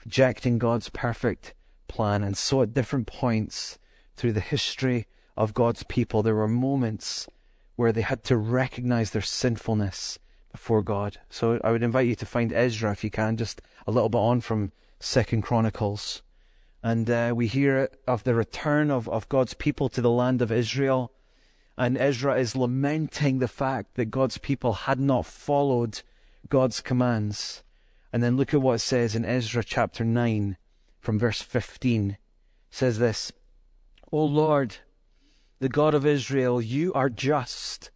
rejecting 0.05 0.57
God's 0.57 0.87
perfect 0.87 1.53
plan. 1.89 2.23
And 2.23 2.37
so, 2.37 2.61
at 2.61 2.73
different 2.73 3.05
points 3.05 3.77
through 4.15 4.31
the 4.31 4.39
history 4.39 5.07
of 5.35 5.53
God's 5.53 5.83
people, 5.83 6.23
there 6.23 6.35
were 6.35 6.47
moments 6.47 7.27
where 7.75 7.91
they 7.91 8.01
had 8.01 8.23
to 8.23 8.37
recognize 8.37 9.11
their 9.11 9.21
sinfulness 9.21 10.17
before 10.53 10.81
God. 10.81 11.17
So, 11.29 11.59
I 11.63 11.71
would 11.71 11.83
invite 11.83 12.07
you 12.07 12.15
to 12.15 12.25
find 12.25 12.53
Ezra 12.53 12.91
if 12.91 13.03
you 13.03 13.09
can, 13.09 13.35
just 13.35 13.61
a 13.85 13.91
little 13.91 14.07
bit 14.07 14.19
on 14.19 14.39
from 14.39 14.71
Second 15.01 15.41
Chronicles. 15.41 16.21
And 16.81 17.09
uh, 17.09 17.33
we 17.35 17.47
hear 17.47 17.89
of 18.07 18.23
the 18.23 18.35
return 18.35 18.89
of, 18.89 19.09
of 19.09 19.27
God's 19.27 19.53
people 19.53 19.89
to 19.89 20.01
the 20.01 20.09
land 20.09 20.41
of 20.41 20.51
Israel. 20.51 21.11
And 21.77 21.97
Ezra 21.97 22.37
is 22.39 22.55
lamenting 22.55 23.39
the 23.39 23.47
fact 23.47 23.95
that 23.95 24.11
God's 24.11 24.37
people 24.37 24.73
had 24.73 24.99
not 24.99 25.25
followed 25.25 26.01
God's 26.49 26.81
commands. 26.81 27.63
And 28.13 28.21
then 28.21 28.37
look 28.37 28.53
at 28.53 28.61
what 28.61 28.75
it 28.75 28.79
says 28.79 29.15
in 29.15 29.25
Ezra 29.25 29.63
chapter 29.63 30.05
9 30.05 30.57
from 30.99 31.19
verse 31.19 31.41
15. 31.41 32.11
It 32.11 32.17
says 32.69 32.99
this, 32.99 33.31
O 34.11 34.23
Lord, 34.23 34.77
the 35.59 35.69
God 35.69 35.93
of 35.93 36.05
Israel, 36.05 36.61
you 36.61 36.93
are 36.93 37.09
just, 37.09 37.91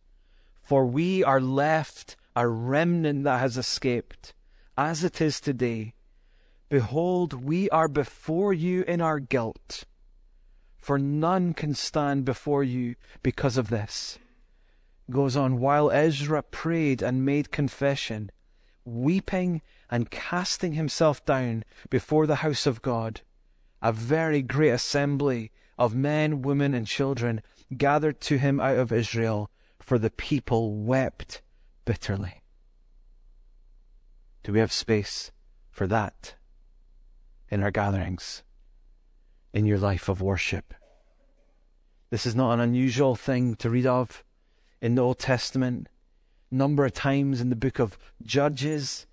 for 0.61 0.85
we 0.85 1.23
are 1.23 1.39
left 1.39 2.16
a 2.37 2.47
remnant 2.47 3.23
that 3.23 3.39
has 3.39 3.57
escaped, 3.57 4.31
as 4.77 5.03
it 5.03 5.19
is 5.19 5.41
today. 5.41 5.95
Behold, 6.69 7.33
we 7.33 7.67
are 7.71 7.87
before 7.87 8.53
you 8.53 8.83
in 8.83 9.01
our 9.01 9.19
guilt, 9.19 9.85
for 10.77 10.99
none 10.99 11.51
can 11.55 11.73
stand 11.73 12.25
before 12.25 12.63
you 12.63 12.93
because 13.23 13.57
of 13.57 13.69
this. 13.69 14.19
Goes 15.09 15.35
on, 15.35 15.59
while 15.59 15.89
Ezra 15.89 16.43
prayed 16.43 17.01
and 17.01 17.25
made 17.25 17.51
confession, 17.51 18.29
weeping 18.85 19.63
and 19.89 20.11
casting 20.11 20.73
himself 20.73 21.25
down 21.25 21.63
before 21.89 22.27
the 22.27 22.43
house 22.45 22.67
of 22.67 22.83
God, 22.83 23.21
a 23.81 23.91
very 23.91 24.43
great 24.43 24.69
assembly 24.69 25.51
of 25.75 25.95
men, 25.95 26.43
women, 26.43 26.75
and 26.75 26.85
children 26.85 27.41
gathered 27.75 28.21
to 28.21 28.37
him 28.37 28.59
out 28.59 28.77
of 28.77 28.91
Israel, 28.91 29.49
for 29.79 29.97
the 29.97 30.11
people 30.11 30.75
wept 30.75 31.41
bitterly. 31.87 32.43
Do 34.43 34.51
we 34.51 34.59
have 34.59 34.71
space 34.71 35.31
for 35.71 35.87
that? 35.87 36.35
in 37.49 37.63
our 37.63 37.71
gatherings, 37.71 38.43
in 39.53 39.65
your 39.65 39.77
life 39.77 40.09
of 40.09 40.21
worship. 40.21 40.73
This 42.09 42.25
is 42.25 42.35
not 42.35 42.53
an 42.53 42.59
unusual 42.59 43.15
thing 43.15 43.55
to 43.55 43.69
read 43.69 43.85
of 43.85 44.23
in 44.81 44.95
the 44.95 45.01
Old 45.01 45.19
Testament. 45.19 45.87
Number 46.49 46.85
of 46.85 46.93
times 46.93 47.41
in 47.41 47.49
the 47.49 47.55
book 47.55 47.79
of 47.79 47.97
Judges, 48.23 49.05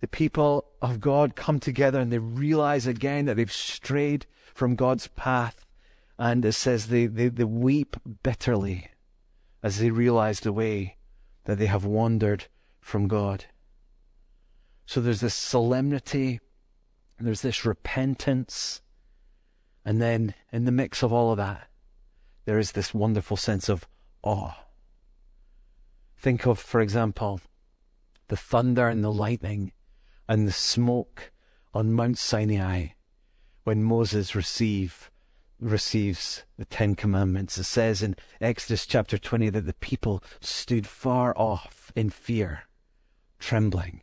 the 0.00 0.08
people 0.08 0.66
of 0.80 1.00
God 1.00 1.36
come 1.36 1.60
together 1.60 2.00
and 2.00 2.12
they 2.12 2.18
realize 2.18 2.86
again 2.86 3.26
that 3.26 3.36
they've 3.36 3.52
strayed 3.52 4.26
from 4.54 4.76
God's 4.76 5.08
path. 5.08 5.66
And 6.18 6.44
it 6.44 6.52
says 6.52 6.88
they, 6.88 7.06
they, 7.06 7.28
they 7.28 7.44
weep 7.44 7.96
bitterly 8.22 8.88
as 9.62 9.78
they 9.78 9.90
realize 9.90 10.40
the 10.40 10.52
way 10.52 10.96
that 11.48 11.56
they 11.56 11.64
have 11.64 11.86
wandered 11.86 12.44
from 12.78 13.08
God. 13.08 13.46
So 14.84 15.00
there's 15.00 15.22
this 15.22 15.34
solemnity 15.34 16.40
there's 17.20 17.40
this 17.40 17.64
repentance. 17.64 18.80
And 19.84 20.00
then 20.00 20.34
in 20.52 20.66
the 20.66 20.72
mix 20.72 21.02
of 21.02 21.12
all 21.12 21.32
of 21.32 21.38
that, 21.38 21.68
there 22.44 22.58
is 22.58 22.72
this 22.72 22.94
wonderful 22.94 23.36
sense 23.36 23.68
of 23.68 23.88
awe. 24.22 24.52
Think 26.18 26.46
of, 26.46 26.58
for 26.58 26.80
example, 26.80 27.40
the 28.28 28.36
thunder 28.36 28.88
and 28.88 29.02
the 29.02 29.12
lightning 29.12 29.72
and 30.28 30.46
the 30.46 30.52
smoke 30.52 31.32
on 31.72 31.92
Mount 31.92 32.18
Sinai 32.18 32.88
when 33.64 33.82
Moses 33.82 34.34
receive, 34.34 35.10
receives 35.60 36.44
the 36.56 36.64
Ten 36.64 36.94
Commandments. 36.94 37.58
It 37.58 37.64
says 37.64 38.02
in 38.02 38.16
Exodus 38.40 38.86
chapter 38.86 39.18
20 39.18 39.50
that 39.50 39.66
the 39.66 39.74
people 39.74 40.22
stood 40.40 40.86
far 40.86 41.36
off 41.36 41.92
in 41.94 42.10
fear, 42.10 42.64
trembling. 43.38 44.02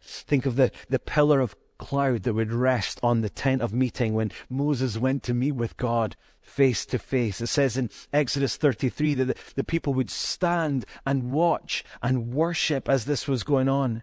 Think 0.00 0.46
of 0.46 0.56
the, 0.56 0.70
the 0.88 0.98
pillar 0.98 1.40
of 1.40 1.56
cloud 1.78 2.22
that 2.22 2.34
would 2.34 2.52
rest 2.52 3.00
on 3.02 3.20
the 3.20 3.30
tent 3.30 3.60
of 3.60 3.72
meeting 3.72 4.14
when 4.14 4.30
Moses 4.48 4.96
went 4.96 5.22
to 5.24 5.34
meet 5.34 5.52
with 5.52 5.76
God 5.76 6.16
face 6.40 6.86
to 6.86 6.98
face. 6.98 7.40
It 7.40 7.48
says 7.48 7.76
in 7.76 7.90
Exodus 8.12 8.56
33 8.56 9.14
that 9.14 9.24
the, 9.24 9.34
the 9.56 9.64
people 9.64 9.94
would 9.94 10.10
stand 10.10 10.84
and 11.06 11.32
watch 11.32 11.84
and 12.02 12.32
worship 12.32 12.88
as 12.88 13.04
this 13.04 13.26
was 13.26 13.42
going 13.42 13.68
on. 13.68 14.02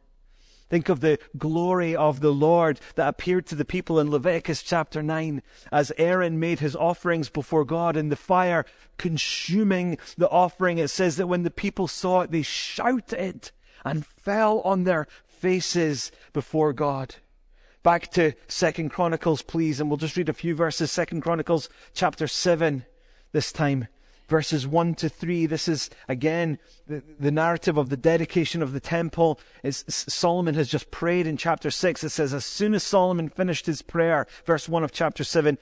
Think 0.72 0.88
of 0.88 1.02
the 1.02 1.20
glory 1.38 1.98
of 1.98 2.22
the 2.22 2.32
Lord 2.32 2.80
that 2.96 3.10
appeared 3.10 3.46
to 3.48 3.56
the 3.56 3.66
people 3.66 4.00
in 4.00 4.10
Leviticus 4.10 4.64
chapter 4.64 5.04
9 5.04 5.42
as 5.70 5.92
Aaron 5.98 6.40
made 6.40 6.62
his 6.62 6.78
offerings 6.78 7.28
before 7.28 7.66
God 7.66 7.98
in 7.98 8.08
the 8.08 8.16
fire 8.16 8.66
consuming 8.98 9.98
the 10.18 10.30
offering. 10.30 10.78
It 10.78 10.88
says 10.88 11.18
that 11.18 11.28
when 11.28 11.44
the 11.44 11.52
people 11.52 11.90
saw 11.90 12.22
it, 12.22 12.32
they 12.32 12.42
shouted 12.42 13.52
and 13.84 14.06
fell 14.06 14.62
on 14.62 14.86
their 14.86 15.10
faces 15.28 16.10
before 16.32 16.72
God. 16.72 17.16
Back 17.84 18.10
to 18.12 18.32
Second 18.48 18.92
Chronicles, 18.92 19.42
please, 19.42 19.82
and 19.82 19.90
we'll 19.90 19.98
just 19.98 20.16
read 20.16 20.30
a 20.30 20.34
few 20.34 20.56
verses. 20.56 20.90
Second 20.90 21.20
Chronicles 21.20 21.68
chapter 21.94 22.28
7 22.28 22.86
this 23.34 23.52
time. 23.52 23.90
Verses 24.32 24.66
1 24.66 24.96
to 24.96 25.10
3. 25.10 25.46
This 25.46 25.68
is, 25.68 25.90
again, 26.08 26.58
the, 26.88 27.04
the 27.20 27.32
narrative 27.32 27.78
of 27.78 27.90
the 27.90 27.98
dedication 27.98 28.62
of 28.62 28.72
the 28.72 28.80
temple. 28.80 29.38
It's, 29.62 29.84
Solomon 30.08 30.56
has 30.56 30.70
just 30.70 30.90
prayed 30.90 31.28
in 31.28 31.36
chapter 31.36 31.70
6. 31.70 32.02
It 32.02 32.10
says, 32.12 32.34
As 32.34 32.46
soon 32.46 32.74
as 32.74 32.82
Solomon 32.82 33.28
finished 33.28 33.66
his 33.66 33.82
prayer, 33.82 34.26
verse 34.46 34.70
1 34.70 34.86
of 34.86 34.94
chapter 34.94 35.26
7, 35.26 35.58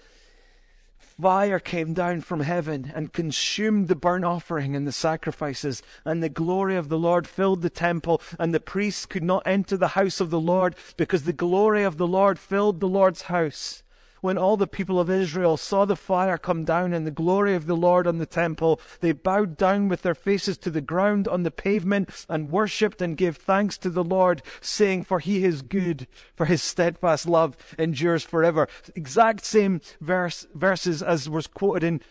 fire 1.00 1.58
came 1.58 1.96
down 1.96 2.22
from 2.22 2.42
heaven 2.42 2.92
and 2.94 3.12
consumed 3.12 3.88
the 3.88 3.96
burnt 3.96 4.24
offering 4.24 4.76
and 4.76 4.86
the 4.86 4.92
sacrifices, 4.92 5.82
and 6.06 6.22
the 6.22 6.30
glory 6.30 6.76
of 6.76 6.90
the 6.90 7.00
Lord 7.00 7.26
filled 7.26 7.64
the 7.64 7.72
temple, 7.72 8.22
and 8.38 8.54
the 8.54 8.60
priests 8.60 9.08
could 9.08 9.24
not 9.24 9.42
enter 9.48 9.78
the 9.78 9.96
house 9.98 10.22
of 10.22 10.30
the 10.30 10.40
Lord 10.40 10.76
because 10.96 11.24
the 11.24 11.34
glory 11.34 11.82
of 11.82 11.98
the 11.98 12.06
Lord 12.06 12.38
filled 12.38 12.82
the 12.82 12.88
Lord's 12.88 13.24
house 13.24 13.82
when 14.22 14.38
all 14.38 14.58
the 14.58 14.68
people 14.68 15.00
of 15.00 15.10
Israel 15.10 15.58
saw 15.58 15.86
the 15.86 15.96
fire 15.96 16.38
come 16.38 16.64
down 16.64 16.94
and 16.94 17.06
the 17.06 17.12
glory 17.12 17.56
of 17.56 17.66
the 17.66 17.76
Lord 17.76 18.08
on 18.08 18.18
the 18.18 18.26
temple, 18.26 18.80
they 19.00 19.12
bowed 19.12 19.58
down 19.58 19.88
with 19.88 20.02
their 20.02 20.16
faces 20.16 20.58
to 20.60 20.70
the 20.70 20.82
ground 20.82 21.28
on 21.28 21.44
the 21.44 21.52
pavement 21.52 22.26
and 22.28 22.52
worshipped 22.52 23.02
and 23.02 23.18
gave 23.18 23.38
thanks 23.38 23.78
to 23.80 23.90
the 23.90 24.04
Lord, 24.04 24.42
saying, 24.62 25.04
For 25.04 25.20
he 25.20 25.44
is 25.44 25.62
good, 25.62 26.08
for 26.36 26.46
his 26.46 26.62
steadfast 26.62 27.28
love 27.28 27.58
endures 27.78 28.24
forever. 28.24 28.68
Exact 28.96 29.46
same 29.46 29.82
verse, 30.02 30.48
verses 30.54 31.02
as 31.02 31.30
was 31.30 31.48
quoted 31.48 31.84
in 31.84 32.02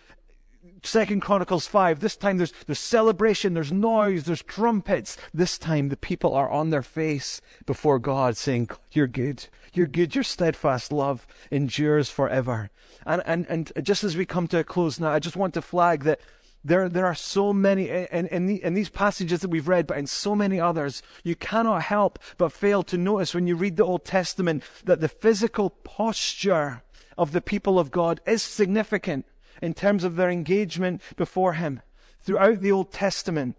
Second 0.82 1.20
Chronicles 1.20 1.66
5, 1.66 2.00
this 2.00 2.16
time 2.16 2.36
there's, 2.38 2.52
there's 2.66 2.78
celebration, 2.78 3.54
there's 3.54 3.72
noise, 3.72 4.24
there's 4.24 4.42
trumpets. 4.42 5.16
This 5.34 5.58
time 5.58 5.88
the 5.88 5.96
people 5.96 6.34
are 6.34 6.50
on 6.50 6.70
their 6.70 6.82
face 6.82 7.40
before 7.66 7.98
God 7.98 8.36
saying, 8.36 8.70
You're 8.92 9.06
good, 9.06 9.48
you're 9.72 9.86
good, 9.86 10.14
your 10.14 10.24
steadfast 10.24 10.92
love 10.92 11.26
endures 11.50 12.10
forever. 12.10 12.70
And, 13.04 13.22
and, 13.26 13.46
and 13.48 13.72
just 13.82 14.04
as 14.04 14.16
we 14.16 14.26
come 14.26 14.46
to 14.48 14.58
a 14.58 14.64
close 14.64 15.00
now, 15.00 15.10
I 15.10 15.18
just 15.18 15.36
want 15.36 15.54
to 15.54 15.62
flag 15.62 16.04
that 16.04 16.20
there, 16.64 16.88
there 16.88 17.06
are 17.06 17.14
so 17.14 17.52
many 17.52 17.88
in, 17.88 18.26
in, 18.26 18.46
the, 18.46 18.62
in 18.62 18.74
these 18.74 18.88
passages 18.88 19.40
that 19.40 19.48
we've 19.48 19.68
read, 19.68 19.86
but 19.86 19.98
in 19.98 20.06
so 20.06 20.34
many 20.34 20.60
others, 20.60 21.02
you 21.22 21.34
cannot 21.34 21.82
help 21.82 22.18
but 22.36 22.52
fail 22.52 22.82
to 22.84 22.98
notice 22.98 23.34
when 23.34 23.46
you 23.46 23.56
read 23.56 23.76
the 23.76 23.84
Old 23.84 24.04
Testament 24.04 24.62
that 24.84 25.00
the 25.00 25.08
physical 25.08 25.70
posture 25.70 26.82
of 27.16 27.32
the 27.32 27.40
people 27.40 27.78
of 27.78 27.90
God 27.90 28.20
is 28.26 28.42
significant 28.42 29.24
in 29.60 29.74
terms 29.74 30.04
of 30.04 30.16
their 30.16 30.30
engagement 30.30 31.02
before 31.16 31.54
Him. 31.54 31.80
Throughout 32.20 32.60
the 32.60 32.72
Old 32.72 32.92
Testament, 32.92 33.56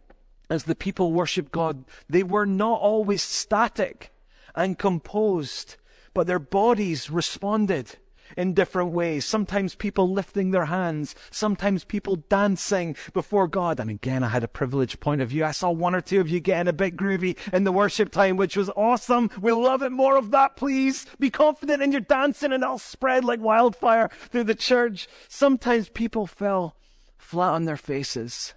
as 0.50 0.64
the 0.64 0.76
people 0.76 1.14
worshiped 1.14 1.52
God, 1.52 1.86
they 2.10 2.24
were 2.24 2.45
not 2.45 2.80
always 2.82 3.22
static 3.22 4.12
and 4.56 4.78
composed, 4.78 5.76
but 6.14 6.28
their 6.28 6.39
bodies 6.39 7.10
responded 7.10 7.97
in 8.40 8.54
different 8.54 8.94
ways. 8.94 9.26
Sometimes 9.26 9.76
people 9.76 10.10
lifting 10.10 10.52
their 10.52 10.66
hands, 10.66 11.14
sometimes 11.30 11.84
people 11.84 12.16
dancing 12.16 12.96
before 13.12 13.50
God. 13.50 13.82
And 13.82 13.90
again, 13.90 14.24
I 14.24 14.30
had 14.30 14.46
a 14.46 14.48
privileged 14.48 15.02
point 15.02 15.20
of 15.20 15.28
view. 15.28 15.44
I 15.44 15.52
saw 15.52 15.72
one 15.72 15.94
or 15.94 16.00
two 16.00 16.22
of 16.22 16.30
you 16.30 16.40
getting 16.40 16.70
a 16.70 16.74
bit 16.74 16.96
groovy 16.96 17.38
in 17.52 17.66
the 17.66 17.74
worship 17.74 18.14
time, 18.14 18.38
which 18.38 18.56
was 18.56 18.70
awesome. 18.78 19.30
We'll 19.42 19.62
love 19.62 19.82
it. 19.82 19.92
More 19.92 20.16
of 20.16 20.32
that, 20.32 20.56
please. 20.56 21.06
Be 21.20 21.30
confident 21.30 21.84
in 21.84 21.92
your 21.92 22.00
dancing 22.00 22.54
and 22.54 22.64
it'll 22.64 22.80
spread 22.80 23.26
like 23.26 23.42
wildfire 23.42 24.10
through 24.30 24.46
the 24.46 24.56
church. 24.56 25.10
Sometimes 25.28 25.90
people 25.90 26.26
fell 26.26 26.78
flat 27.18 27.52
on 27.52 27.66
their 27.66 27.76
faces. 27.76 28.54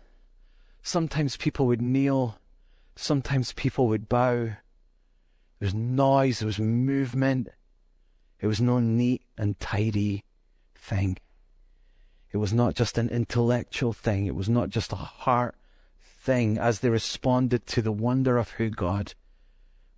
Sometimes 0.80 1.36
people 1.36 1.66
would 1.66 1.82
kneel. 1.82 2.38
Sometimes 2.94 3.52
people 3.52 3.88
would 3.88 4.08
bow. 4.08 4.44
There 4.44 5.66
was 5.66 5.74
noise, 5.74 6.38
there 6.38 6.46
was 6.46 6.60
movement. 6.60 7.48
It 8.42 8.48
was 8.48 8.60
no 8.60 8.80
neat 8.80 9.22
and 9.38 9.58
tidy 9.60 10.24
thing. 10.74 11.16
It 12.32 12.38
was 12.38 12.52
not 12.52 12.74
just 12.74 12.98
an 12.98 13.08
intellectual 13.08 13.92
thing. 13.92 14.26
It 14.26 14.34
was 14.34 14.48
not 14.48 14.68
just 14.68 14.92
a 14.92 14.96
heart 14.96 15.54
thing 16.00 16.58
as 16.58 16.80
they 16.80 16.90
responded 16.90 17.66
to 17.68 17.80
the 17.80 17.92
wonder 17.92 18.38
of 18.38 18.50
who 18.50 18.68
God 18.68 19.14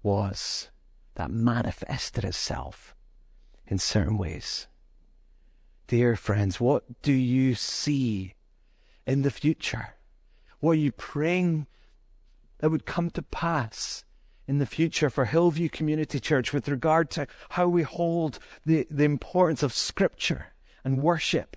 was 0.03 0.69
that 1.15 1.31
manifested 1.31 2.23
itself 2.23 2.95
in 3.67 3.79
certain 3.79 4.19
ways. 4.19 4.67
Dear 5.87 6.15
friends, 6.15 6.61
what 6.61 7.01
do 7.01 7.13
you 7.13 7.55
see 7.55 8.35
in 9.07 9.23
the 9.23 9.31
future? 9.31 9.95
What 10.61 10.73
are 10.73 10.75
you 10.75 10.93
praying 10.93 11.67
that 12.59 12.71
would 12.71 12.85
come 12.85 13.09
to 13.11 13.23
pass 13.23 14.05
in 14.47 14.59
the 14.59 14.67
future 14.67 15.11
for 15.11 15.25
Hillview 15.25 15.69
Community 15.69 16.21
Church 16.21 16.53
with 16.53 16.69
regard 16.69 17.11
to 17.13 17.27
how 17.51 17.69
we 17.69 17.83
hold 17.83 18.39
the, 18.65 18.87
the 18.91 19.05
importance 19.05 19.63
of 19.63 19.73
Scripture 19.73 20.53
and 20.85 21.03
worship 21.03 21.57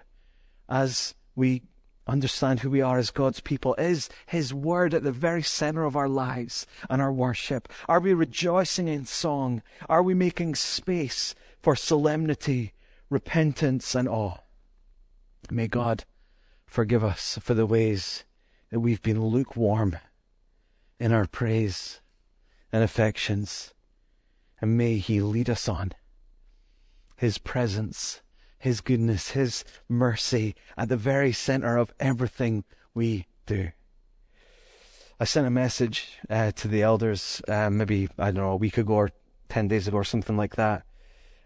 as 0.70 1.14
we 1.36 1.64
understand 2.08 2.62
who 2.62 2.70
we 2.70 2.82
are 2.82 2.98
as 2.98 3.12
God's 3.12 3.42
people? 3.42 3.76
Is 3.76 4.10
His 4.26 4.54
Word 4.54 4.94
at 4.94 5.04
the 5.04 5.12
very 5.12 5.44
center 5.44 5.84
of 5.84 5.96
our 5.96 6.08
lives 6.08 6.66
and 6.90 7.02
our 7.02 7.12
worship? 7.12 7.68
Are 7.88 8.00
we 8.00 8.14
rejoicing 8.14 8.88
in 8.88 9.06
song? 9.06 9.62
Are 9.90 10.02
we 10.02 10.14
making 10.14 10.56
space 10.56 11.36
for 11.62 11.76
solemnity, 11.76 12.74
repentance, 13.10 13.94
and 13.94 14.08
awe? 14.08 14.38
May 15.52 15.68
God 15.68 16.06
forgive 16.66 17.04
us 17.04 17.38
for 17.42 17.54
the 17.54 17.66
ways 17.66 18.24
that 18.70 18.80
we've 18.80 19.02
been 19.02 19.24
lukewarm 19.24 19.98
in 21.00 21.12
our 21.14 21.26
praise 21.26 22.02
and 22.72 22.84
affections, 22.84 23.74
and 24.62 24.78
may 24.78 24.98
He 24.98 25.22
lead 25.22 25.50
us 25.50 25.68
on. 25.68 25.94
His 27.16 27.38
presence 27.38 28.22
his 28.60 28.82
goodness, 28.82 29.32
His 29.32 29.64
mercy 29.88 30.56
at 30.78 30.90
the 30.90 30.98
very 30.98 31.32
center 31.32 31.78
of 31.78 31.94
everything 32.00 32.64
we 32.94 33.28
do. 33.46 33.70
I 35.20 35.26
sent 35.26 35.48
a 35.48 35.52
message 35.52 36.20
uh, 36.30 36.52
to 36.52 36.68
the 36.68 36.84
elders 36.84 37.42
uh, 37.48 37.70
maybe, 37.70 38.08
I 38.18 38.26
don't 38.26 38.44
know, 38.44 38.52
a 38.52 38.56
week 38.56 38.78
ago 38.78 38.94
or 38.94 39.12
10 39.50 39.68
days 39.68 39.88
ago 39.88 39.98
or 39.98 40.04
something 40.04 40.38
like 40.38 40.56
that. 40.56 40.84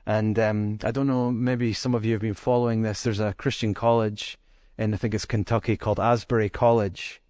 And 0.06 0.38
um, 0.40 0.80
I 0.84 0.92
don't 0.92 1.08
know, 1.08 1.32
maybe 1.32 1.74
some 1.74 1.96
of 1.96 2.04
you 2.04 2.14
have 2.14 2.22
been 2.22 2.34
following 2.34 2.82
this. 2.82 3.04
There's 3.04 3.20
a 3.20 3.34
Christian 3.34 3.74
college 3.74 4.38
in, 4.78 4.94
I 4.94 4.98
think 4.98 5.14
it's 5.14 5.26
Kentucky, 5.26 5.78
called 5.78 6.00
Asbury 6.00 6.50
College. 6.50 7.22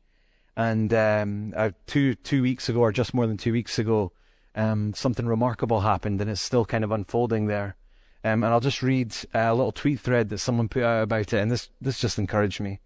And 0.58 0.93
um, 0.93 1.54
uh, 1.56 1.72
two 1.88 2.16
two 2.16 2.41
weeks 2.41 2.68
ago, 2.70 2.82
or 2.82 2.91
just 2.91 3.14
more 3.14 3.28
than 3.28 3.38
two 3.38 3.54
weeks 3.54 3.80
ago, 3.80 4.12
um, 4.56 4.93
something 4.93 5.26
remarkable 5.26 5.82
happened, 5.82 6.20
and 6.22 6.30
it's 6.30 6.41
still 6.41 6.66
kind 6.66 6.84
of 6.84 6.91
unfolding 6.91 7.47
there. 7.47 7.76
Um, 8.24 8.43
and 8.43 8.54
I'll 8.54 8.60
just 8.60 8.84
read 8.84 9.16
a 9.34 9.56
little 9.56 9.72
tweet 9.72 9.99
thread 9.99 10.30
that 10.30 10.38
someone 10.38 10.70
put 10.70 10.84
out 10.84 11.04
about 11.04 11.34
it, 11.34 11.39
and 11.39 11.49
this, 11.49 11.70
this 11.80 11.99
just 11.99 12.20
encouraged 12.20 12.60
me. 12.60 12.80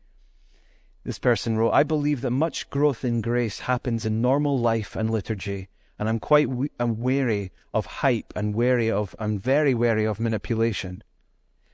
This 1.04 1.20
person 1.20 1.58
wrote, 1.58 1.72
I 1.72 1.84
believe 1.84 2.22
that 2.22 2.32
much 2.32 2.70
growth 2.70 3.04
in 3.04 3.22
grace 3.22 3.60
happens 3.60 4.06
in 4.06 4.22
normal 4.22 4.58
life 4.58 4.96
and 4.96 5.10
liturgy, 5.10 5.68
and 6.00 6.08
I'm 6.08 6.20
quite 6.20 6.50
we- 6.50 6.72
I'm 6.80 7.02
wary 7.02 7.52
of 7.74 7.86
hype 7.86 8.32
and 8.36 8.56
wary 8.56 8.90
of, 8.90 9.16
I'm 9.20 9.38
very 9.38 9.74
wary 9.74 10.06
of 10.06 10.20
manipulation. 10.20 11.04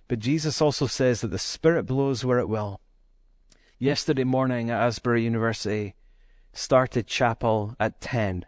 But 0.07 0.19
Jesus 0.19 0.61
also 0.61 0.87
says 0.87 1.21
that 1.21 1.29
the 1.29 1.39
Spirit 1.39 1.83
blows 1.83 2.25
where 2.25 2.39
it 2.39 2.49
will. 2.49 2.81
Yesterday 3.83 4.25
morning 4.25 4.69
at 4.69 4.79
Asbury 4.79 5.23
University, 5.23 5.95
started 6.53 7.07
chapel 7.07 7.75
at 7.79 7.99
10. 7.99 8.45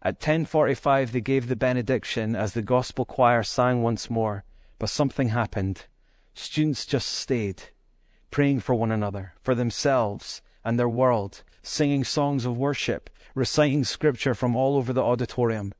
At 0.00 0.18
10:45 0.18 1.12
they 1.12 1.20
gave 1.20 1.48
the 1.48 1.56
benediction 1.56 2.34
as 2.34 2.54
the 2.54 2.62
gospel 2.62 3.04
choir 3.04 3.42
sang 3.42 3.82
once 3.82 4.08
more, 4.08 4.44
but 4.78 4.88
something 4.88 5.28
happened. 5.28 5.84
Students 6.32 6.86
just 6.86 7.10
stayed, 7.10 7.64
praying 8.30 8.60
for 8.60 8.74
one 8.74 8.90
another, 8.90 9.34
for 9.42 9.54
themselves 9.54 10.40
and 10.64 10.78
their 10.78 10.88
world, 10.88 11.42
singing 11.62 12.02
songs 12.02 12.46
of 12.46 12.56
worship, 12.56 13.10
reciting 13.34 13.84
scripture 13.84 14.34
from 14.34 14.56
all 14.56 14.78
over 14.78 14.94
the 14.94 15.04
auditorium. 15.04 15.74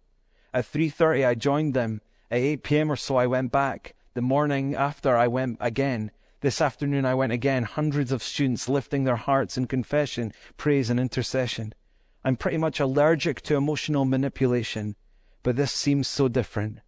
At 0.53 0.67
3:30 0.67 1.25
I 1.25 1.35
joined 1.35 1.73
them. 1.73 2.03
At 2.31 2.41
8 2.41 2.63
p.m. 2.63 2.93
or 2.93 2.97
so 2.97 3.17
I 3.17 3.27
went 3.27 3.53
back. 3.53 3.95
The 4.13 4.21
morning 4.21 4.75
after 4.75 5.17
I 5.17 5.29
went 5.29 5.57
again. 5.63 6.11
This 6.47 6.61
afternoon 6.61 7.05
I 7.05 7.17
went 7.17 7.33
again, 7.33 7.65
hundreds 7.65 8.13
of 8.13 8.23
students 8.23 8.69
lifting 8.69 9.03
their 9.03 9.17
hearts 9.17 9.59
in 9.59 9.67
confession, 9.67 10.33
praise 10.57 10.91
and 10.91 11.01
intercession. 11.01 11.75
I'm 12.23 12.37
pretty 12.37 12.57
much 12.57 12.79
allergic 12.79 13.41
to 13.41 13.57
emotional 13.57 14.05
manipulation, 14.05 14.95
but 15.43 15.57
this 15.57 15.73
seems 15.73 16.07
so 16.07 16.29
different. 16.29 16.79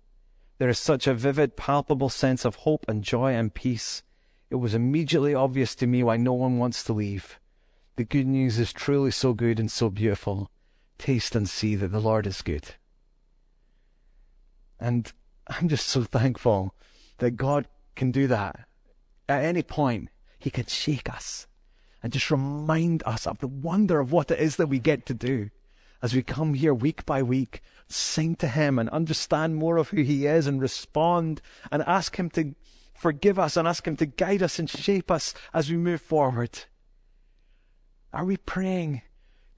There 0.58 0.68
is 0.68 0.78
such 0.78 1.08
a 1.08 1.12
vivid, 1.14 1.56
palpable 1.56 2.08
sense 2.08 2.44
of 2.44 2.54
hope 2.54 2.84
and 2.86 3.02
joy 3.02 3.32
and 3.32 3.52
peace. 3.52 4.04
It 4.48 4.54
was 4.54 4.74
immediately 4.74 5.34
obvious 5.34 5.74
to 5.74 5.88
me 5.88 6.04
why 6.04 6.18
no 6.18 6.34
one 6.34 6.58
wants 6.58 6.84
to 6.84 6.92
leave. 6.92 7.40
The 7.96 8.04
good 8.04 8.28
news 8.28 8.60
is 8.60 8.72
truly 8.72 9.10
so 9.10 9.32
good 9.32 9.58
and 9.58 9.72
so 9.72 9.90
beautiful. 9.90 10.52
Taste 10.98 11.34
and 11.34 11.48
see 11.48 11.74
that 11.74 11.88
the 11.88 11.98
Lord 11.98 12.28
is 12.28 12.42
good. 12.42 12.76
And 14.78 15.12
I'm 15.48 15.66
just 15.68 15.88
so 15.88 16.04
thankful 16.04 16.76
that 17.16 17.32
God 17.32 17.66
can 17.96 18.12
do 18.12 18.28
that. 18.28 18.67
At 19.28 19.44
any 19.44 19.62
point, 19.62 20.08
He 20.38 20.50
can 20.50 20.66
shake 20.66 21.10
us 21.10 21.46
and 22.02 22.12
just 22.12 22.30
remind 22.30 23.02
us 23.04 23.26
of 23.26 23.38
the 23.38 23.48
wonder 23.48 24.00
of 24.00 24.12
what 24.12 24.30
it 24.30 24.38
is 24.38 24.56
that 24.56 24.68
we 24.68 24.78
get 24.78 25.04
to 25.06 25.14
do 25.14 25.50
as 26.02 26.14
we 26.14 26.22
come 26.22 26.54
here 26.54 26.72
week 26.72 27.04
by 27.04 27.22
week, 27.22 27.60
sing 27.88 28.36
to 28.36 28.48
Him 28.48 28.78
and 28.78 28.88
understand 28.90 29.56
more 29.56 29.76
of 29.76 29.90
who 29.90 30.02
He 30.02 30.26
is 30.26 30.46
and 30.46 30.60
respond 30.60 31.42
and 31.70 31.82
ask 31.82 32.16
Him 32.16 32.30
to 32.30 32.54
forgive 32.94 33.38
us 33.38 33.56
and 33.56 33.66
ask 33.66 33.86
Him 33.86 33.96
to 33.96 34.06
guide 34.06 34.42
us 34.42 34.58
and 34.58 34.70
shape 34.70 35.10
us 35.10 35.34
as 35.52 35.70
we 35.70 35.76
move 35.76 36.00
forward. 36.00 36.60
Are 38.12 38.24
we 38.24 38.36
praying 38.36 39.02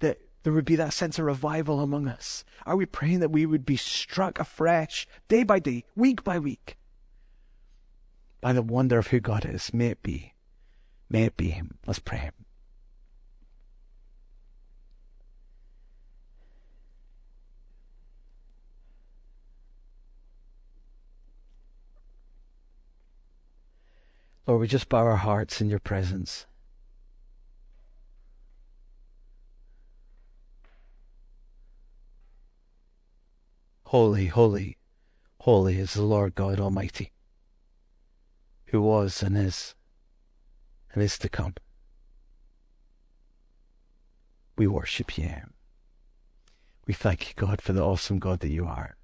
that 0.01 0.19
there 0.43 0.53
would 0.53 0.65
be 0.65 0.77
that 0.77 0.95
sense 0.95 1.19
of 1.19 1.27
revival 1.27 1.81
among 1.81 2.09
us? 2.09 2.45
Are 2.67 2.77
we 2.77 2.87
praying 2.87 3.21
that 3.21 3.31
we 3.31 3.47
would 3.47 3.67
be 3.67 3.77
struck 3.77 4.41
afresh, 4.41 5.07
day 5.29 5.45
by 5.45 5.59
day, 5.59 5.85
week 5.95 6.25
by 6.25 6.39
week, 6.39 6.79
by 8.41 8.53
the 8.53 8.63
wonder 8.63 8.99
of 8.99 9.09
who 9.09 9.21
God 9.21 9.45
is? 9.45 9.73
May 9.75 9.89
it 9.89 10.03
be. 10.03 10.35
May 11.09 11.25
it 11.25 11.37
be 11.37 11.51
Him. 11.51 11.79
Let's 11.87 11.99
pray. 11.99 12.31
Lord, 24.47 24.63
we 24.63 24.67
just 24.67 24.89
bow 24.89 24.99
our 24.99 25.15
hearts 25.15 25.61
in 25.61 25.71
your 25.71 25.79
presence. 25.79 26.47
Holy, 33.85 34.27
holy, 34.27 34.77
holy 35.41 35.79
is 35.79 35.95
the 35.95 36.03
Lord 36.03 36.35
God 36.35 36.59
Almighty, 36.59 37.13
who 38.71 38.81
was 38.81 39.23
and 39.23 39.37
is 39.37 39.75
and 40.93 41.03
is 41.03 41.19
to 41.19 41.29
come. 41.29 41.55
We 44.57 44.67
worship 44.67 45.17
you. 45.19 45.31
We 46.87 46.95
thank 46.95 47.29
you, 47.29 47.35
God, 47.37 47.61
for 47.61 47.73
the 47.73 47.85
awesome 47.85 48.19
God 48.19 48.41
that 48.41 48.51
you 48.51 48.67
are. 48.67 48.97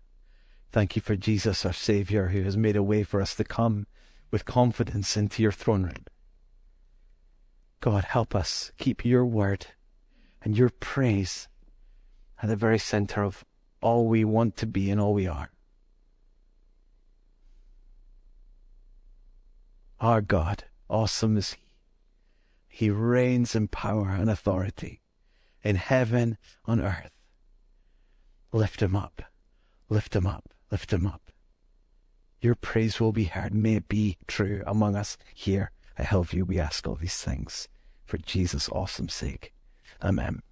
Thank 0.73 0.97
you 0.97 1.03
for 1.03 1.17
Jesus, 1.17 1.65
our 1.65 1.73
Savior, 1.73 2.29
who 2.29 2.43
has 2.43 2.57
made 2.57 2.77
a 2.77 2.83
way 2.83 3.03
for 3.03 3.21
us 3.21 3.35
to 3.37 3.45
come 3.45 3.87
with 4.31 4.45
confidence 4.45 5.17
into 5.17 5.43
your 5.43 5.53
throne 5.53 5.85
room. 5.85 6.05
God, 7.81 8.05
help 8.05 8.35
us 8.35 8.73
keep 8.79 9.05
your 9.05 9.25
word 9.25 9.67
and 10.43 10.57
your 10.57 10.71
praise 10.71 11.49
at 12.43 12.49
the 12.49 12.57
very 12.57 12.79
center 12.79 13.23
of 13.23 13.45
all 13.81 14.07
we 14.07 14.25
want 14.25 14.57
to 14.57 14.67
be 14.67 14.91
and 14.91 15.01
all 15.01 15.15
we 15.15 15.27
are. 15.27 15.51
Our 20.01 20.21
God, 20.21 20.65
awesome 20.89 21.37
is 21.37 21.55
He. 21.55 21.63
He 22.69 22.91
reigns 22.91 23.55
in 23.55 23.69
power 23.69 24.11
and 24.11 24.29
authority 24.29 25.01
in 25.67 25.77
heaven, 25.77 26.39
on 26.65 26.81
earth. 26.81 27.11
Lift 28.53 28.81
him 28.81 28.95
up, 28.95 29.23
lift 29.89 30.15
him 30.15 30.27
up, 30.27 30.51
lift 30.71 30.93
him 30.93 31.07
up. 31.07 31.33
Your 32.41 32.55
praise 32.55 33.01
will 33.01 33.11
be 33.11 33.25
heard. 33.25 33.53
May 33.53 33.75
it 33.77 33.89
be 33.89 34.17
true 34.29 34.63
among 34.65 34.95
us 34.95 35.17
here 35.35 35.73
at 35.99 36.07
Hillview. 36.07 36.45
We 36.45 36.61
ask 36.61 36.87
all 36.87 36.95
these 36.95 37.21
things 37.21 37.69
for 38.05 38.19
Jesus' 38.19 38.69
awesome 38.69 39.09
sake. 39.09 39.53
Amen. 40.01 40.43